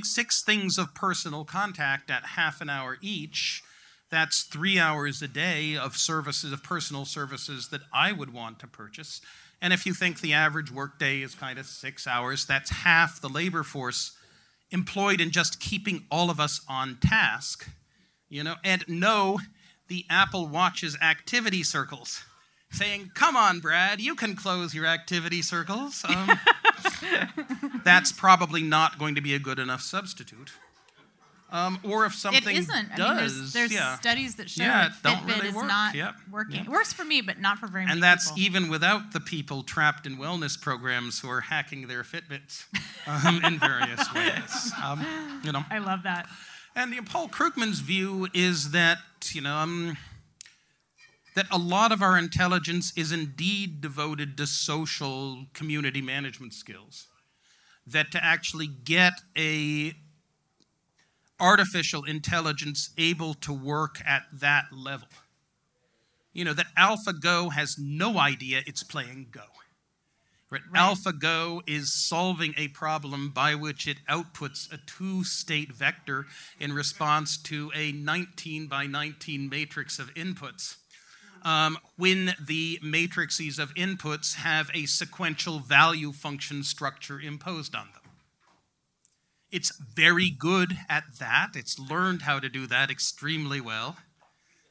six 0.01 0.43
things 0.43 0.79
of 0.79 0.95
personal 0.95 1.45
contact 1.45 2.09
at 2.09 2.25
half 2.25 2.61
an 2.61 2.69
hour 2.69 2.97
each. 2.99 3.61
That's 4.09 4.41
three 4.41 4.79
hours 4.79 5.21
a 5.21 5.27
day 5.27 5.77
of 5.77 5.95
services, 5.95 6.51
of 6.51 6.63
personal 6.63 7.05
services 7.05 7.69
that 7.69 7.81
I 7.93 8.11
would 8.11 8.33
want 8.33 8.57
to 8.59 8.67
purchase. 8.67 9.21
And 9.61 9.73
if 9.73 9.85
you 9.85 9.93
think 9.93 10.21
the 10.21 10.33
average 10.33 10.71
workday 10.71 11.21
is 11.21 11.33
kind 11.33 11.57
of 11.57 11.65
six 11.65 12.05
hours, 12.05 12.45
that's 12.45 12.69
half 12.69 13.19
the 13.19 13.29
labor 13.29 13.63
force 13.63 14.15
employed 14.71 15.21
in 15.21 15.31
just 15.31 15.59
keeping 15.59 16.05
all 16.11 16.29
of 16.29 16.39
us 16.39 16.61
on 16.69 16.97
task. 17.01 17.67
You 18.29 18.43
know, 18.43 18.55
and 18.63 18.83
no, 18.87 19.39
the 19.87 20.05
Apple 20.09 20.47
Watch's 20.47 20.97
activity 21.01 21.63
circles, 21.63 22.23
saying, 22.69 23.11
"Come 23.15 23.37
on, 23.37 23.59
Brad, 23.59 24.01
you 24.01 24.15
can 24.15 24.35
close 24.35 24.75
your 24.75 24.85
activity 24.85 25.41
circles." 25.41 26.03
Um, 26.07 26.29
that's 27.85 28.11
probably 28.11 28.61
not 28.61 28.99
going 28.99 29.15
to 29.15 29.21
be 29.21 29.33
a 29.33 29.39
good 29.39 29.59
enough 29.59 29.81
substitute. 29.81 30.51
Um, 31.49 31.79
or 31.83 32.05
if 32.05 32.13
something 32.13 32.43
it 32.55 32.59
isn't. 32.59 32.89
does, 32.97 32.99
I 32.99 33.07
mean, 33.07 33.17
there's, 33.17 33.53
there's 33.53 33.73
yeah. 33.73 33.95
studies 33.95 34.35
that 34.35 34.49
show 34.49 34.63
Yeah, 34.63 34.89
that 35.03 35.23
Fitbit 35.23 35.27
really 35.27 35.47
is 35.47 35.55
work. 35.55 35.67
not 35.67 35.95
Yep. 35.95 36.15
working. 36.29 36.55
Yep. 36.57 36.65
It 36.65 36.69
works 36.69 36.91
for 36.91 37.05
me, 37.05 37.21
but 37.21 37.39
not 37.39 37.57
for 37.57 37.67
very 37.67 37.85
many 37.85 37.95
people. 37.95 37.95
and 37.95 38.03
that's 38.03 38.31
people. 38.31 38.43
even 38.43 38.69
without 38.69 39.13
the 39.13 39.21
people 39.21 39.63
trapped 39.63 40.05
in 40.05 40.17
wellness 40.17 40.59
programs 40.59 41.19
who 41.21 41.29
are 41.29 41.39
hacking 41.39 41.87
their 41.87 42.03
Fitbits 42.03 42.65
um, 43.07 43.43
in 43.45 43.59
various 43.59 44.13
ways. 44.13 44.73
Um, 44.83 45.05
you 45.45 45.53
know, 45.53 45.63
I 45.71 45.77
love 45.77 46.03
that. 46.03 46.27
and 46.75 46.91
you 46.91 46.97
know, 46.97 47.07
Paul 47.09 47.29
Krugman's 47.29 47.79
view 47.79 48.27
is 48.33 48.71
that 48.71 48.97
you 49.31 49.39
know 49.39 49.55
um, 49.55 49.95
that 51.35 51.45
a 51.49 51.57
lot 51.57 51.93
of 51.93 52.01
our 52.01 52.17
intelligence 52.17 52.91
is 52.97 53.13
indeed 53.13 53.79
devoted 53.79 54.35
to 54.37 54.47
social 54.47 55.45
community 55.53 56.01
management 56.01 56.53
skills. 56.53 57.07
That 57.85 58.11
to 58.11 58.21
actually 58.21 58.67
get 58.67 59.13
a 59.37 59.93
artificial 61.39 62.03
intelligence 62.03 62.89
able 62.97 63.33
to 63.35 63.53
work 63.53 64.01
at 64.05 64.23
that 64.33 64.65
level. 64.71 65.07
You 66.33 66.45
know, 66.45 66.53
that 66.53 66.67
AlphaGo 66.77 67.53
has 67.53 67.77
no 67.79 68.17
idea 68.17 68.61
it's 68.65 68.83
playing 68.83 69.27
Go. 69.31 69.41
Right? 70.49 70.61
Right. 70.71 70.81
AlphaGo 70.81 71.61
is 71.67 71.93
solving 72.07 72.53
a 72.57 72.69
problem 72.69 73.31
by 73.31 73.55
which 73.55 73.87
it 73.87 73.97
outputs 74.09 74.71
a 74.71 74.77
two 74.85 75.23
state 75.23 75.73
vector 75.73 76.25
in 76.59 76.73
response 76.73 77.37
to 77.43 77.71
a 77.75 77.91
19 77.91 78.67
by 78.67 78.85
19 78.87 79.49
matrix 79.49 79.99
of 79.99 80.13
inputs. 80.13 80.77
Um, 81.43 81.77
when 81.97 82.33
the 82.45 82.79
matrices 82.81 83.59
of 83.59 83.73
inputs 83.75 84.35
have 84.35 84.69
a 84.73 84.85
sequential 84.85 85.59
value 85.59 86.11
function 86.11 86.63
structure 86.63 87.19
imposed 87.19 87.75
on 87.75 87.87
them. 87.93 87.96
It's 89.51 89.77
very 89.77 90.29
good 90.29 90.77
at 90.89 91.03
that. 91.19 91.51
It's 91.55 91.79
learned 91.79 92.23
how 92.23 92.39
to 92.39 92.49
do 92.49 92.67
that 92.67 92.91
extremely 92.91 93.61
well. 93.61 93.97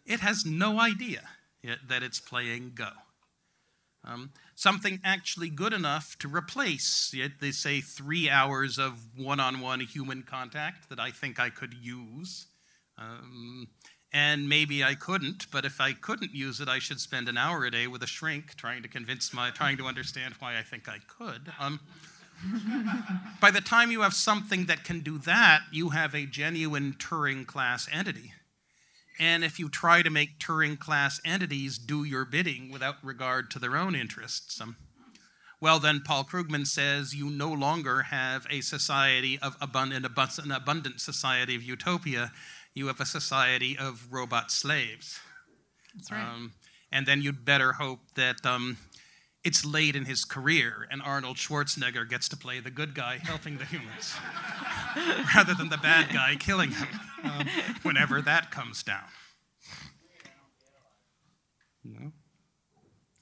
It 0.05 0.21
has 0.21 0.45
no 0.45 0.79
idea 0.81 1.23
that 1.89 2.03
it's 2.03 2.21
playing 2.21 2.73
Go. 2.75 2.91
Um, 4.05 4.31
something 4.55 5.01
actually 5.03 5.51
good 5.51 5.73
enough 5.73 6.17
to 6.21 6.29
replace, 6.29 7.13
they 7.41 7.51
say, 7.51 7.81
three 7.81 8.31
hours 8.31 8.79
of 8.79 9.17
one 9.17 9.41
on 9.41 9.61
one 9.61 9.81
human 9.81 10.23
contact 10.23 10.89
that 10.91 11.01
I 11.01 11.11
think 11.11 11.41
I 11.41 11.51
could 11.51 11.75
use. 11.75 12.47
Um, 12.97 13.69
and 14.13 14.49
maybe 14.49 14.85
I 14.85 14.95
couldn't, 14.95 15.51
but 15.51 15.65
if 15.65 15.81
I 15.81 15.93
couldn't 15.93 16.33
use 16.33 16.61
it, 16.61 16.69
I 16.69 16.79
should 16.79 17.01
spend 17.01 17.29
an 17.29 17.37
hour 17.37 17.65
a 17.65 17.71
day 17.71 17.89
with 17.89 18.03
a 18.03 18.07
shrink 18.07 18.55
trying 18.55 18.83
to 18.83 18.89
convince 18.89 19.33
my, 19.35 19.51
trying 19.51 19.77
to 19.79 19.87
understand 19.87 20.35
why 20.39 20.57
I 20.57 20.63
think 20.63 20.89
I 20.89 20.99
could. 21.09 21.53
Um, 21.59 21.81
by 23.41 23.51
the 23.51 23.61
time 23.61 23.91
you 23.91 24.03
have 24.03 24.15
something 24.15 24.67
that 24.67 24.85
can 24.85 25.01
do 25.01 25.19
that, 25.19 25.63
you 25.73 25.91
have 25.91 26.15
a 26.15 26.27
genuine 26.27 26.95
Turing 26.95 27.47
class 27.47 27.89
entity. 27.91 28.33
And 29.19 29.45
if 29.45 29.59
you 29.59 29.69
try 29.69 30.03
to 30.03 30.11
make 30.11 30.39
Turing 30.39 30.79
class 30.79 31.21
entities 31.25 31.79
do 31.79 32.05
your 32.05 32.25
bidding 32.25 32.71
without 32.71 32.97
regard 33.03 33.51
to 33.53 33.59
their 33.59 33.77
own 33.77 33.95
interests, 33.95 34.61
um, 34.61 34.77
well, 35.61 35.79
then 35.79 36.03
Paul 36.05 36.25
Krugman 36.25 36.67
says 36.67 37.15
you 37.15 37.31
no 37.31 37.51
longer 37.51 38.03
have 38.03 38.47
a 38.51 38.61
society 38.61 39.39
of 39.41 39.57
abundant, 39.61 40.05
an 40.05 40.53
abundant 40.53 41.01
society 41.01 41.55
of 41.55 41.63
utopia. 41.63 42.33
You 42.75 42.89
have 42.89 43.01
a 43.01 43.07
society 43.07 43.77
of 43.79 44.09
robot 44.11 44.51
slaves. 44.51 45.19
That's 45.95 46.11
right. 46.11 46.21
Um, 46.21 46.53
and 46.93 47.07
then 47.07 47.23
you'd 47.23 47.45
better 47.45 47.73
hope 47.73 48.01
that 48.17 48.45
um, 48.45 48.77
it's 49.47 49.65
late 49.65 49.95
in 49.95 50.05
his 50.05 50.25
career 50.25 50.89
and 50.91 51.01
Arnold 51.01 51.37
Schwarzenegger 51.37 52.09
gets 52.09 52.29
to 52.31 52.37
play 52.37 52.59
the 52.59 52.71
good 52.71 52.97
guy 52.97 53.21
helping 53.23 53.59
the 53.59 53.65
humans 53.65 54.17
rather 55.37 55.55
than 55.55 55.69
the 55.69 55.79
bad 55.79 56.13
guy 56.13 56.35
killing 56.35 56.71
them 56.71 56.89
um, 57.23 57.47
whenever 57.85 58.21
that 58.21 58.51
comes 58.51 58.83
down. 58.83 59.05
No? 61.85 62.11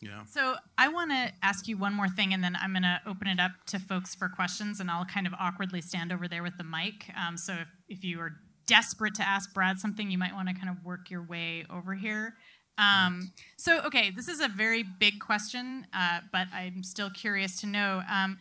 Yeah. 0.01 0.25
So 0.25 0.55
I 0.79 0.89
want 0.89 1.11
to 1.11 1.31
ask 1.43 1.69
you 1.69 1.77
one 1.77 1.93
more 1.93 2.09
thing, 2.09 2.33
and 2.33 2.43
then 2.43 2.57
I'm 2.59 2.73
going 2.73 2.85
to 2.85 3.03
open 3.07 3.29
it 3.29 3.39
up 3.39 3.53
to 3.67 3.79
folks 3.79 4.15
for 4.15 4.31
questions, 4.31 4.81
and 4.81 4.91
I'll 4.91 5.05
kind 5.05 5.27
of 5.27 5.35
awkwardly 5.39 5.83
stand 5.83 6.11
over 6.11 6.27
there 6.27 6.43
with 6.43 6.57
the 6.57 6.65
mic. 6.65 7.11
Um, 7.19 7.37
so 7.37 7.53
if, 7.53 7.69
if 7.89 8.03
you 8.03 8.19
are 8.21 8.33
desperate 8.67 9.15
to 9.17 9.23
ask 9.23 9.53
Brad 9.53 9.79
something, 9.79 10.11
you 10.11 10.17
might 10.17 10.33
want 10.33 10.49
to 10.49 10.55
kind 10.55 10.71
of 10.71 10.83
work 10.85 11.11
your 11.11 11.23
way 11.23 11.67
over 11.71 11.95
here. 11.95 12.35
Um, 12.79 13.33
so, 13.57 13.81
okay, 13.83 14.11
this 14.11 14.29
is 14.29 14.41
a 14.41 14.49
very 14.49 14.83
big 14.83 15.21
question, 15.21 15.87
uh, 15.95 16.21
but 16.33 16.49
I'm 16.53 16.83
still 16.83 17.11
curious 17.11 17.61
to 17.61 17.67
know. 17.67 18.03
Um, 18.11 18.39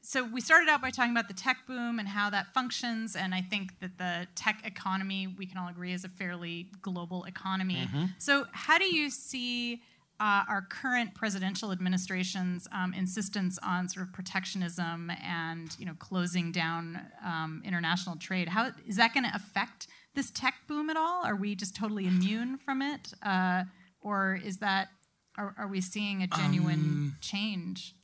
so 0.00 0.24
we 0.24 0.40
started 0.40 0.70
out 0.70 0.80
by 0.80 0.90
talking 0.90 1.10
about 1.10 1.28
the 1.28 1.34
tech 1.34 1.58
boom 1.66 1.98
and 1.98 2.08
how 2.08 2.30
that 2.30 2.54
functions, 2.54 3.14
and 3.14 3.34
I 3.34 3.42
think 3.42 3.78
that 3.80 3.98
the 3.98 4.26
tech 4.34 4.62
economy, 4.64 5.26
we 5.26 5.44
can 5.44 5.58
all 5.58 5.68
agree, 5.68 5.92
is 5.92 6.04
a 6.04 6.08
fairly 6.08 6.68
global 6.80 7.24
economy. 7.24 7.88
So, 8.16 8.46
how 8.52 8.78
do 8.78 8.86
you 8.86 9.10
see 9.10 9.82
uh, 10.20 10.44
our 10.48 10.62
current 10.62 11.14
presidential 11.14 11.72
administration's 11.72 12.66
um, 12.72 12.94
insistence 12.94 13.58
on 13.62 13.88
sort 13.88 14.06
of 14.06 14.12
protectionism 14.14 15.12
and 15.22 15.76
you 15.78 15.84
know 15.84 15.94
closing 15.98 16.52
down 16.52 17.00
um, 17.24 17.62
international 17.64 18.16
trade? 18.16 18.48
How 18.48 18.70
is 18.86 18.96
that 18.96 19.12
going 19.12 19.24
to 19.24 19.34
affect 19.34 19.88
this 20.18 20.30
tech 20.32 20.54
boom 20.66 20.90
at 20.90 20.96
all? 20.96 21.24
Are 21.24 21.36
we 21.36 21.54
just 21.54 21.76
totally 21.76 22.04
immune 22.04 22.58
from 22.58 22.82
it, 22.82 23.12
uh, 23.22 23.62
or 24.00 24.40
is 24.44 24.58
that 24.58 24.88
are, 25.36 25.54
are 25.56 25.68
we 25.68 25.80
seeing 25.80 26.24
a 26.24 26.26
genuine 26.26 27.14
change? 27.20 27.94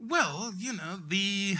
Well, 0.00 0.54
you 0.56 0.72
know, 0.72 0.98
the. 1.06 1.56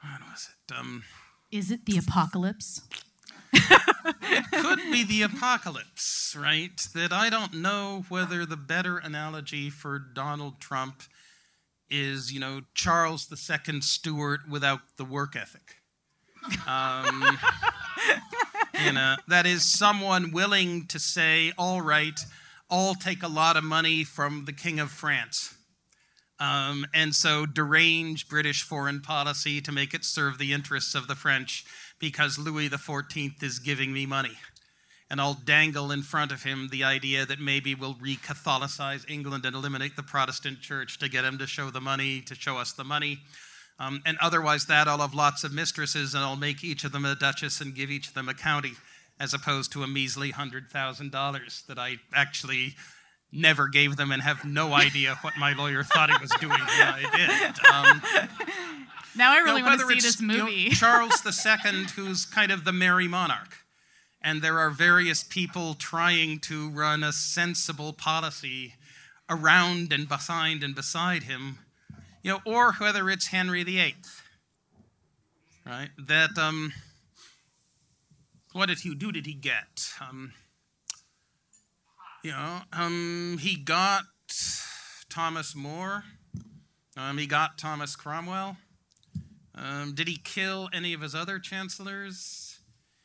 What 0.00 0.20
was 0.30 0.48
it? 0.48 0.74
Um, 0.74 1.04
Is 1.50 1.70
it 1.70 1.84
the 1.84 1.98
apocalypse? 1.98 2.80
it 3.52 4.50
could 4.50 4.78
be 4.90 5.04
the 5.04 5.20
apocalypse, 5.20 6.34
right? 6.38 6.76
That 6.94 7.12
I 7.12 7.28
don't 7.28 7.52
know 7.52 8.06
whether 8.08 8.46
the 8.46 8.56
better 8.56 8.96
analogy 8.96 9.68
for 9.68 9.98
Donald 9.98 10.60
Trump 10.60 11.02
is, 11.90 12.32
you 12.32 12.40
know, 12.40 12.62
Charles 12.74 13.30
II 13.30 13.82
Stuart 13.82 14.48
without 14.48 14.80
the 14.96 15.04
work 15.04 15.36
ethic. 15.36 15.81
Um, 16.66 17.38
you 18.84 18.92
know, 18.92 19.16
that 19.28 19.46
is 19.46 19.64
someone 19.64 20.32
willing 20.32 20.86
to 20.86 20.98
say, 20.98 21.52
all 21.56 21.80
right, 21.80 22.18
I'll 22.70 22.94
take 22.94 23.22
a 23.22 23.28
lot 23.28 23.56
of 23.56 23.64
money 23.64 24.04
from 24.04 24.44
the 24.44 24.52
King 24.52 24.80
of 24.80 24.90
France. 24.90 25.54
Um, 26.40 26.86
and 26.92 27.14
so 27.14 27.46
derange 27.46 28.28
British 28.28 28.62
foreign 28.62 29.00
policy 29.00 29.60
to 29.60 29.70
make 29.70 29.94
it 29.94 30.04
serve 30.04 30.38
the 30.38 30.52
interests 30.52 30.94
of 30.94 31.06
the 31.06 31.14
French 31.14 31.64
because 32.00 32.38
Louis 32.38 32.68
XIV 32.68 33.40
is 33.42 33.60
giving 33.60 33.92
me 33.92 34.06
money. 34.06 34.36
And 35.08 35.20
I'll 35.20 35.34
dangle 35.34 35.92
in 35.92 36.02
front 36.02 36.32
of 36.32 36.42
him 36.42 36.68
the 36.72 36.82
idea 36.82 37.26
that 37.26 37.38
maybe 37.38 37.74
we'll 37.74 37.96
re 38.00 38.16
Catholicize 38.16 39.08
England 39.08 39.44
and 39.44 39.54
eliminate 39.54 39.94
the 39.94 40.02
Protestant 40.02 40.60
church 40.60 40.98
to 40.98 41.08
get 41.08 41.24
him 41.24 41.38
to 41.38 41.46
show 41.46 41.70
the 41.70 41.80
money, 41.80 42.22
to 42.22 42.34
show 42.34 42.56
us 42.56 42.72
the 42.72 42.82
money. 42.82 43.18
Um, 43.82 44.00
and 44.06 44.16
otherwise, 44.20 44.66
that 44.66 44.86
I'll 44.86 44.98
have 44.98 45.12
lots 45.12 45.42
of 45.42 45.52
mistresses 45.52 46.14
and 46.14 46.22
I'll 46.22 46.36
make 46.36 46.62
each 46.62 46.84
of 46.84 46.92
them 46.92 47.04
a 47.04 47.16
duchess 47.16 47.60
and 47.60 47.74
give 47.74 47.90
each 47.90 48.08
of 48.08 48.14
them 48.14 48.28
a 48.28 48.34
county. 48.34 48.74
as 49.20 49.34
opposed 49.34 49.70
to 49.72 49.82
a 49.82 49.86
measly 49.86 50.32
$100,000 50.32 51.66
that 51.66 51.78
I 51.78 51.96
actually 52.14 52.74
never 53.30 53.68
gave 53.68 53.96
them 53.96 54.10
and 54.12 54.22
have 54.22 54.44
no 54.44 54.72
idea 54.72 55.16
what 55.22 55.36
my 55.36 55.52
lawyer 55.52 55.82
thought 55.82 56.10
he 56.10 56.16
was 56.20 56.30
doing 56.40 56.50
when 56.50 56.60
I 56.60 57.02
did. 57.16 57.64
Um, 57.72 58.02
now 59.16 59.32
I 59.32 59.38
really 59.38 59.62
no, 59.62 59.68
want 59.68 59.80
to 59.80 59.86
see 59.86 59.94
this 59.94 60.20
you 60.20 60.26
know, 60.26 60.44
movie. 60.44 60.68
Charles 60.70 61.24
II, 61.24 61.84
who's 61.96 62.24
kind 62.24 62.50
of 62.50 62.64
the 62.64 62.72
merry 62.72 63.08
monarch, 63.08 63.58
and 64.20 64.42
there 64.42 64.58
are 64.58 64.70
various 64.70 65.22
people 65.22 65.74
trying 65.74 66.38
to 66.40 66.70
run 66.70 67.02
a 67.02 67.12
sensible 67.12 67.92
policy 67.92 68.74
around 69.28 69.92
and 69.92 70.08
behind 70.08 70.62
and 70.62 70.74
beside 70.74 71.24
him, 71.24 71.58
you 72.22 72.32
know, 72.32 72.40
or 72.44 72.72
whether 72.74 73.08
it's 73.10 73.28
Henry 73.28 73.64
VIII, 73.64 73.96
right? 75.66 75.90
That 75.98 76.38
um, 76.38 76.72
what 78.52 78.66
did 78.66 78.80
he 78.80 78.94
do? 78.94 79.12
Did 79.12 79.26
he 79.26 79.34
get? 79.34 79.88
Um, 80.00 80.32
you 82.22 82.30
know, 82.30 82.60
um, 82.72 83.38
he 83.40 83.56
got 83.56 84.04
Thomas 85.08 85.54
More. 85.54 86.04
Um, 86.96 87.18
he 87.18 87.26
got 87.26 87.58
Thomas 87.58 87.96
Cromwell. 87.96 88.56
Um, 89.54 89.94
did 89.94 90.08
he 90.08 90.16
kill 90.16 90.68
any 90.72 90.92
of 90.92 91.00
his 91.00 91.14
other 91.14 91.38
chancellors? 91.38 92.58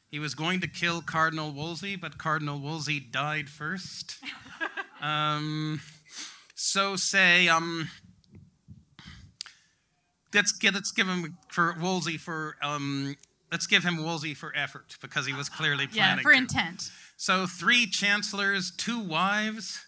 He 0.09 0.19
was 0.19 0.35
going 0.35 0.61
to 0.61 0.67
kill 0.67 1.01
Cardinal 1.01 1.51
Wolsey, 1.51 1.95
but 1.95 2.17
Cardinal 2.17 2.59
Wolsey 2.59 2.99
died 2.99 3.49
first. 3.49 4.17
um, 5.01 5.81
so 6.55 6.95
say, 6.95 7.49
um, 7.49 7.89
let's 10.33 10.51
get 10.51 10.73
let's 10.73 10.91
give 10.91 11.07
him 11.07 11.37
for 11.49 11.75
Wolsey 11.79 12.17
for 12.17 12.55
um, 12.61 13.15
let's 13.51 13.67
give 13.67 13.83
him 13.83 14.03
Wolsey 14.03 14.33
for 14.33 14.53
effort 14.55 14.97
because 15.01 15.25
he 15.25 15.33
was 15.33 15.49
clearly 15.49 15.87
planning. 15.87 16.17
yeah, 16.17 16.21
for 16.23 16.31
to. 16.31 16.37
intent. 16.37 16.91
So 17.15 17.47
three 17.47 17.87
chancellors, 17.87 18.71
two 18.75 18.99
wives. 18.99 19.85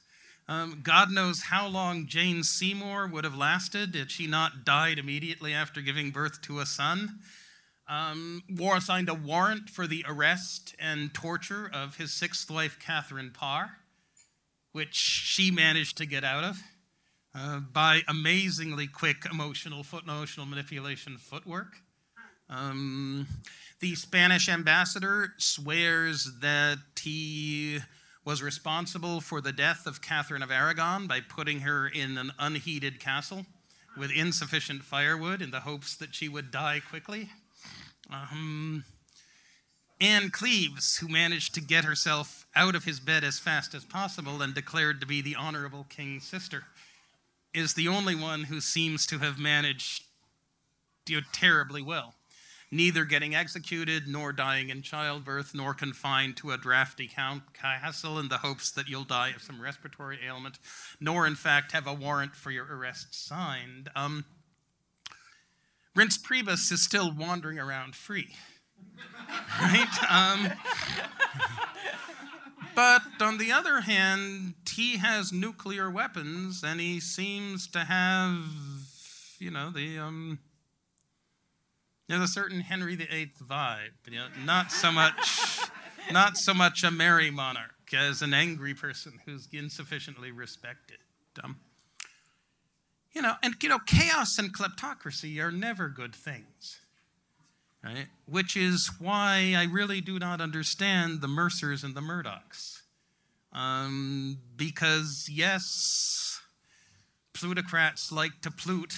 Um, 0.47 0.81
God 0.81 1.11
knows 1.11 1.43
how 1.43 1.67
long 1.67 2.07
Jane 2.07 2.41
Seymour 2.41 3.07
would 3.07 3.23
have 3.23 3.35
lasted 3.35 3.93
had 3.93 4.09
she 4.09 4.25
not 4.25 4.65
died 4.65 4.97
immediately 4.97 5.53
after 5.53 5.79
giving 5.79 6.09
birth 6.09 6.41
to 6.43 6.59
a 6.59 6.65
son. 6.65 7.19
Um, 7.87 8.43
War 8.49 8.79
signed 8.79 9.09
a 9.09 9.13
warrant 9.13 9.69
for 9.69 9.85
the 9.85 10.03
arrest 10.07 10.75
and 10.79 11.13
torture 11.13 11.69
of 11.71 11.97
his 11.97 12.11
sixth 12.11 12.49
wife, 12.49 12.77
Catherine 12.79 13.31
Parr, 13.31 13.77
which 14.71 14.95
she 14.95 15.51
managed 15.51 15.97
to 15.97 16.07
get 16.07 16.23
out 16.23 16.43
of 16.43 16.57
uh, 17.35 17.59
by 17.59 18.01
amazingly 18.07 18.87
quick 18.87 19.25
emotional 19.29 19.83
foot 19.83 20.03
emotional 20.03 20.45
manipulation 20.45 21.17
footwork. 21.17 21.81
Um, 22.49 23.27
the 23.79 23.95
Spanish 23.95 24.49
ambassador 24.49 25.33
swears 25.37 26.29
that 26.41 26.79
he 26.99 27.79
was 28.25 28.41
responsible 28.41 29.21
for 29.21 29.41
the 29.41 29.51
death 29.51 29.85
of 29.85 30.01
Catherine 30.01 30.43
of 30.43 30.51
Aragon 30.51 31.07
by 31.07 31.21
putting 31.21 31.61
her 31.61 31.87
in 31.87 32.17
an 32.17 32.31
unheated 32.39 32.99
castle 32.99 33.45
with 33.97 34.11
insufficient 34.11 34.83
firewood 34.83 35.41
in 35.41 35.51
the 35.51 35.61
hopes 35.61 35.95
that 35.95 36.13
she 36.13 36.27
would 36.27 36.51
die 36.51 36.81
quickly. 36.89 37.29
Um, 38.11 38.83
Anne 40.01 40.29
Cleves, 40.29 40.97
who 40.97 41.07
managed 41.07 41.53
to 41.55 41.61
get 41.61 41.85
herself 41.85 42.45
out 42.55 42.75
of 42.75 42.85
his 42.85 42.99
bed 42.99 43.23
as 43.23 43.39
fast 43.39 43.73
as 43.73 43.83
possible 43.85 44.41
and 44.41 44.53
declared 44.55 45.01
to 45.01 45.07
be 45.07 45.21
the 45.21 45.35
honorable 45.35 45.85
king's 45.89 46.25
sister, 46.25 46.63
is 47.53 47.73
the 47.73 47.87
only 47.87 48.15
one 48.15 48.45
who 48.45 48.61
seems 48.61 49.05
to 49.07 49.19
have 49.19 49.39
managed 49.39 50.03
you 51.07 51.17
know, 51.17 51.23
terribly 51.31 51.81
well 51.81 52.15
neither 52.71 53.05
getting 53.05 53.35
executed, 53.35 54.07
nor 54.07 54.31
dying 54.31 54.69
in 54.69 54.81
childbirth, 54.81 55.53
nor 55.53 55.73
confined 55.73 56.37
to 56.37 56.51
a 56.51 56.57
drafty 56.57 57.07
castle 57.07 58.19
in 58.19 58.29
the 58.29 58.37
hopes 58.37 58.71
that 58.71 58.87
you'll 58.87 59.03
die 59.03 59.29
of 59.29 59.41
some 59.41 59.61
respiratory 59.61 60.19
ailment, 60.25 60.59
nor, 60.99 61.25
in 61.25 61.35
fact, 61.35 61.71
have 61.71 61.87
a 61.87 61.93
warrant 61.93 62.35
for 62.35 62.51
your 62.51 62.65
arrest 62.65 63.27
signed. 63.27 63.89
Um, 63.95 64.25
Reince 65.97 66.21
Priebus 66.21 66.71
is 66.71 66.81
still 66.81 67.11
wandering 67.11 67.59
around 67.59 67.95
free. 67.95 68.35
right? 69.61 70.03
Um, 70.09 70.51
but 72.75 73.01
on 73.19 73.37
the 73.37 73.51
other 73.51 73.81
hand, 73.81 74.53
he 74.69 74.97
has 74.97 75.31
nuclear 75.31 75.89
weapons 75.89 76.63
and 76.63 76.79
he 76.79 76.99
seems 76.99 77.67
to 77.67 77.79
have, 77.79 78.43
you 79.39 79.51
know, 79.51 79.69
the. 79.71 79.99
Um, 79.99 80.39
there's 82.07 82.21
a 82.21 82.27
certain 82.27 82.61
Henry 82.61 82.95
VIII 82.95 83.33
vibe, 83.47 83.89
you 84.09 84.17
know, 84.17 84.27
not 84.43 84.71
so 84.71 84.91
much, 84.91 85.59
not 86.11 86.37
so 86.37 86.55
much 86.55 86.83
a 86.83 86.89
merry 86.89 87.29
monarch 87.29 87.93
as 87.93 88.23
an 88.23 88.33
angry 88.33 88.73
person 88.73 89.19
who's 89.25 89.47
insufficiently 89.53 90.31
respected. 90.31 90.97
Um, 91.43 91.59
you 93.13 93.21
know, 93.21 93.35
and 93.43 93.55
you 93.61 93.69
know, 93.69 93.79
chaos 93.79 94.39
and 94.39 94.53
kleptocracy 94.53 95.39
are 95.39 95.51
never 95.51 95.87
good 95.87 96.15
things, 96.15 96.79
right? 97.83 98.07
Which 98.25 98.55
is 98.55 98.91
why 98.99 99.53
I 99.57 99.63
really 99.65 100.01
do 100.01 100.19
not 100.19 100.41
understand 100.41 101.21
the 101.21 101.27
Mercers 101.27 101.83
and 101.83 101.95
the 101.95 102.01
Murdochs, 102.01 102.81
um, 103.53 104.39
because 104.55 105.27
yes, 105.31 106.41
plutocrats 107.33 108.11
like 108.11 108.41
to 108.41 108.51
plute 108.51 108.95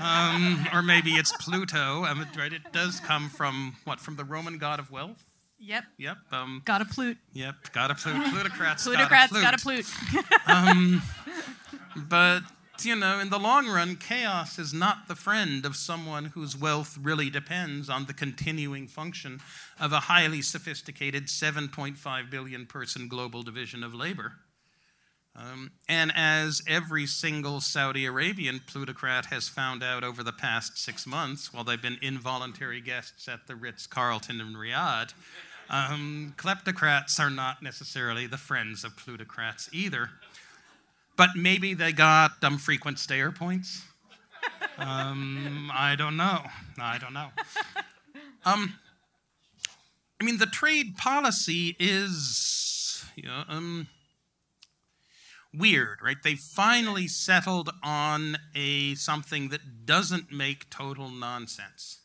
um, 0.00 0.66
or 0.72 0.82
maybe 0.82 1.12
it's 1.12 1.32
Pluto. 1.32 2.04
Um, 2.04 2.26
right? 2.36 2.52
It 2.52 2.72
does 2.72 3.00
come 3.00 3.28
from 3.28 3.76
what? 3.84 4.00
From 4.00 4.16
the 4.16 4.24
Roman 4.24 4.58
god 4.58 4.78
of 4.78 4.90
wealth. 4.90 5.24
Yep. 5.58 5.84
Yep. 5.98 6.16
Um, 6.32 6.62
Got 6.64 6.80
a 6.80 6.84
plute. 6.84 7.18
yep. 7.32 7.54
Got 7.72 7.90
a 7.90 7.94
plute. 7.94 8.16
Plutocrats. 8.30 8.84
Plutocrats 8.84 9.32
got 9.32 9.40
a 9.40 9.42
got 9.42 9.54
a 9.54 9.58
plute. 9.58 9.86
But 11.94 12.40
you 12.84 12.96
know, 12.96 13.18
in 13.18 13.30
the 13.30 13.38
long 13.38 13.68
run, 13.68 13.96
chaos 13.96 14.58
is 14.58 14.72
not 14.72 15.08
the 15.08 15.14
friend 15.14 15.64
of 15.64 15.76
someone 15.76 16.26
whose 16.26 16.56
wealth 16.56 16.98
really 17.00 17.30
depends 17.30 17.88
on 17.88 18.06
the 18.06 18.14
continuing 18.14 18.86
function 18.86 19.40
of 19.80 19.92
a 19.92 20.00
highly 20.00 20.42
sophisticated 20.42 21.26
7.5 21.26 22.30
billion 22.30 22.66
person 22.66 23.08
global 23.08 23.42
division 23.42 23.82
of 23.82 23.94
labor. 23.94 24.34
Um, 25.34 25.72
and 25.88 26.12
as 26.14 26.62
every 26.68 27.06
single 27.06 27.60
Saudi 27.60 28.04
Arabian 28.04 28.60
plutocrat 28.66 29.26
has 29.26 29.48
found 29.48 29.82
out 29.82 30.04
over 30.04 30.22
the 30.22 30.32
past 30.32 30.76
six 30.76 31.06
months, 31.06 31.54
while 31.54 31.64
they've 31.64 31.80
been 31.80 31.98
involuntary 32.02 32.80
guests 32.80 33.28
at 33.28 33.46
the 33.46 33.56
Ritz 33.56 33.86
Carlton 33.86 34.40
in 34.40 34.54
Riyadh, 34.54 35.14
um, 35.70 36.34
kleptocrats 36.36 37.18
are 37.18 37.30
not 37.30 37.62
necessarily 37.62 38.26
the 38.26 38.36
friends 38.36 38.84
of 38.84 38.96
plutocrats 38.96 39.70
either. 39.72 40.10
But 41.16 41.30
maybe 41.36 41.74
they 41.74 41.92
got 41.92 42.42
um, 42.42 42.58
frequent 42.58 42.98
stayer 42.98 43.30
points. 43.30 43.82
Um, 44.78 45.70
I 45.72 45.94
don't 45.96 46.16
know. 46.16 46.42
I 46.78 46.98
don't 46.98 47.12
know. 47.12 47.28
Um, 48.44 48.74
I 50.20 50.24
mean, 50.24 50.38
the 50.38 50.46
trade 50.46 50.96
policy 50.96 51.76
is, 51.78 53.04
um, 53.48 53.88
weird, 55.54 55.98
right? 56.02 56.16
They 56.22 56.34
finally 56.34 57.06
settled 57.08 57.70
on 57.82 58.38
a 58.54 58.94
something 58.94 59.50
that 59.50 59.84
doesn't 59.84 60.32
make 60.32 60.70
total 60.70 61.08
nonsense, 61.08 62.00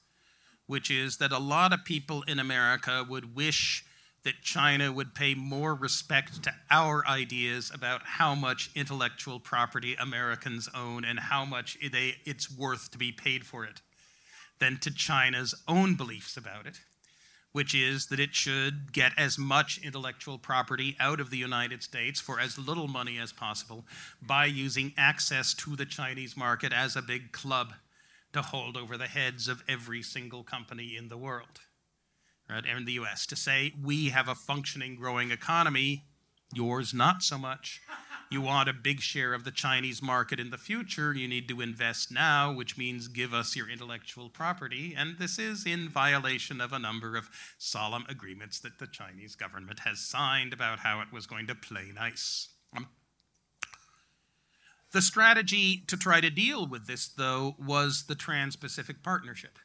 which 0.65 0.91
is 0.91 1.17
that 1.17 1.31
a 1.31 1.39
lot 1.39 1.73
of 1.73 1.85
people 1.85 2.23
in 2.23 2.39
America 2.39 3.05
would 3.07 3.35
wish 3.35 3.85
that 4.27 4.41
China 4.41 4.91
would 4.91 5.15
pay 5.15 5.33
more 5.33 5.73
respect 5.73 6.43
to 6.43 6.53
our 6.69 7.07
ideas 7.07 7.71
about 7.73 8.01
how 8.03 8.35
much 8.35 8.69
intellectual 8.75 9.39
property 9.39 9.95
Americans 9.95 10.67
own 10.75 11.05
and 11.05 11.17
how 11.17 11.45
much 11.45 11.77
they, 11.93 12.15
it's 12.25 12.51
worth 12.51 12.91
to 12.91 12.97
be 12.97 13.09
paid 13.09 13.45
for 13.45 13.63
it 13.63 13.79
than 14.59 14.77
to 14.79 14.93
China's 14.93 15.55
own 15.65 15.95
beliefs 15.95 16.35
about 16.35 16.65
it 16.65 16.81
which 17.53 17.73
is 17.73 18.07
that 18.07 18.19
it 18.19 18.35
should 18.35 18.91
get 18.91 19.13
as 19.17 19.39
much 19.39 19.79
intellectual 19.81 20.37
property 20.37 20.97
out 20.99 21.21
of 21.21 21.29
the 21.29 21.37
United 21.37 21.81
States 21.81 22.19
for 22.19 22.37
as 22.37 22.59
little 22.59 22.89
money 22.89 23.17
as 23.17 23.31
possible 23.31 23.85
by 24.21 24.45
using 24.45 24.93
access 24.97 25.53
to 25.53 25.77
the 25.77 25.85
Chinese 25.85 26.35
market 26.35 26.73
as 26.73 26.97
a 26.97 27.01
big 27.01 27.31
club 27.31 27.73
to 28.33 28.41
hold 28.41 28.75
over 28.75 28.97
the 28.97 29.07
heads 29.07 29.47
of 29.47 29.63
every 29.67 30.03
single 30.03 30.43
company 30.43 30.97
in 30.97 31.07
the 31.07 31.17
world, 31.17 31.61
right? 32.49 32.63
And 32.65 32.87
the 32.87 32.93
US, 32.93 33.25
to 33.27 33.35
say, 33.35 33.73
we 33.81 34.09
have 34.09 34.27
a 34.27 34.35
functioning, 34.35 34.95
growing 34.95 35.31
economy, 35.31 36.05
yours 36.53 36.93
not 36.93 37.23
so 37.23 37.37
much. 37.37 37.81
You 38.29 38.41
want 38.41 38.67
a 38.67 38.73
big 38.73 38.99
share 38.99 39.33
of 39.33 39.45
the 39.45 39.51
Chinese 39.51 40.01
market 40.01 40.37
in 40.37 40.49
the 40.49 40.57
future, 40.57 41.13
you 41.13 41.29
need 41.29 41.47
to 41.47 41.61
invest 41.61 42.11
now, 42.11 42.51
which 42.51 42.77
means 42.77 43.07
give 43.07 43.33
us 43.33 43.55
your 43.55 43.69
intellectual 43.69 44.29
property. 44.29 44.93
And 44.97 45.17
this 45.17 45.39
is 45.39 45.65
in 45.65 45.87
violation 45.87 46.59
of 46.59 46.73
a 46.73 46.79
number 46.79 47.15
of 47.15 47.29
solemn 47.57 48.05
agreements 48.09 48.59
that 48.59 48.79
the 48.79 48.87
Chinese 48.87 49.35
government 49.35 49.79
has 49.79 49.99
signed 49.99 50.51
about 50.51 50.79
how 50.79 50.99
it 50.99 51.13
was 51.13 51.25
going 51.25 51.47
to 51.47 51.55
play 51.55 51.91
nice. 51.95 52.49
Um, 52.75 52.89
the 54.91 55.01
strategy 55.01 55.83
to 55.87 55.95
try 55.95 56.19
to 56.19 56.29
deal 56.29 56.67
with 56.67 56.85
this, 56.85 57.07
though, 57.07 57.55
was 57.57 58.05
the 58.07 58.15
Trans 58.15 58.57
Pacific 58.57 59.03
Partnership. 59.03 59.57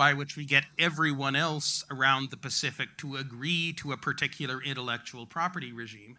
By 0.00 0.14
which 0.14 0.34
we 0.34 0.46
get 0.46 0.64
everyone 0.78 1.36
else 1.36 1.84
around 1.90 2.30
the 2.30 2.36
Pacific 2.38 2.88
to 2.96 3.16
agree 3.16 3.70
to 3.70 3.92
a 3.92 3.98
particular 3.98 4.62
intellectual 4.62 5.26
property 5.26 5.72
regime. 5.74 6.16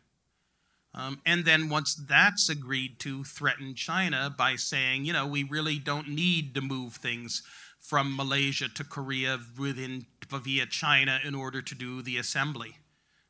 Um, 0.93 1.19
and 1.25 1.45
then 1.45 1.67
once 1.67 1.95
that's 1.95 2.47
agreed 2.47 2.99
to, 2.99 3.23
threaten 3.23 3.73
China 3.73 4.31
by 4.37 4.55
saying, 4.55 5.05
you 5.05 5.13
know, 5.13 5.25
we 5.25 5.41
really 5.41 5.79
don't 5.79 6.09
need 6.09 6.53
to 6.53 6.61
move 6.61 6.93
things 6.93 7.41
from 7.79 8.15
Malaysia 8.15 8.69
to 8.69 8.83
Korea 8.83 9.39
within 9.57 10.05
via 10.29 10.67
China 10.67 11.19
in 11.23 11.33
order 11.33 11.63
to 11.63 11.73
do 11.73 12.03
the 12.03 12.19
assembly 12.19 12.75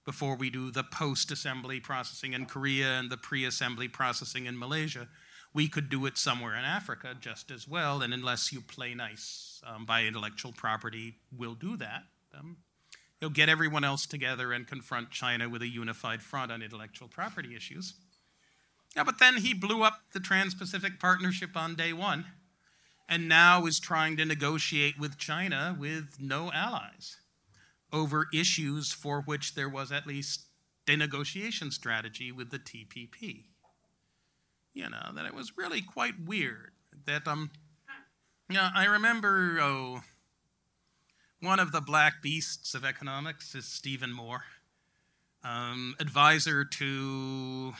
before 0.03 0.35
we 0.35 0.49
do 0.49 0.69
the 0.69 0.83
post-assembly 0.83 1.79
processing 1.79 2.33
in 2.33 2.45
Korea 2.45 2.99
and 2.99 3.09
the 3.09 3.15
pre-assembly 3.15 3.87
processing 3.87 4.47
in 4.47 4.59
Malaysia. 4.59 5.07
We 5.53 5.67
could 5.67 5.89
do 5.89 6.05
it 6.05 6.17
somewhere 6.17 6.55
in 6.55 6.63
Africa 6.63 7.15
just 7.19 7.51
as 7.51 7.67
well, 7.67 8.01
and 8.01 8.13
unless 8.13 8.53
you 8.53 8.61
play 8.61 8.93
nice 8.93 9.61
um, 9.65 9.85
by 9.85 10.03
intellectual 10.03 10.53
property, 10.53 11.15
we'll 11.35 11.55
do 11.55 11.75
that. 11.77 12.03
Um, 12.37 12.57
He'll 13.21 13.29
get 13.29 13.49
everyone 13.49 13.83
else 13.83 14.07
together 14.07 14.51
and 14.51 14.67
confront 14.67 15.11
China 15.11 15.47
with 15.47 15.61
a 15.61 15.67
unified 15.67 16.23
front 16.23 16.51
on 16.51 16.63
intellectual 16.63 17.07
property 17.07 17.55
issues. 17.55 17.93
Yeah, 18.95 19.03
but 19.03 19.19
then 19.19 19.37
he 19.37 19.53
blew 19.53 19.83
up 19.83 20.01
the 20.11 20.19
Trans 20.19 20.55
Pacific 20.55 20.99
Partnership 20.99 21.55
on 21.55 21.75
day 21.75 21.93
one 21.93 22.25
and 23.07 23.29
now 23.29 23.67
is 23.67 23.79
trying 23.79 24.17
to 24.17 24.25
negotiate 24.25 24.99
with 24.99 25.19
China 25.19 25.77
with 25.79 26.17
no 26.19 26.51
allies 26.51 27.17
over 27.93 28.27
issues 28.33 28.91
for 28.91 29.21
which 29.21 29.53
there 29.53 29.69
was 29.69 29.91
at 29.91 30.07
least 30.07 30.45
a 30.87 30.95
negotiation 30.95 31.69
strategy 31.69 32.31
with 32.31 32.49
the 32.49 32.57
TPP. 32.57 33.43
You 34.73 34.89
know, 34.89 35.11
that 35.15 35.25
it 35.25 35.33
was 35.33 35.57
really 35.57 35.81
quite 35.81 36.13
weird 36.25 36.71
that, 37.05 37.27
um, 37.27 37.51
know, 38.49 38.69
I 38.73 38.85
remember, 38.85 39.57
oh, 39.61 40.01
one 41.39 41.59
of 41.59 41.71
the 41.71 41.81
black 41.81 42.21
beasts 42.21 42.75
of 42.75 42.85
economics 42.85 43.55
is 43.55 43.65
Stephen 43.65 44.11
Moore, 44.11 44.43
um, 45.43 45.95
advisor 45.99 46.63
to 46.63 47.73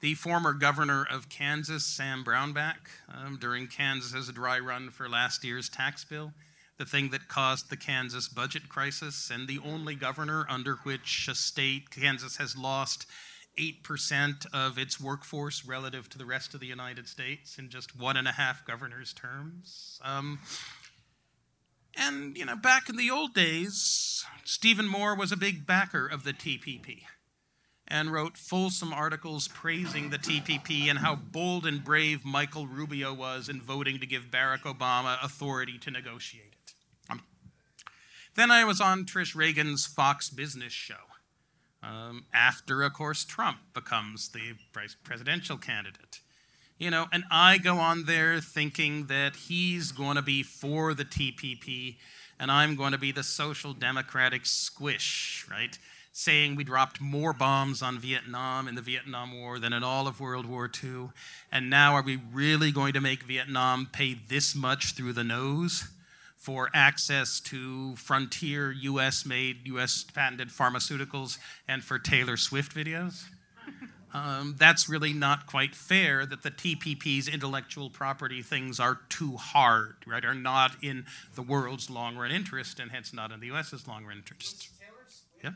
the 0.00 0.14
former 0.14 0.52
governor 0.52 1.06
of 1.10 1.28
Kansas, 1.28 1.86
Sam 1.86 2.24
Brownback, 2.24 2.88
um, 3.08 3.38
during 3.40 3.68
Kansas's 3.68 4.28
dry 4.32 4.58
run 4.58 4.90
for 4.90 5.08
last 5.08 5.44
year's 5.44 5.68
tax 5.68 6.04
bill, 6.04 6.32
the 6.76 6.84
thing 6.84 7.10
that 7.10 7.28
caused 7.28 7.70
the 7.70 7.76
Kansas 7.76 8.28
budget 8.28 8.68
crisis, 8.68 9.30
and 9.30 9.46
the 9.46 9.60
only 9.64 9.94
governor 9.94 10.44
under 10.50 10.74
which 10.82 11.28
a 11.30 11.34
state, 11.34 11.90
Kansas, 11.90 12.36
has 12.36 12.56
lost 12.56 13.06
8% 13.58 14.46
of 14.52 14.78
its 14.78 15.00
workforce 15.00 15.64
relative 15.64 16.08
to 16.10 16.18
the 16.18 16.26
rest 16.26 16.54
of 16.54 16.60
the 16.60 16.66
United 16.66 17.08
States 17.08 17.58
in 17.58 17.70
just 17.70 17.98
one 17.98 18.16
and 18.16 18.26
a 18.26 18.32
half 18.32 18.66
governor's 18.66 19.12
terms. 19.12 20.00
Um, 20.04 20.40
and, 21.96 22.36
you 22.36 22.44
know, 22.44 22.56
back 22.56 22.88
in 22.88 22.96
the 22.96 23.10
old 23.10 23.34
days, 23.34 24.24
Stephen 24.44 24.86
Moore 24.86 25.14
was 25.14 25.30
a 25.30 25.36
big 25.36 25.66
backer 25.66 26.06
of 26.06 26.24
the 26.24 26.32
TPP 26.32 27.02
and 27.86 28.12
wrote 28.12 28.36
fulsome 28.36 28.92
articles 28.92 29.46
praising 29.48 30.10
the 30.10 30.18
TPP 30.18 30.88
and 30.88 30.98
how 30.98 31.14
bold 31.14 31.66
and 31.66 31.84
brave 31.84 32.24
Michael 32.24 32.66
Rubio 32.66 33.12
was 33.12 33.48
in 33.48 33.60
voting 33.60 34.00
to 34.00 34.06
give 34.06 34.30
Barack 34.30 34.62
Obama 34.62 35.22
authority 35.22 35.78
to 35.78 35.90
negotiate 35.90 36.54
it. 36.66 36.74
Um, 37.10 37.22
then 38.34 38.50
I 38.50 38.64
was 38.64 38.80
on 38.80 39.04
Trish 39.04 39.36
Regan's 39.36 39.86
Fox 39.86 40.30
Business 40.30 40.72
show. 40.72 41.13
Um, 41.84 42.24
after, 42.32 42.82
of 42.82 42.92
course, 42.94 43.24
Trump 43.24 43.58
becomes 43.74 44.28
the 44.28 44.54
vice 44.72 44.96
presidential 45.04 45.58
candidate. 45.58 46.20
You 46.78 46.90
know, 46.90 47.06
and 47.12 47.24
I 47.30 47.58
go 47.58 47.76
on 47.76 48.04
there 48.06 48.40
thinking 48.40 49.06
that 49.06 49.36
he's 49.36 49.92
going 49.92 50.16
to 50.16 50.22
be 50.22 50.42
for 50.42 50.94
the 50.94 51.04
TPP 51.04 51.96
and 52.38 52.50
I'm 52.50 52.74
going 52.74 52.92
to 52.92 52.98
be 52.98 53.12
the 53.12 53.22
social 53.22 53.72
democratic 53.72 54.44
squish, 54.44 55.46
right? 55.50 55.78
Saying 56.12 56.56
we 56.56 56.64
dropped 56.64 57.00
more 57.00 57.32
bombs 57.32 57.82
on 57.82 57.98
Vietnam 57.98 58.66
in 58.66 58.74
the 58.74 58.82
Vietnam 58.82 59.38
War 59.38 59.58
than 59.58 59.72
in 59.72 59.84
all 59.84 60.06
of 60.06 60.20
World 60.20 60.46
War 60.46 60.70
II. 60.82 61.10
And 61.52 61.70
now 61.70 61.94
are 61.94 62.02
we 62.02 62.20
really 62.32 62.72
going 62.72 62.92
to 62.94 63.00
make 63.00 63.22
Vietnam 63.22 63.88
pay 63.92 64.14
this 64.14 64.54
much 64.54 64.94
through 64.94 65.12
the 65.12 65.24
nose 65.24 65.88
for 66.44 66.68
access 66.74 67.40
to 67.40 67.96
frontier 67.96 68.70
US 68.70 69.24
made, 69.24 69.66
US 69.66 70.04
patented 70.04 70.50
pharmaceuticals 70.50 71.38
and 71.66 71.82
for 71.82 71.98
Taylor 71.98 72.36
Swift 72.36 72.74
videos? 72.74 73.24
um, 74.14 74.54
that's 74.58 74.86
really 74.86 75.14
not 75.14 75.46
quite 75.46 75.74
fair 75.74 76.26
that 76.26 76.42
the 76.42 76.50
TPP's 76.50 77.28
intellectual 77.28 77.88
property 77.88 78.42
things 78.42 78.78
are 78.78 79.00
too 79.08 79.38
hard, 79.38 79.94
right? 80.06 80.22
Are 80.22 80.34
not 80.34 80.72
in 80.82 81.06
the 81.34 81.40
world's 81.40 81.88
long 81.88 82.14
run 82.14 82.30
interest 82.30 82.78
and 82.78 82.90
hence 82.90 83.14
not 83.14 83.32
in 83.32 83.40
the 83.40 83.46
US's 83.46 83.88
long 83.88 84.04
run 84.04 84.18
interest. 84.18 84.68
Yeah. 85.42 85.52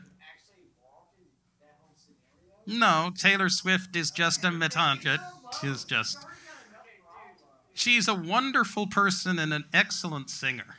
No, 2.65 3.11
Taylor 3.15 3.49
Swift 3.49 3.95
is 3.95 4.09
just 4.09 4.43
a 4.43 4.47
metanget. 4.47 5.19
She's 5.61 5.83
just. 5.83 6.17
She's 7.75 8.07
a 8.07 8.15
wonderful 8.15 8.87
person 8.87 9.37
and 9.37 9.53
an 9.53 9.65
excellent 9.71 10.31
singer. 10.31 10.78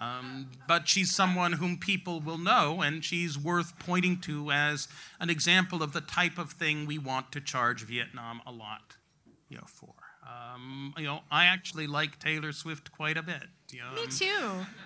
Um, 0.00 0.50
but 0.66 0.88
she's 0.88 1.14
someone 1.14 1.52
whom 1.52 1.76
people 1.76 2.20
will 2.20 2.38
know, 2.38 2.80
and 2.80 3.04
she's 3.04 3.38
worth 3.38 3.78
pointing 3.78 4.18
to 4.20 4.50
as 4.50 4.88
an 5.20 5.28
example 5.28 5.82
of 5.82 5.92
the 5.92 6.00
type 6.00 6.38
of 6.38 6.52
thing 6.52 6.86
we 6.86 6.96
want 6.96 7.32
to 7.32 7.40
charge 7.40 7.84
Vietnam 7.84 8.40
a 8.46 8.50
lot, 8.50 8.96
you 9.50 9.58
know, 9.58 9.66
for. 9.66 9.92
Um, 10.26 10.94
you 10.96 11.04
know, 11.04 11.20
I 11.30 11.46
actually 11.46 11.86
like 11.86 12.18
Taylor 12.18 12.52
Swift 12.52 12.92
quite 12.92 13.16
a 13.16 13.22
bit. 13.22 13.42
Know, 13.72 13.94
Me 13.94 14.06
too. 14.08 14.24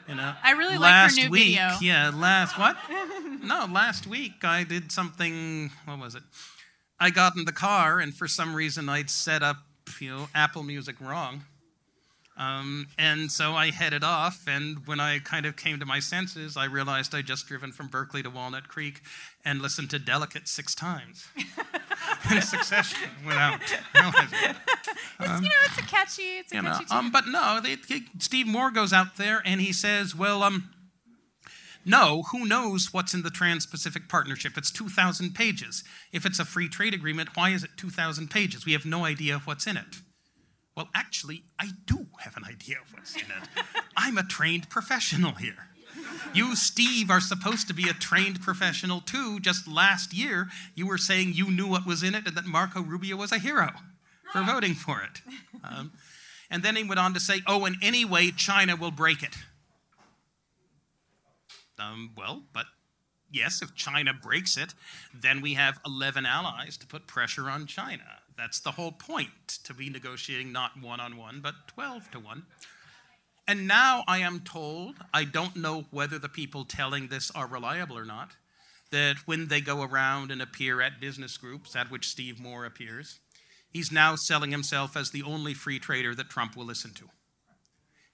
You 0.08 0.14
know, 0.14 0.34
I 0.42 0.52
really 0.52 0.76
like 0.76 1.10
her 1.10 1.16
new 1.16 1.30
week, 1.30 1.56
video. 1.56 1.70
Yeah, 1.80 2.10
last 2.14 2.58
what? 2.58 2.76
no, 3.42 3.66
last 3.72 4.06
week 4.06 4.44
I 4.44 4.64
did 4.64 4.92
something. 4.92 5.70
What 5.86 5.98
was 5.98 6.14
it? 6.14 6.22
I 7.00 7.10
got 7.10 7.36
in 7.36 7.44
the 7.44 7.52
car, 7.52 7.98
and 8.00 8.14
for 8.14 8.28
some 8.28 8.54
reason 8.54 8.88
I'd 8.88 9.10
set 9.10 9.42
up, 9.42 9.56
you 10.00 10.10
know, 10.10 10.28
Apple 10.34 10.62
Music 10.62 10.96
wrong. 11.00 11.44
Um, 12.36 12.88
and 12.98 13.30
so 13.30 13.52
I 13.52 13.70
headed 13.70 14.02
off, 14.02 14.44
and 14.48 14.86
when 14.86 14.98
I 14.98 15.20
kind 15.20 15.46
of 15.46 15.56
came 15.56 15.78
to 15.78 15.86
my 15.86 16.00
senses, 16.00 16.56
I 16.56 16.64
realized 16.64 17.14
I'd 17.14 17.26
just 17.26 17.46
driven 17.46 17.70
from 17.70 17.86
Berkeley 17.86 18.24
to 18.24 18.30
Walnut 18.30 18.66
Creek 18.66 19.02
and 19.44 19.62
listened 19.62 19.90
to 19.90 20.00
Delicate 20.00 20.48
six 20.48 20.74
times 20.74 21.28
in 22.32 22.42
succession 22.42 23.08
without 23.26 23.60
realizing. 23.94 24.56
Um, 25.20 25.44
you 25.44 25.48
know, 25.48 25.54
it's 25.66 25.78
a 25.78 25.82
catchy, 25.82 26.22
it's 26.22 26.52
a 26.52 26.56
you 26.56 26.62
know, 26.62 26.72
catchy 26.72 26.86
um, 26.90 27.12
but 27.12 27.28
no, 27.28 27.60
they, 27.62 27.76
he, 27.86 28.06
Steve 28.18 28.48
Moore 28.48 28.72
goes 28.72 28.92
out 28.92 29.16
there 29.16 29.40
and 29.44 29.60
he 29.60 29.72
says, 29.72 30.12
well, 30.12 30.42
um, 30.42 30.70
no, 31.84 32.24
who 32.32 32.46
knows 32.46 32.92
what's 32.92 33.14
in 33.14 33.22
the 33.22 33.30
Trans 33.30 33.64
Pacific 33.64 34.08
Partnership? 34.08 34.56
It's 34.56 34.72
2,000 34.72 35.34
pages. 35.34 35.84
If 36.12 36.26
it's 36.26 36.40
a 36.40 36.44
free 36.44 36.68
trade 36.68 36.94
agreement, 36.94 37.36
why 37.36 37.50
is 37.50 37.62
it 37.62 37.70
2,000 37.76 38.28
pages? 38.28 38.66
We 38.66 38.72
have 38.72 38.84
no 38.84 39.04
idea 39.04 39.40
what's 39.44 39.68
in 39.68 39.76
it. 39.76 40.00
Well, 40.76 40.88
actually, 40.94 41.44
I 41.58 41.68
do 41.86 42.06
have 42.18 42.36
an 42.36 42.44
idea 42.44 42.76
of 42.80 42.92
what's 42.92 43.14
in 43.14 43.22
it. 43.22 43.64
I'm 43.96 44.18
a 44.18 44.24
trained 44.24 44.68
professional 44.68 45.32
here. 45.32 45.68
You, 46.32 46.56
Steve, 46.56 47.10
are 47.10 47.20
supposed 47.20 47.68
to 47.68 47.74
be 47.74 47.88
a 47.88 47.92
trained 47.92 48.40
professional 48.40 49.00
too. 49.00 49.38
Just 49.38 49.68
last 49.68 50.12
year, 50.12 50.48
you 50.74 50.86
were 50.86 50.98
saying 50.98 51.32
you 51.34 51.50
knew 51.50 51.68
what 51.68 51.86
was 51.86 52.02
in 52.02 52.14
it 52.14 52.26
and 52.26 52.36
that 52.36 52.46
Marco 52.46 52.80
Rubio 52.82 53.16
was 53.16 53.30
a 53.30 53.38
hero 53.38 53.70
for 54.32 54.42
voting 54.46 54.74
for 54.74 55.00
it. 55.02 55.22
Um, 55.62 55.92
and 56.50 56.62
then 56.62 56.74
he 56.74 56.82
went 56.82 56.98
on 56.98 57.14
to 57.14 57.20
say, 57.20 57.40
oh, 57.46 57.64
and 57.64 57.76
anyway, 57.80 58.32
China 58.36 58.74
will 58.74 58.90
break 58.90 59.22
it. 59.22 59.36
Um, 61.78 62.10
well, 62.16 62.42
but 62.52 62.66
yes, 63.30 63.62
if 63.62 63.74
China 63.74 64.12
breaks 64.12 64.56
it, 64.56 64.74
then 65.12 65.40
we 65.40 65.54
have 65.54 65.78
11 65.86 66.26
allies 66.26 66.76
to 66.78 66.86
put 66.86 67.06
pressure 67.06 67.48
on 67.48 67.66
China. 67.66 68.04
That's 68.36 68.60
the 68.60 68.72
whole 68.72 68.92
point 68.92 69.58
to 69.64 69.74
be 69.74 69.90
negotiating 69.90 70.52
not 70.52 70.80
one 70.80 71.00
on 71.00 71.16
one, 71.16 71.40
but 71.40 71.54
12 71.68 72.10
to 72.12 72.20
1. 72.20 72.42
And 73.46 73.68
now 73.68 74.04
I 74.08 74.18
am 74.18 74.40
told, 74.40 74.96
I 75.12 75.24
don't 75.24 75.56
know 75.56 75.84
whether 75.90 76.18
the 76.18 76.28
people 76.28 76.64
telling 76.64 77.08
this 77.08 77.30
are 77.32 77.46
reliable 77.46 77.98
or 77.98 78.04
not, 78.04 78.30
that 78.90 79.16
when 79.26 79.48
they 79.48 79.60
go 79.60 79.82
around 79.82 80.30
and 80.30 80.40
appear 80.40 80.80
at 80.80 81.00
business 81.00 81.36
groups 81.36 81.76
at 81.76 81.90
which 81.90 82.08
Steve 82.08 82.40
Moore 82.40 82.64
appears, 82.64 83.20
he's 83.70 83.92
now 83.92 84.16
selling 84.16 84.50
himself 84.50 84.96
as 84.96 85.10
the 85.10 85.22
only 85.22 85.52
free 85.52 85.78
trader 85.78 86.14
that 86.14 86.30
Trump 86.30 86.56
will 86.56 86.64
listen 86.64 86.92
to. 86.94 87.10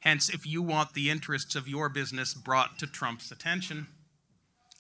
Hence, 0.01 0.29
if 0.29 0.47
you 0.47 0.63
want 0.63 0.95
the 0.95 1.11
interests 1.11 1.55
of 1.55 1.69
your 1.69 1.89
business 1.89 2.35
brought 2.35 2.79
to 2.79 2.87
Trump's 2.87 3.31
attention, 3.31 3.87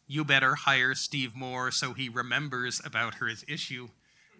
you 0.09 0.24
better 0.24 0.55
hire 0.55 0.95
Steve 0.95 1.36
Moore 1.36 1.70
so 1.70 1.93
he 1.93 2.09
remembers 2.09 2.80
about 2.84 3.16
his 3.16 3.45
issue 3.47 3.88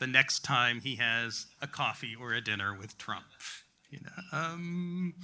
the 0.01 0.07
next 0.07 0.41
time 0.41 0.81
he 0.81 0.97
has 0.97 1.47
a 1.63 1.69
coffee 1.69 2.17
or 2.19 2.33
a 2.33 2.41
dinner 2.41 2.77
with 2.77 2.99
Trump. 2.99 3.27
You 3.91 4.01
know, 4.03 4.39
um, 4.39 5.15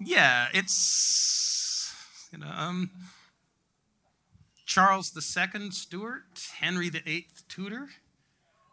yeah, 0.00 0.48
it's 0.54 1.94
you 2.32 2.38
know, 2.38 2.46
um, 2.46 2.90
Charles 4.64 5.12
II 5.14 5.70
Stuart, 5.70 6.48
Henry 6.58 6.88
VIII 6.88 7.26
Tudor. 7.48 7.88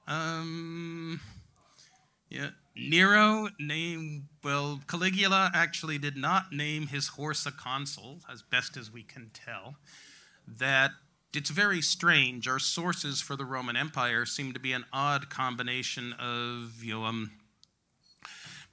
Um, 0.08 1.20
yeah, 2.30 2.52
Nero 2.76 3.50
named, 3.60 4.24
well, 4.44 4.82
Caligula 4.88 5.52
actually 5.54 5.98
did 5.98 6.16
not 6.16 6.54
name 6.54 6.88
his 6.88 7.10
horse 7.10 7.46
a 7.46 7.52
consul, 7.52 8.20
as 8.32 8.42
best 8.42 8.78
as 8.78 8.92
we 8.92 9.04
can 9.04 9.30
tell. 9.34 9.76
That 10.48 10.92
it's 11.34 11.50
very 11.50 11.82
strange. 11.82 12.48
Our 12.48 12.60
sources 12.60 13.22
for 13.22 13.36
the 13.36 13.46
Roman 13.46 13.76
Empire 13.76 14.26
seem 14.26 14.54
to 14.54 14.60
be 14.60 14.74
an 14.74 14.86
odd 14.92 15.30
combination 15.30 16.14
of, 16.14 16.84
you 16.84 16.96
know, 16.96 17.06
um, 17.06 17.32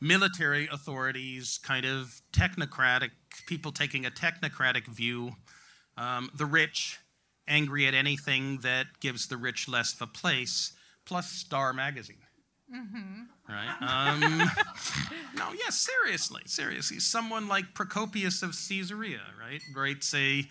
military 0.00 0.68
authorities, 0.70 1.58
kind 1.62 1.84
of 1.84 2.20
technocratic, 2.32 3.10
people 3.46 3.72
taking 3.72 4.06
a 4.06 4.10
technocratic 4.10 4.86
view, 4.86 5.32
um, 5.96 6.30
the 6.34 6.46
rich 6.46 6.98
angry 7.48 7.86
at 7.86 7.94
anything 7.94 8.58
that 8.58 8.86
gives 9.00 9.28
the 9.28 9.36
rich 9.36 9.68
less 9.68 9.94
of 9.94 10.02
a 10.02 10.06
place, 10.06 10.72
plus 11.04 11.30
Star 11.30 11.72
Magazine. 11.72 12.16
Mm-hmm. 12.74 13.22
Right? 13.48 13.76
Um, 13.80 14.50
no, 15.36 15.52
yes, 15.56 15.76
seriously, 15.76 16.42
seriously. 16.46 16.98
Someone 16.98 17.48
like 17.48 17.74
Procopius 17.74 18.42
of 18.42 18.56
Caesarea, 18.68 19.20
right, 19.40 19.62
writes 19.74 20.12
a, 20.14 20.44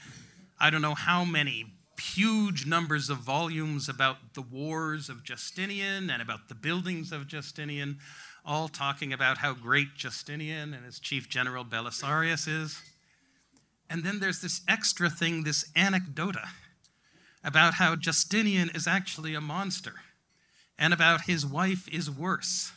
I 0.60 0.70
don't 0.70 0.82
know 0.82 0.96
how 0.96 1.26
many 1.26 1.75
huge 2.00 2.66
numbers 2.66 3.10
of 3.10 3.18
volumes 3.18 3.88
about 3.90 4.34
the 4.34 4.42
wars 4.42 5.10
of 5.10 5.24
Justinian 5.24 6.10
and 6.10 6.22
about 6.22 6.48
the 6.48 6.56
buildings 6.56 7.12
of 7.12 7.28
Justinian, 7.28 8.00
all 8.46 8.68
talking 8.68 9.14
about 9.14 9.40
how 9.40 9.54
great 9.54 9.96
Justinian 9.96 10.74
and 10.74 10.86
his 10.86 11.00
chief 11.00 11.30
general 11.30 11.66
Belisarius 11.66 12.48
is. 12.48 12.82
And 13.90 14.04
then 14.04 14.20
there's 14.20 14.42
this 14.42 14.62
extra 14.68 15.10
thing, 15.10 15.44
this 15.44 15.70
anecdota 15.76 16.48
about 17.44 17.76
how 17.76 17.96
Justinian 17.96 18.70
is 18.74 18.88
actually 18.88 19.36
a 19.36 19.42
monster 19.42 19.94
and 20.78 20.94
about 20.94 21.22
his 21.22 21.46
wife 21.46 21.88
is 21.88 22.10
worse. 22.10 22.72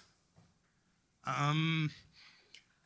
Um, 1.27 1.91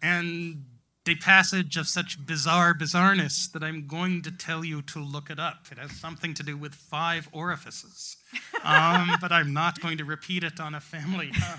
and 0.01 0.65
a 1.07 1.15
passage 1.17 1.77
of 1.77 1.89
such 1.89 2.25
bizarre 2.25 2.75
bizarreness 2.75 3.51
that 3.53 3.63
I'm 3.63 3.87
going 3.87 4.23
to 4.23 4.31
tell 4.31 4.65
you 4.65 4.83
to 4.83 5.01
look 5.01 5.31
it 5.31 5.39
up. 5.41 5.67
It 5.71 5.79
has 5.79 5.93
something 5.93 6.33
to 6.35 6.43
do 6.43 6.57
with 6.57 6.75
five 6.75 7.29
orifices, 7.33 8.17
um, 8.65 9.11
but 9.21 9.33
I'm 9.33 9.53
not 9.53 9.81
going 9.81 9.99
to 9.99 10.05
repeat 10.05 10.45
it 10.45 10.61
on 10.61 10.75
a 10.75 10.81
family. 10.81 11.33
Uh, 11.43 11.57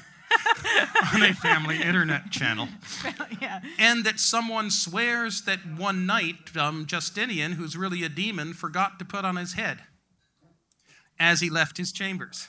on 1.13 1.21
a 1.21 1.33
family 1.33 1.81
internet 1.81 2.31
channel. 2.31 2.67
yeah. 3.39 3.59
And 3.77 4.03
that 4.03 4.19
someone 4.19 4.71
swears 4.71 5.43
that 5.43 5.59
one 5.77 6.07
night 6.07 6.55
um, 6.57 6.85
Justinian, 6.87 7.53
who's 7.53 7.77
really 7.77 8.03
a 8.03 8.09
demon, 8.09 8.53
forgot 8.53 8.97
to 8.99 9.05
put 9.05 9.25
on 9.25 9.35
his 9.35 9.53
head 9.53 9.79
as 11.19 11.41
he 11.41 11.49
left 11.49 11.77
his 11.77 11.91
chambers. 11.91 12.47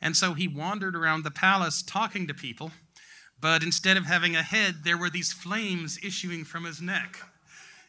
And 0.00 0.16
so 0.16 0.34
he 0.34 0.48
wandered 0.48 0.96
around 0.96 1.22
the 1.22 1.30
palace 1.30 1.82
talking 1.82 2.26
to 2.26 2.34
people, 2.34 2.72
but 3.44 3.62
instead 3.62 3.98
of 3.98 4.06
having 4.06 4.34
a 4.34 4.42
head, 4.42 4.84
there 4.84 4.96
were 4.96 5.10
these 5.10 5.30
flames 5.30 5.98
issuing 6.02 6.44
from 6.46 6.64
his 6.64 6.80
neck. 6.80 7.18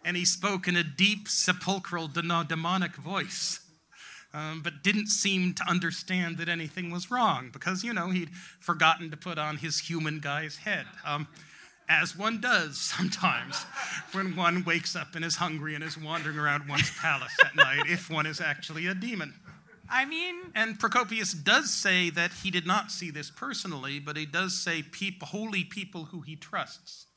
And 0.03 0.18
he 0.18 0.26
spoke 0.26 0.68
in 0.68 0.76
a 0.76 0.84
deep, 0.84 1.30
sepulchral, 1.30 2.10
demonic 2.10 2.97
voice. 2.97 3.62
Um, 4.34 4.60
but 4.62 4.84
didn't 4.84 5.08
seem 5.08 5.53
to 5.53 5.64
understand 5.66 6.39
that 6.39 6.49
anything 6.49 6.91
was 6.91 7.10
wrong 7.10 7.51
because, 7.53 7.86
you 7.86 7.93
know, 7.93 8.10
he'd 8.10 8.32
forgotten 8.60 9.10
to 9.12 9.16
put 9.16 9.38
on 9.38 9.56
his 9.56 9.80
human 9.80 10.20
guy's 10.20 10.58
head. 10.58 10.88
Um, 11.06 11.26
as 11.88 12.18
one 12.18 12.41
does 12.41 12.78
sometimes 12.78 13.64
when 14.12 14.36
one 14.36 14.66
wakes 14.66 14.93
up 14.93 15.16
and 15.16 15.24
is 15.24 15.38
hungry 15.38 15.74
and 15.74 15.86
is 15.86 15.97
wandering 15.97 16.38
around 16.38 16.68
one's 16.68 16.91
palace 16.99 17.32
at 17.45 17.56
night, 17.56 17.84
if 17.88 18.10
one 18.10 18.26
is 18.26 18.41
actually 18.41 18.88
a 18.88 18.93
demon. 18.93 19.34
I 19.89 20.05
mean. 20.05 20.36
And 20.53 20.79
Procopius 20.79 21.33
does 21.33 21.71
say 21.71 22.09
that 22.11 22.31
he 22.43 22.51
did 22.51 22.65
not 22.65 22.91
see 22.91 23.11
this 23.11 23.29
personally, 23.31 23.99
but 23.99 24.17
he 24.17 24.25
does 24.25 24.61
say 24.61 24.81
people, 24.81 25.27
holy 25.27 25.63
people 25.63 26.05
who 26.05 26.21
he 26.21 26.36
trusts 26.36 27.07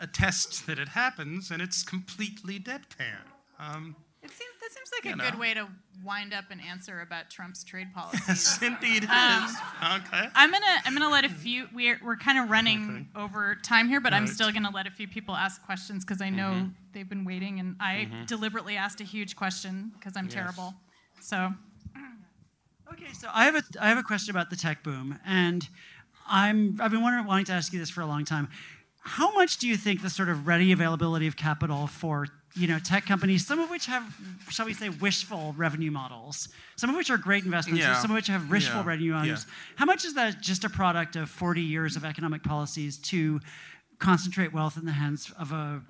attest 0.00 0.66
that 0.66 0.78
it 0.78 0.88
happens, 0.88 1.50
and 1.50 1.60
it's 1.60 1.82
completely 1.82 2.58
deadpan. 2.58 3.24
Um, 3.58 3.96
it 4.22 4.30
seems, 4.30 4.50
that 4.60 4.72
seems 4.72 4.90
like 4.92 5.12
a 5.12 5.16
know. 5.16 5.24
good 5.24 5.38
way 5.38 5.54
to 5.54 5.68
wind 6.04 6.34
up 6.34 6.50
an 6.50 6.60
answer 6.60 7.00
about 7.00 7.30
Trump's 7.30 7.62
trade 7.62 7.88
policies. 7.94 8.28
Yes, 8.28 8.62
indeed 8.62 9.04
um, 9.04 9.44
is. 9.44 9.56
Okay. 9.82 10.28
I'm 10.34 10.50
gonna 10.50 10.76
I'm 10.84 10.92
gonna 10.92 11.10
let 11.10 11.24
a 11.24 11.28
few. 11.28 11.68
We're 11.72 12.00
we're 12.04 12.16
kind 12.16 12.38
of 12.38 12.50
running 12.50 13.08
okay. 13.14 13.24
over 13.24 13.56
time 13.62 13.88
here, 13.88 14.00
but 14.00 14.12
right. 14.12 14.18
I'm 14.18 14.26
still 14.26 14.50
gonna 14.50 14.72
let 14.72 14.86
a 14.86 14.90
few 14.90 15.06
people 15.06 15.36
ask 15.36 15.64
questions 15.64 16.04
because 16.04 16.20
I 16.20 16.30
know 16.30 16.50
mm-hmm. 16.50 16.68
they've 16.92 17.08
been 17.08 17.24
waiting, 17.24 17.60
and 17.60 17.76
I 17.78 18.08
mm-hmm. 18.10 18.24
deliberately 18.24 18.76
asked 18.76 19.00
a 19.00 19.04
huge 19.04 19.36
question 19.36 19.92
because 19.94 20.16
I'm 20.16 20.26
yes. 20.26 20.34
terrible. 20.34 20.74
So 21.20 21.52
Okay, 22.92 23.12
so 23.12 23.28
I 23.32 23.44
have 23.44 23.54
a 23.54 23.62
I 23.80 23.88
have 23.88 23.98
a 23.98 24.02
question 24.02 24.30
about 24.30 24.48
the 24.48 24.56
tech 24.56 24.82
boom, 24.82 25.18
and 25.26 25.68
I'm 26.26 26.78
I've 26.80 26.90
been 26.90 27.02
wondering, 27.02 27.26
wanting 27.26 27.44
to 27.46 27.52
ask 27.52 27.72
you 27.72 27.78
this 27.78 27.90
for 27.90 28.00
a 28.00 28.06
long 28.06 28.24
time. 28.24 28.48
How 29.00 29.32
much 29.34 29.58
do 29.58 29.68
you 29.68 29.76
think 29.76 30.02
the 30.02 30.10
sort 30.10 30.28
of 30.28 30.46
ready 30.46 30.72
availability 30.72 31.26
of 31.26 31.36
capital 31.36 31.86
for 31.86 32.28
you 32.54 32.66
know 32.66 32.78
tech 32.78 33.04
companies, 33.04 33.46
some 33.46 33.58
of 33.58 33.68
which 33.68 33.86
have, 33.86 34.04
shall 34.48 34.64
we 34.64 34.72
say, 34.72 34.88
wishful 34.88 35.54
revenue 35.58 35.90
models, 35.90 36.48
some 36.76 36.88
of 36.88 36.96
which 36.96 37.10
are 37.10 37.18
great 37.18 37.44
investments, 37.44 37.82
yeah. 37.82 38.00
some 38.00 38.10
of 38.10 38.14
which 38.14 38.28
have 38.28 38.50
wishful 38.50 38.80
yeah. 38.80 38.86
revenue 38.86 39.12
models. 39.12 39.44
Yeah. 39.46 39.54
How 39.76 39.84
much 39.84 40.06
is 40.06 40.14
that 40.14 40.40
just 40.40 40.64
a 40.64 40.70
product 40.70 41.14
of 41.14 41.28
40 41.28 41.60
years 41.60 41.94
of 41.94 42.06
economic 42.06 42.42
policies 42.42 42.96
to 42.98 43.40
concentrate 43.98 44.52
wealth 44.54 44.78
in 44.78 44.86
the 44.86 44.92
hands 44.92 45.30
of 45.38 45.52
a 45.52 45.82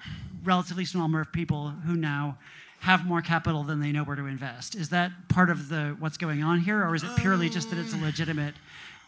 relatively 0.42 0.84
small 0.84 1.04
number 1.04 1.20
of 1.20 1.30
people 1.32 1.68
who 1.68 1.94
now 1.94 2.38
have 2.80 3.04
more 3.04 3.22
capital 3.22 3.64
than 3.64 3.80
they 3.80 3.92
know 3.92 4.04
where 4.04 4.16
to 4.16 4.26
invest. 4.26 4.74
Is 4.74 4.90
that 4.90 5.10
part 5.28 5.50
of 5.50 5.68
the 5.68 5.96
what's 5.98 6.16
going 6.16 6.42
on 6.42 6.60
here, 6.60 6.82
or 6.82 6.94
is 6.94 7.02
it 7.02 7.10
purely 7.16 7.48
just 7.48 7.70
that 7.70 7.78
it's 7.78 7.92
a 7.92 7.98
legitimate 7.98 8.54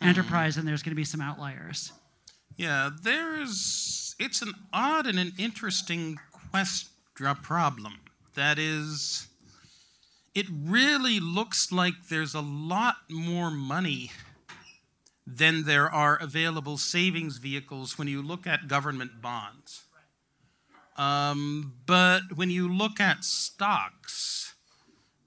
mm. 0.00 0.06
enterprise 0.06 0.56
and 0.56 0.66
there's 0.66 0.82
going 0.82 0.92
to 0.92 0.96
be 0.96 1.04
some 1.04 1.20
outliers? 1.20 1.92
Yeah, 2.56 2.90
there's. 3.02 4.14
It's 4.18 4.42
an 4.42 4.52
odd 4.72 5.06
and 5.06 5.18
an 5.18 5.32
interesting 5.38 6.18
quest 6.52 6.90
problem. 7.42 8.00
That 8.34 8.58
is, 8.58 9.28
it 10.34 10.46
really 10.50 11.20
looks 11.20 11.72
like 11.72 11.94
there's 12.08 12.34
a 12.34 12.40
lot 12.40 12.96
more 13.10 13.50
money 13.50 14.10
than 15.26 15.64
there 15.64 15.92
are 15.92 16.16
available 16.16 16.76
savings 16.76 17.38
vehicles 17.38 17.98
when 17.98 18.08
you 18.08 18.22
look 18.22 18.46
at 18.46 18.68
government 18.68 19.22
bonds. 19.22 19.84
Um, 21.00 21.72
but 21.86 22.20
when 22.34 22.50
you 22.50 22.68
look 22.68 23.00
at 23.00 23.24
stocks, 23.24 24.52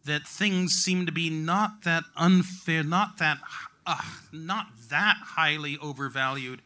that 0.06 0.28
things 0.28 0.74
seem 0.74 1.08
to 1.08 1.12
be 1.12 1.32
not 1.32 1.84
that 1.84 2.04
unfair, 2.16 2.84
not 2.84 3.18
that, 3.18 3.40
uh, 3.88 3.98
not 4.32 4.68
that 4.92 5.18
highly 5.20 5.80
overvalued, 5.80 6.62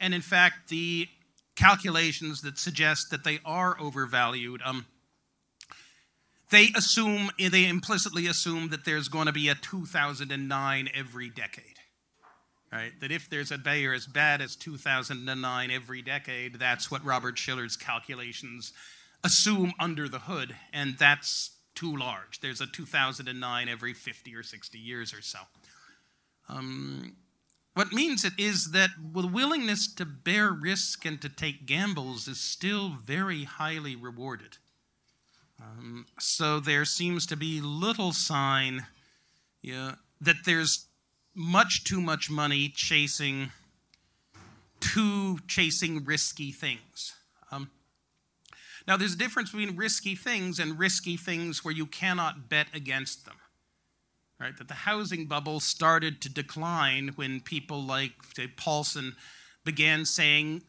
and 0.00 0.12
in 0.12 0.20
fact, 0.20 0.68
the 0.68 1.06
calculations 1.54 2.40
that 2.40 2.58
suggest 2.58 3.10
that 3.12 3.22
they 3.22 3.38
are 3.44 3.78
overvalued. 3.78 4.62
Um, 4.64 4.86
they 6.50 6.70
assume, 6.74 7.30
they 7.38 7.68
implicitly 7.68 8.26
assume 8.26 8.70
that 8.70 8.84
there's 8.84 9.08
going 9.08 9.26
to 9.26 9.32
be 9.32 9.48
a 9.48 9.54
2009 9.54 10.88
every 10.92 11.30
decade 11.30 11.79
right? 12.72 12.92
That 13.00 13.10
if 13.10 13.28
there's 13.28 13.50
a 13.50 13.58
Bayer 13.58 13.92
as 13.92 14.06
bad 14.06 14.40
as 14.40 14.56
2009 14.56 15.70
every 15.70 16.02
decade, 16.02 16.54
that's 16.54 16.90
what 16.90 17.04
Robert 17.04 17.38
Shiller's 17.38 17.76
calculations 17.76 18.72
assume 19.24 19.72
under 19.78 20.08
the 20.08 20.20
hood, 20.20 20.56
and 20.72 20.96
that's 20.98 21.50
too 21.74 21.96
large. 21.96 22.40
There's 22.40 22.60
a 22.60 22.66
2009 22.66 23.68
every 23.68 23.94
50 23.94 24.34
or 24.34 24.42
60 24.42 24.78
years 24.78 25.12
or 25.12 25.22
so. 25.22 25.38
Um, 26.48 27.16
what 27.74 27.92
means 27.92 28.24
it 28.24 28.32
is 28.38 28.72
that 28.72 28.90
the 29.14 29.26
willingness 29.26 29.92
to 29.94 30.04
bear 30.04 30.50
risk 30.50 31.04
and 31.06 31.20
to 31.22 31.28
take 31.28 31.66
gambles 31.66 32.26
is 32.26 32.40
still 32.40 32.90
very 32.90 33.44
highly 33.44 33.94
rewarded. 33.94 34.58
Um, 35.60 36.06
so 36.18 36.58
there 36.58 36.84
seems 36.84 37.26
to 37.26 37.36
be 37.36 37.60
little 37.60 38.12
sign 38.12 38.86
yeah, 39.62 39.96
that 40.20 40.44
there's 40.44 40.86
much 41.40 41.84
too 41.84 42.02
much 42.02 42.30
money 42.30 42.68
chasing 42.68 43.50
too 44.78 45.38
chasing 45.48 46.04
risky 46.04 46.52
things. 46.52 47.14
Um, 47.50 47.70
now, 48.86 48.96
there's 48.96 49.14
a 49.14 49.18
difference 49.18 49.50
between 49.50 49.76
risky 49.76 50.14
things 50.14 50.58
and 50.58 50.78
risky 50.78 51.16
things 51.16 51.64
where 51.64 51.72
you 51.74 51.86
cannot 51.86 52.48
bet 52.48 52.66
against 52.74 53.24
them. 53.24 53.36
Right? 54.38 54.56
That 54.56 54.68
the 54.68 54.74
housing 54.74 55.26
bubble 55.26 55.60
started 55.60 56.20
to 56.22 56.28
decline 56.30 57.12
when 57.16 57.40
people 57.40 57.82
like, 57.82 58.12
say, 58.34 58.46
Paulson 58.46 59.16
began 59.64 60.04
saying, 60.04 60.62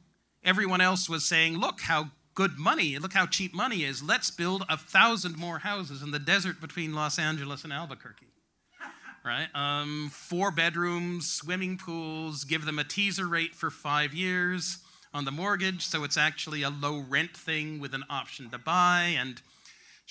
everyone 0.43 0.81
else 0.81 1.09
was 1.09 1.25
saying, 1.25 1.57
look 1.57 1.81
how 1.81 2.11
good 2.33 2.57
money, 2.57 2.97
look 2.97 3.13
how 3.13 3.25
cheap 3.25 3.53
money 3.53 3.83
is. 3.83 4.03
Let's 4.03 4.29
build 4.29 4.65
a 4.69 4.77
thousand 4.77 5.37
more 5.37 5.59
houses 5.59 6.01
in 6.01 6.11
the 6.11 6.19
desert 6.19 6.59
between 6.59 6.93
Los 6.93 7.17
Angeles 7.17 7.63
and 7.63 7.71
Albuquerque 7.71 8.30
right? 9.23 9.47
Um, 9.53 10.09
four 10.11 10.51
bedrooms, 10.51 11.31
swimming 11.31 11.77
pools, 11.77 12.43
give 12.43 12.65
them 12.65 12.79
a 12.79 12.83
teaser 12.83 13.27
rate 13.27 13.55
for 13.55 13.69
five 13.69 14.13
years 14.13 14.77
on 15.13 15.25
the 15.25 15.31
mortgage, 15.31 15.85
so 15.85 16.03
it's 16.03 16.17
actually 16.17 16.63
a 16.63 16.69
low 16.69 16.99
rent 16.99 17.35
thing 17.35 17.79
with 17.79 17.93
an 17.93 18.05
option 18.09 18.49
to 18.49 18.57
buy. 18.57 19.13
And 19.17 19.41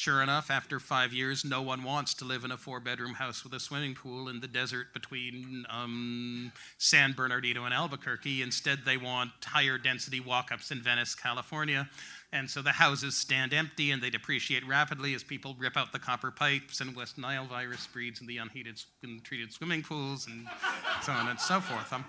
Sure 0.01 0.23
enough, 0.23 0.51
after 0.51 0.81
five 0.81 1.13
years, 1.13 1.45
no 1.45 1.61
one 1.61 1.83
wants 1.83 2.15
to 2.15 2.25
live 2.25 2.43
in 2.43 2.51
a 2.51 2.57
four 2.57 2.81
bedroom 2.81 3.13
house 3.13 3.45
with 3.45 3.53
a 3.53 3.61
swimming 3.61 3.95
pool 3.95 4.31
in 4.31 4.41
the 4.41 4.49
desert 4.49 4.95
between 4.95 5.67
um, 5.69 6.51
San 6.79 7.13
Bernardino 7.13 7.67
and 7.67 7.75
Albuquerque. 7.75 8.41
Instead, 8.41 8.79
they 8.87 8.97
want 8.97 9.31
higher 9.45 9.77
density 9.77 10.19
walk 10.19 10.53
ups 10.53 10.71
in 10.71 10.81
Venice, 10.81 11.15
California. 11.15 11.87
And 12.33 12.49
so 12.49 12.63
the 12.63 12.73
houses 12.73 13.15
stand 13.15 13.53
empty 13.53 13.91
and 13.91 14.03
they 14.03 14.09
depreciate 14.09 14.67
rapidly 14.67 15.13
as 15.13 15.23
people 15.23 15.55
rip 15.59 15.77
out 15.77 15.93
the 15.93 15.99
copper 15.99 16.31
pipes 16.31 16.81
and 16.81 16.97
West 16.97 17.19
Nile 17.19 17.45
virus 17.45 17.87
breeds 17.87 18.23
in 18.23 18.27
the 18.27 18.39
unheated, 18.39 18.83
untreated 19.03 19.53
swimming 19.53 19.83
pools 19.83 20.27
and 20.27 20.49
so 21.03 21.13
on 21.13 21.29
and 21.29 21.39
so 21.39 21.61
forth. 21.61 21.93
Um, 21.93 22.07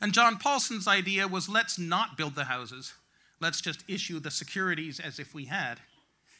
and 0.00 0.14
John 0.14 0.38
Paulson's 0.38 0.88
idea 0.88 1.28
was 1.28 1.50
let's 1.50 1.78
not 1.78 2.16
build 2.16 2.34
the 2.34 2.44
houses, 2.44 2.94
let's 3.42 3.60
just 3.60 3.84
issue 3.88 4.20
the 4.20 4.30
securities 4.30 5.00
as 5.00 5.18
if 5.18 5.34
we 5.34 5.44
had 5.44 5.78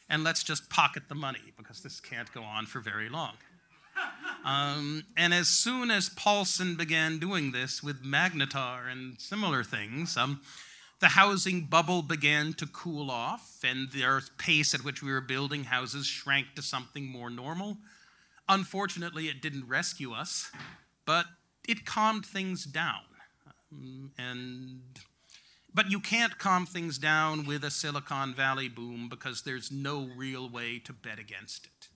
and 0.09 0.23
let's 0.23 0.43
just 0.43 0.69
pocket 0.69 1.03
the 1.09 1.15
money 1.15 1.53
because 1.57 1.81
this 1.81 1.99
can't 1.99 2.31
go 2.33 2.43
on 2.43 2.65
for 2.65 2.79
very 2.79 3.09
long. 3.09 3.33
Um, 4.45 5.05
and 5.15 5.33
as 5.33 5.47
soon 5.47 5.89
as 5.89 6.09
Paulson 6.09 6.75
began 6.75 7.17
doing 7.17 7.53
this 7.53 7.81
with 7.81 8.03
Magnetar 8.03 8.91
and 8.91 9.17
similar 9.17 9.63
things, 9.63 10.17
um, 10.17 10.41
the 10.99 11.09
housing 11.09 11.61
bubble 11.61 12.01
began 12.01 12.53
to 12.53 12.67
cool 12.67 13.09
off, 13.09 13.59
and 13.63 13.89
the 13.91 14.21
pace 14.37 14.73
at 14.73 14.83
which 14.83 15.01
we 15.01 15.11
were 15.11 15.21
building 15.21 15.65
houses 15.65 16.05
shrank 16.05 16.55
to 16.55 16.61
something 16.61 17.05
more 17.05 17.29
normal. 17.29 17.77
Unfortunately, 18.49 19.29
it 19.29 19.41
didn't 19.41 19.67
rescue 19.67 20.11
us, 20.11 20.51
but 21.05 21.25
it 21.67 21.85
calmed 21.85 22.25
things 22.25 22.65
down. 22.65 23.01
Um, 23.71 24.11
and 24.17 24.81
but 25.73 25.89
you 25.89 25.99
can't 25.99 26.37
calm 26.37 26.65
things 26.65 26.97
down 26.97 27.45
with 27.45 27.63
a 27.63 27.71
Silicon 27.71 28.33
Valley 28.33 28.69
boom 28.69 29.09
because 29.09 29.41
there's 29.41 29.71
no 29.71 30.09
real 30.15 30.49
way 30.49 30.79
to 30.79 30.93
bet 30.93 31.19
against 31.19 31.65
it. 31.65 31.87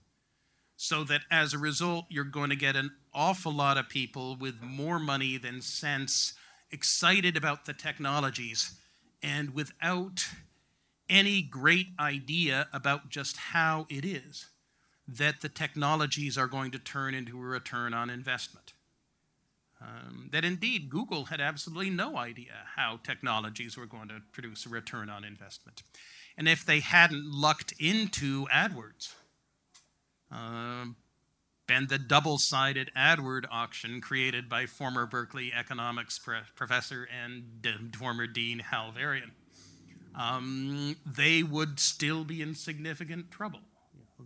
So 0.76 1.04
that 1.06 1.22
as 1.32 1.54
a 1.54 1.58
result, 1.58 2.06
you're 2.10 2.24
going 2.24 2.50
to 2.50 2.56
get 2.56 2.76
an 2.76 2.92
awful 3.14 3.52
lot 3.52 3.78
of 3.78 3.90
people 3.90 4.36
with 4.36 4.62
more 4.62 5.00
money 5.00 5.38
than 5.38 5.62
sense 5.62 6.34
excited 6.72 7.36
about 7.36 7.66
the 7.66 7.74
technologies 7.74 8.76
and 9.24 9.54
without 9.54 10.28
any 11.10 11.42
great 11.42 11.88
idea 12.00 12.68
about 12.74 13.10
just 13.10 13.38
how 13.38 13.86
it 13.90 14.06
is 14.06 14.48
that 15.08 15.42
the 15.42 15.50
technologies 15.50 16.38
are 16.38 16.48
going 16.48 16.72
to 16.72 16.80
turn 16.80 17.16
into 17.16 17.40
a 17.40 17.46
return 17.46 17.94
on 17.94 18.10
investment. 18.10 18.74
Um, 19.80 20.30
that 20.32 20.44
indeed 20.44 20.90
Google 20.90 21.26
had 21.26 21.40
absolutely 21.40 21.92
no 21.92 22.18
idea 22.18 22.66
how 22.76 23.00
technologies 23.04 23.78
were 23.78 23.86
going 23.86 24.08
to 24.08 24.22
produce 24.32 24.66
a 24.66 24.70
return 24.70 25.10
on 25.10 25.24
investment. 25.24 25.84
And 26.36 26.48
if 26.48 26.66
they 26.66 26.80
hadn't 26.80 27.32
lucked 27.32 27.74
into 27.80 28.48
AdWords, 28.48 29.14
um, 30.32 30.96
and 31.70 31.90
the 31.90 32.00
double 32.00 32.38
sided 32.38 32.92
AdWord 32.96 33.44
auction 33.52 34.02
created 34.02 34.50
by 34.50 34.66
former 34.66 35.06
Berkeley 35.06 35.52
economics 35.54 36.20
professor 36.56 37.08
and 37.24 37.96
former 37.96 38.26
dean 38.26 38.60
Hal 38.60 38.92
Varian, 38.92 39.32
um, 40.16 40.96
they 41.06 41.44
would 41.44 41.80
still 41.80 42.24
be 42.24 42.42
in 42.42 42.56
significant 42.56 43.30
trouble. 43.32 43.60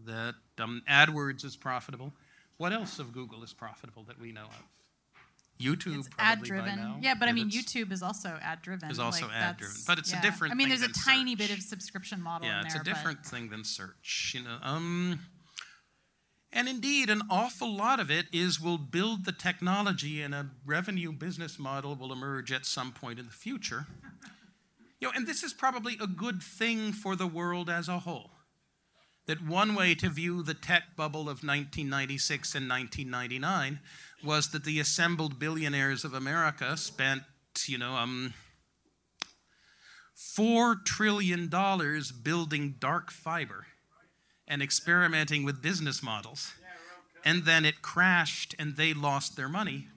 That 0.05 0.35
um, 0.59 0.83
AdWords 0.89 1.43
is 1.43 1.55
profitable. 1.55 2.13
What 2.57 2.71
else 2.71 2.99
of 2.99 3.11
Google 3.11 3.43
is 3.43 3.53
profitable 3.53 4.03
that 4.03 4.19
we 4.19 4.31
know 4.31 4.45
of? 4.45 4.80
YouTube 5.61 5.99
it's 5.99 6.09
ad 6.17 6.41
driven. 6.41 6.97
Yeah, 7.01 7.13
but 7.19 7.29
I 7.29 7.31
mean 7.31 7.49
YouTube 7.49 7.91
is 7.91 8.01
also 8.01 8.37
ad 8.41 8.61
driven. 8.61 8.89
Is 8.89 8.99
also 8.99 9.27
like 9.27 9.35
ad 9.35 9.57
driven, 9.57 9.75
but 9.87 9.99
it's 9.99 10.11
yeah. 10.11 10.19
a 10.19 10.21
different. 10.21 10.53
I 10.53 10.55
mean, 10.55 10.69
there's 10.69 10.81
a 10.81 10.91
tiny 10.91 11.31
search. 11.31 11.49
bit 11.49 11.57
of 11.57 11.63
subscription 11.63 12.21
model. 12.21 12.47
Yeah, 12.47 12.61
it's 12.63 12.73
there, 12.73 12.81
a 12.81 12.85
different 12.85 13.25
thing 13.25 13.49
than 13.49 13.63
search. 13.63 14.33
You 14.35 14.43
know, 14.43 14.57
um, 14.61 15.19
and 16.51 16.67
indeed, 16.67 17.09
an 17.09 17.21
awful 17.29 17.73
lot 17.73 17.99
of 17.99 18.11
it 18.11 18.25
is 18.33 18.59
we'll 18.59 18.77
build 18.77 19.25
the 19.25 19.31
technology, 19.31 20.21
and 20.21 20.35
a 20.35 20.49
revenue 20.65 21.11
business 21.11 21.57
model 21.57 21.95
will 21.95 22.11
emerge 22.11 22.51
at 22.51 22.65
some 22.65 22.91
point 22.91 23.19
in 23.19 23.25
the 23.25 23.33
future. 23.33 23.87
You 24.99 25.07
know, 25.07 25.13
and 25.15 25.25
this 25.25 25.41
is 25.41 25.51
probably 25.51 25.97
a 25.99 26.05
good 26.05 26.43
thing 26.43 26.93
for 26.93 27.15
the 27.15 27.25
world 27.25 27.71
as 27.71 27.89
a 27.89 27.97
whole. 27.97 28.29
That 29.27 29.45
one 29.45 29.75
way 29.75 29.93
to 29.95 30.09
view 30.09 30.41
the 30.43 30.53
tech 30.53 30.95
bubble 30.95 31.21
of 31.21 31.43
1996 31.43 32.55
and 32.55 32.67
1999 32.67 33.79
was 34.23 34.49
that 34.49 34.63
the 34.63 34.79
assembled 34.79 35.39
billionaires 35.39 36.03
of 36.03 36.13
America 36.13 36.75
spent, 36.75 37.23
you 37.67 37.77
know, 37.77 37.93
um, 37.93 38.33
four 40.15 40.75
trillion 40.85 41.49
dollars 41.49 42.11
building 42.11 42.75
dark 42.79 43.11
fiber 43.11 43.67
and 44.47 44.61
experimenting 44.61 45.43
with 45.43 45.61
business 45.61 46.03
models. 46.03 46.53
And 47.23 47.45
then 47.45 47.65
it 47.65 47.81
crashed 47.81 48.55
and 48.57 48.75
they 48.75 48.93
lost 48.93 49.35
their 49.35 49.49
money. 49.49 49.87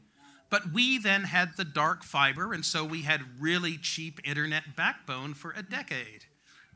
But 0.50 0.72
we 0.72 0.98
then 0.98 1.24
had 1.24 1.56
the 1.56 1.64
dark 1.64 2.04
fiber, 2.04 2.52
and 2.52 2.64
so 2.64 2.84
we 2.84 3.02
had 3.02 3.40
really 3.40 3.76
cheap 3.78 4.20
internet 4.22 4.76
backbone 4.76 5.34
for 5.34 5.52
a 5.52 5.62
decade 5.62 6.26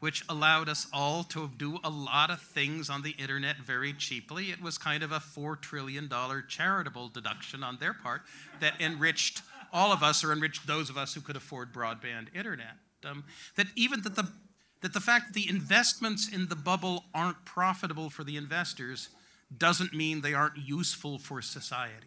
which 0.01 0.25
allowed 0.29 0.69
us 0.69 0.87
all 0.93 1.25
to 1.25 1.51
do 1.57 1.79
a 1.83 1.91
lot 1.91 2.31
of 2.31 2.41
things 2.41 2.89
on 2.89 3.03
the 3.03 3.11
internet 3.13 3.57
very 3.59 3.93
cheaply. 3.93 4.51
It 4.51 4.63
was 4.63 4.79
kind 4.79 5.03
of 5.03 5.13
a 5.13 5.19
$4 5.19 5.61
trillion 5.61 6.09
charitable 6.49 7.09
deduction 7.09 7.63
on 7.63 7.79
their 7.79 7.93
part 7.93 8.23
that 8.61 8.81
enriched 8.81 9.43
all 9.73 9.93
of 9.93 10.03
us 10.03 10.25
or 10.25 10.33
enriched 10.33 10.67
those 10.67 10.91
of 10.91 10.97
us 10.97 11.15
who 11.15 11.21
could 11.21 11.37
afford 11.37 11.73
broadband 11.73 12.35
internet. 12.35 12.77
Um, 13.05 13.25
that 13.57 13.67
even 13.77 14.03
that 14.03 14.17
the, 14.17 14.29
that 14.83 14.95
the 14.95 15.01
fact 15.01 15.29
that 15.29 15.35
the 15.35 15.49
investments 15.49 16.29
in 16.33 16.49
the 16.49 16.57
bubble 16.57 17.05
aren't 17.15 17.45
profitable 17.45 18.11
for 18.11 18.25
the 18.25 18.37
investors 18.37 19.09
doesn't 19.57 19.95
mean 19.95 20.21
they 20.21 20.35
aren't 20.35 20.57
useful 20.57 21.19
for 21.19 21.41
society. 21.41 22.07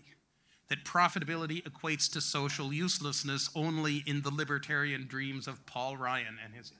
That 0.69 0.85
profitability 0.85 1.63
equates 1.63 2.09
to 2.13 2.21
social 2.21 2.71
uselessness 2.71 3.49
only 3.55 4.03
in 4.05 4.21
the 4.21 4.31
libertarian 4.31 5.05
dreams 5.07 5.47
of 5.47 5.65
Paul 5.65 5.97
Ryan 5.97 6.37
and 6.43 6.53
his 6.53 6.71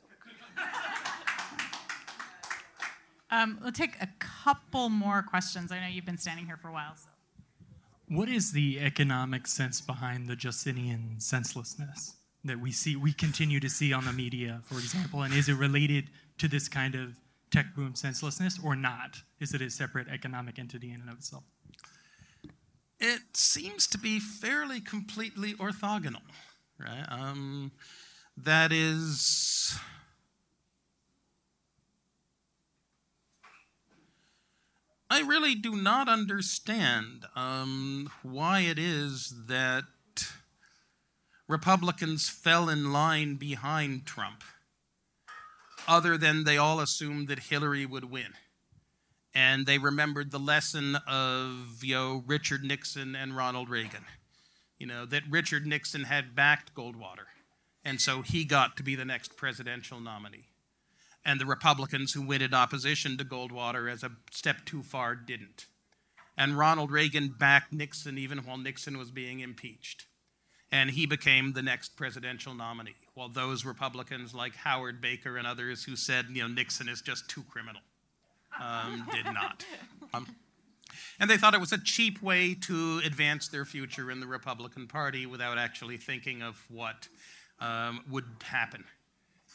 um, 3.31 3.59
we'll 3.61 3.71
take 3.71 3.95
a 4.01 4.09
couple 4.19 4.89
more 4.89 5.23
questions. 5.23 5.71
I 5.71 5.79
know 5.79 5.87
you've 5.87 6.05
been 6.05 6.17
standing 6.17 6.45
here 6.45 6.57
for 6.57 6.67
a 6.69 6.73
while. 6.73 6.95
So. 6.95 7.09
What 8.07 8.27
is 8.27 8.51
the 8.51 8.79
economic 8.79 9.47
sense 9.47 9.79
behind 9.79 10.27
the 10.27 10.35
Justinian 10.35 11.15
senselessness 11.19 12.15
that 12.43 12.59
we 12.59 12.71
see, 12.71 12.95
we 12.95 13.13
continue 13.13 13.59
to 13.59 13.69
see 13.69 13.93
on 13.93 14.05
the 14.05 14.11
media, 14.11 14.61
for 14.65 14.75
example, 14.75 15.21
and 15.21 15.33
is 15.33 15.47
it 15.47 15.53
related 15.53 16.09
to 16.39 16.47
this 16.47 16.67
kind 16.67 16.95
of 16.95 17.15
tech 17.51 17.75
boom 17.75 17.95
senselessness 17.95 18.59
or 18.63 18.75
not? 18.75 19.21
Is 19.39 19.53
it 19.53 19.61
a 19.61 19.69
separate 19.69 20.07
economic 20.09 20.57
entity 20.57 20.91
in 20.91 21.01
and 21.01 21.09
of 21.09 21.17
itself? 21.17 21.43
It 22.99 23.21
seems 23.33 23.87
to 23.87 23.97
be 23.97 24.19
fairly 24.19 24.79
completely 24.79 25.53
orthogonal, 25.53 26.21
right? 26.79 27.05
Um, 27.09 27.71
that 28.37 28.71
is 28.71 29.77
I 35.11 35.19
really 35.19 35.55
do 35.55 35.75
not 35.75 36.07
understand 36.07 37.25
um, 37.35 38.09
why 38.23 38.61
it 38.61 38.79
is 38.79 39.33
that 39.47 39.83
Republicans 41.49 42.29
fell 42.29 42.69
in 42.69 42.93
line 42.93 43.35
behind 43.35 44.05
Trump, 44.05 44.41
other 45.85 46.17
than 46.17 46.45
they 46.45 46.55
all 46.55 46.79
assumed 46.79 47.27
that 47.27 47.39
Hillary 47.39 47.85
would 47.85 48.09
win. 48.09 48.35
And 49.35 49.65
they 49.65 49.77
remembered 49.77 50.31
the 50.31 50.39
lesson 50.39 50.95
of 51.05 51.81
you 51.83 51.95
know, 51.95 52.23
Richard 52.25 52.63
Nixon 52.63 53.13
and 53.13 53.35
Ronald 53.35 53.69
Reagan. 53.69 54.05
You 54.79 54.87
know, 54.87 55.05
that 55.07 55.23
Richard 55.29 55.67
Nixon 55.67 56.05
had 56.05 56.35
backed 56.35 56.73
Goldwater, 56.73 57.27
and 57.83 57.99
so 57.99 58.21
he 58.21 58.45
got 58.45 58.77
to 58.77 58.83
be 58.83 58.95
the 58.95 59.03
next 59.03 59.35
presidential 59.35 59.99
nominee 59.99 60.50
and 61.25 61.39
the 61.39 61.45
Republicans 61.45 62.13
who 62.13 62.25
went 62.25 62.43
in 62.43 62.53
opposition 62.53 63.17
to 63.17 63.25
Goldwater 63.25 63.91
as 63.91 64.03
a 64.03 64.11
step 64.31 64.65
too 64.65 64.83
far 64.83 65.15
didn't. 65.15 65.65
And 66.37 66.57
Ronald 66.57 66.91
Reagan 66.91 67.35
backed 67.37 67.71
Nixon 67.71 68.17
even 68.17 68.39
while 68.39 68.57
Nixon 68.57 68.97
was 68.97 69.11
being 69.11 69.41
impeached. 69.41 70.05
And 70.71 70.89
he 70.91 71.05
became 71.05 71.51
the 71.51 71.61
next 71.61 71.97
presidential 71.97 72.53
nominee, 72.53 72.95
while 73.13 73.27
those 73.27 73.65
Republicans 73.65 74.33
like 74.33 74.55
Howard 74.55 75.01
Baker 75.01 75.37
and 75.37 75.45
others 75.45 75.83
who 75.83 75.97
said, 75.97 76.27
you 76.31 76.41
know, 76.41 76.47
Nixon 76.47 76.87
is 76.87 77.01
just 77.01 77.29
too 77.29 77.43
criminal, 77.49 77.81
um, 78.59 79.07
did 79.11 79.25
not. 79.25 79.65
Um, 80.13 80.27
and 81.21 81.29
they 81.29 81.37
thought 81.37 81.53
it 81.53 81.61
was 81.61 81.71
a 81.71 81.81
cheap 81.81 82.21
way 82.21 82.53
to 82.53 83.01
advance 83.05 83.47
their 83.47 83.63
future 83.63 84.11
in 84.11 84.19
the 84.19 84.27
Republican 84.27 84.87
Party 84.87 85.25
without 85.25 85.57
actually 85.57 85.95
thinking 85.95 86.41
of 86.41 86.61
what 86.67 87.07
um, 87.61 88.01
would 88.09 88.25
happen 88.43 88.83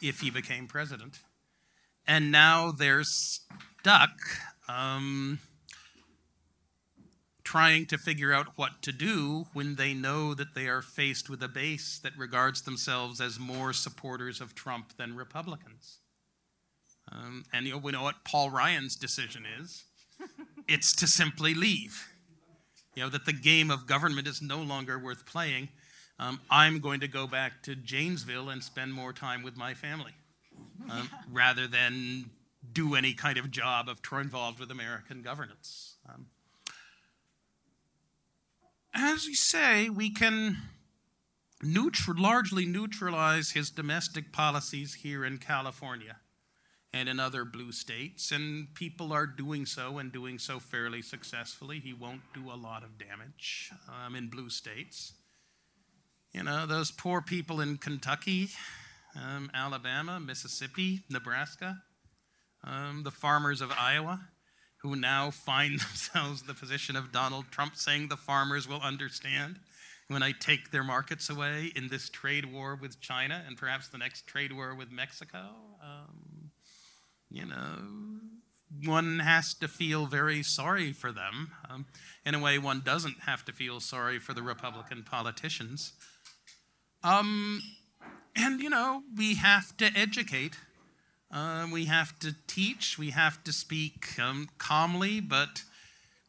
if 0.01 0.19
he 0.21 0.31
became 0.31 0.65
president 0.65 1.19
and 2.07 2.31
now 2.31 2.71
they're 2.71 3.03
stuck 3.03 4.11
um, 4.69 5.39
trying 7.43 7.85
to 7.85 7.97
figure 7.97 8.33
out 8.33 8.57
what 8.57 8.81
to 8.81 8.91
do 8.91 9.45
when 9.53 9.75
they 9.75 9.93
know 9.93 10.33
that 10.33 10.53
they 10.55 10.67
are 10.67 10.81
faced 10.81 11.29
with 11.29 11.41
a 11.43 11.47
base 11.47 11.99
that 11.99 12.17
regards 12.17 12.61
themselves 12.61 13.21
as 13.21 13.39
more 13.39 13.73
supporters 13.73 14.41
of 14.41 14.55
Trump 14.55 14.95
than 14.97 15.15
Republicans. 15.15 15.99
Um, 17.11 17.45
and 17.53 17.65
you 17.65 17.73
know, 17.73 17.77
we 17.77 17.91
know 17.91 18.03
what 18.03 18.25
Paul 18.25 18.49
Ryan's 18.49 18.95
decision 18.95 19.43
is. 19.61 19.85
it's 20.67 20.93
to 20.97 21.07
simply 21.07 21.53
leave. 21.53 22.13
You 22.95 23.03
know, 23.03 23.09
that 23.09 23.25
the 23.25 23.33
game 23.33 23.69
of 23.69 23.85
government 23.85 24.27
is 24.27 24.41
no 24.41 24.57
longer 24.57 24.97
worth 24.97 25.25
playing. 25.25 25.69
Um, 26.19 26.41
I'm 26.49 26.79
going 26.79 26.99
to 27.01 27.07
go 27.07 27.27
back 27.27 27.61
to 27.63 27.75
Janesville 27.75 28.49
and 28.49 28.63
spend 28.63 28.91
more 28.91 29.13
time 29.13 29.43
with 29.43 29.55
my 29.55 29.73
family 29.73 30.13
um, 30.89 31.09
rather 31.31 31.67
than 31.67 32.29
do 32.71 32.95
any 32.95 33.13
kind 33.13 33.37
of 33.37 33.51
job 33.51 33.87
of 33.89 34.01
involved 34.21 34.59
with 34.59 34.71
American 34.71 35.21
governance. 35.21 35.97
Um, 36.07 36.27
as 38.93 39.25
you 39.25 39.35
say, 39.35 39.89
we 39.89 40.09
can 40.09 40.57
largely 41.61 42.65
neutralize 42.65 43.51
his 43.51 43.69
domestic 43.69 44.31
policies 44.31 44.95
here 44.95 45.25
in 45.25 45.37
California 45.37 46.17
and 46.93 47.09
in 47.09 47.19
other 47.19 47.43
blue 47.43 47.71
states, 47.71 48.31
and 48.31 48.73
people 48.73 49.11
are 49.11 49.27
doing 49.27 49.65
so 49.65 49.97
and 49.97 50.11
doing 50.11 50.39
so 50.39 50.59
fairly 50.59 51.01
successfully. 51.01 51.79
He 51.79 51.93
won't 51.93 52.21
do 52.33 52.49
a 52.51 52.55
lot 52.55 52.83
of 52.83 52.97
damage 52.97 53.71
um, 53.87 54.15
in 54.15 54.29
blue 54.29 54.49
states. 54.49 55.13
You 56.33 56.43
know, 56.43 56.65
those 56.65 56.91
poor 56.91 57.21
people 57.21 57.59
in 57.59 57.77
Kentucky, 57.77 58.49
um, 59.21 59.49
Alabama, 59.53 60.19
Mississippi, 60.19 61.03
Nebraska, 61.09 61.81
um, 62.63 63.03
the 63.03 63.11
farmers 63.11 63.61
of 63.61 63.71
Iowa, 63.71 64.21
who 64.81 64.95
now 64.95 65.31
find 65.31 65.79
themselves 65.79 66.41
in 66.41 66.47
the 66.47 66.53
position 66.53 66.95
of 66.95 67.11
Donald 67.11 67.45
Trump 67.51 67.75
saying 67.75 68.07
the 68.07 68.17
farmers 68.17 68.67
will 68.67 68.81
understand 68.81 69.59
when 70.07 70.23
I 70.23 70.31
take 70.31 70.71
their 70.71 70.83
markets 70.83 71.29
away 71.29 71.71
in 71.75 71.89
this 71.89 72.09
trade 72.09 72.51
war 72.51 72.77
with 72.79 73.01
China 73.01 73.43
and 73.45 73.57
perhaps 73.57 73.89
the 73.89 73.97
next 73.97 74.25
trade 74.25 74.53
war 74.53 74.73
with 74.73 74.91
Mexico. 74.91 75.49
Um, 75.83 76.51
you 77.29 77.45
know, 77.45 78.19
one 78.85 79.19
has 79.19 79.53
to 79.55 79.67
feel 79.67 80.05
very 80.05 80.43
sorry 80.43 80.93
for 80.93 81.11
them. 81.11 81.51
Um, 81.69 81.85
in 82.25 82.35
a 82.35 82.39
way, 82.39 82.57
one 82.57 82.81
doesn't 82.85 83.21
have 83.25 83.43
to 83.45 83.51
feel 83.51 83.79
sorry 83.79 84.19
for 84.19 84.33
the 84.33 84.41
Republican 84.41 85.03
politicians. 85.03 85.93
Um, 87.03 87.61
and, 88.37 88.61
you 88.61 88.69
know, 88.69 89.03
we 89.15 89.35
have 89.35 89.75
to 89.77 89.91
educate. 89.95 90.53
Uh, 91.31 91.67
we 91.71 91.85
have 91.85 92.17
to 92.19 92.35
teach. 92.47 92.97
We 92.97 93.09
have 93.09 93.43
to 93.43 93.51
speak 93.51 94.19
um, 94.19 94.47
calmly, 94.57 95.19
but 95.19 95.63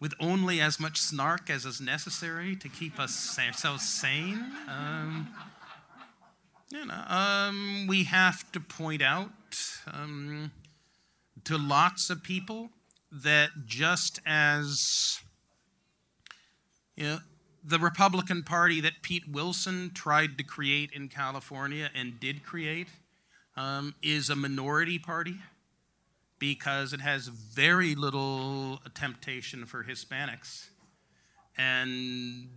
with 0.00 0.14
only 0.20 0.60
as 0.60 0.80
much 0.80 0.98
snark 0.98 1.50
as 1.50 1.64
is 1.64 1.80
necessary 1.80 2.56
to 2.56 2.68
keep 2.68 2.98
us 2.98 3.38
ourselves 3.38 3.88
sane. 3.88 4.44
Um, 4.68 5.28
you 6.70 6.84
know, 6.84 7.04
um, 7.08 7.86
we 7.88 8.04
have 8.04 8.50
to 8.52 8.60
point 8.60 9.02
out 9.02 9.30
um, 9.92 10.52
to 11.44 11.56
lots 11.56 12.10
of 12.10 12.22
people 12.22 12.70
that 13.10 13.50
just 13.66 14.20
as 14.26 15.20
you 16.96 17.04
know, 17.04 17.18
the 17.68 17.78
Republican 17.78 18.42
Party 18.42 18.80
that 18.80 19.02
Pete 19.02 19.28
Wilson 19.28 19.90
tried 19.92 20.38
to 20.38 20.44
create 20.44 20.90
in 20.92 21.08
California 21.08 21.90
and 21.94 22.18
did 22.18 22.42
create 22.42 22.88
um, 23.58 23.94
is 24.02 24.30
a 24.30 24.36
minority 24.36 24.98
party 24.98 25.36
because 26.38 26.94
it 26.94 27.02
has 27.02 27.28
very 27.28 27.94
little 27.94 28.80
temptation 28.94 29.66
for 29.66 29.84
Hispanics 29.84 30.68
and 31.58 32.48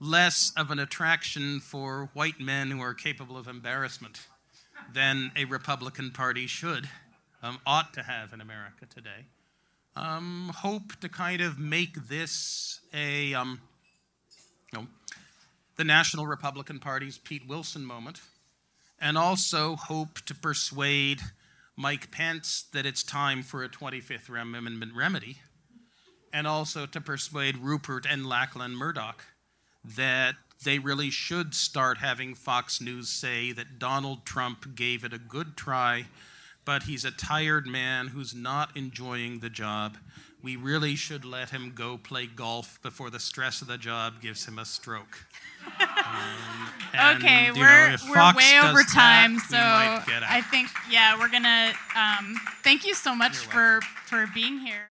less 0.00 0.52
of 0.56 0.72
an 0.72 0.80
attraction 0.80 1.60
for 1.60 2.10
white 2.12 2.40
men 2.40 2.72
who 2.72 2.80
are 2.80 2.94
capable 2.94 3.36
of 3.36 3.46
embarrassment 3.46 4.22
than 4.92 5.30
a 5.36 5.44
Republican 5.44 6.10
Party 6.10 6.48
should, 6.48 6.88
um, 7.44 7.58
ought 7.64 7.94
to 7.94 8.02
have 8.02 8.32
in 8.32 8.40
America 8.40 8.86
today. 8.92 9.26
Um, 9.94 10.50
hope 10.56 10.98
to 11.00 11.08
kind 11.08 11.40
of 11.40 11.60
make 11.60 12.08
this 12.08 12.80
a, 12.92 13.34
um, 13.34 13.60
know, 14.72 14.86
the 15.76 15.84
National 15.84 16.26
Republican 16.26 16.78
Party's 16.78 17.18
Pete 17.18 17.46
Wilson 17.46 17.84
moment, 17.84 18.20
and 19.00 19.16
also 19.16 19.76
hope 19.76 20.20
to 20.26 20.34
persuade 20.34 21.20
Mike 21.76 22.10
Pence 22.10 22.64
that 22.72 22.86
it's 22.86 23.02
time 23.02 23.42
for 23.42 23.64
a 23.64 23.68
25th 23.68 24.28
Amendment 24.28 24.92
remedy, 24.94 25.38
and 26.32 26.46
also 26.46 26.86
to 26.86 27.00
persuade 27.00 27.56
Rupert 27.56 28.06
and 28.08 28.26
Lachlan 28.26 28.72
Murdoch 28.72 29.24
that 29.82 30.34
they 30.62 30.78
really 30.78 31.10
should 31.10 31.54
start 31.54 31.98
having 31.98 32.34
Fox 32.34 32.80
News 32.80 33.08
say 33.08 33.50
that 33.52 33.78
Donald 33.78 34.26
Trump 34.26 34.74
gave 34.74 35.04
it 35.04 35.14
a 35.14 35.18
good 35.18 35.56
try, 35.56 36.04
but 36.66 36.82
he's 36.82 37.04
a 37.04 37.10
tired 37.10 37.66
man 37.66 38.08
who's 38.08 38.34
not 38.34 38.76
enjoying 38.76 39.38
the 39.38 39.48
job. 39.48 39.96
We 40.42 40.56
really 40.56 40.96
should 40.96 41.24
let 41.24 41.50
him 41.50 41.72
go 41.74 41.98
play 41.98 42.26
golf 42.26 42.80
before 42.82 43.10
the 43.10 43.20
stress 43.20 43.60
of 43.60 43.68
the 43.68 43.78
job 43.78 44.20
gives 44.20 44.46
him 44.46 44.58
a 44.58 44.64
stroke. 44.64 45.24
Um, 45.80 47.16
okay, 47.16 47.50
we're 47.52 47.90
know, 47.90 47.96
we're 48.08 48.34
way 48.34 48.58
over 48.64 48.82
time, 48.82 49.34
that, 49.34 50.02
so 50.04 50.16
I 50.26 50.40
think 50.40 50.68
yeah, 50.90 51.18
we're 51.18 51.28
gonna 51.28 51.72
um, 51.94 52.34
thank 52.64 52.84
you 52.84 52.94
so 52.94 53.14
much 53.14 53.44
You're 53.44 53.52
for 53.52 53.80
for 54.06 54.26
being 54.34 54.58
here. 54.58 54.89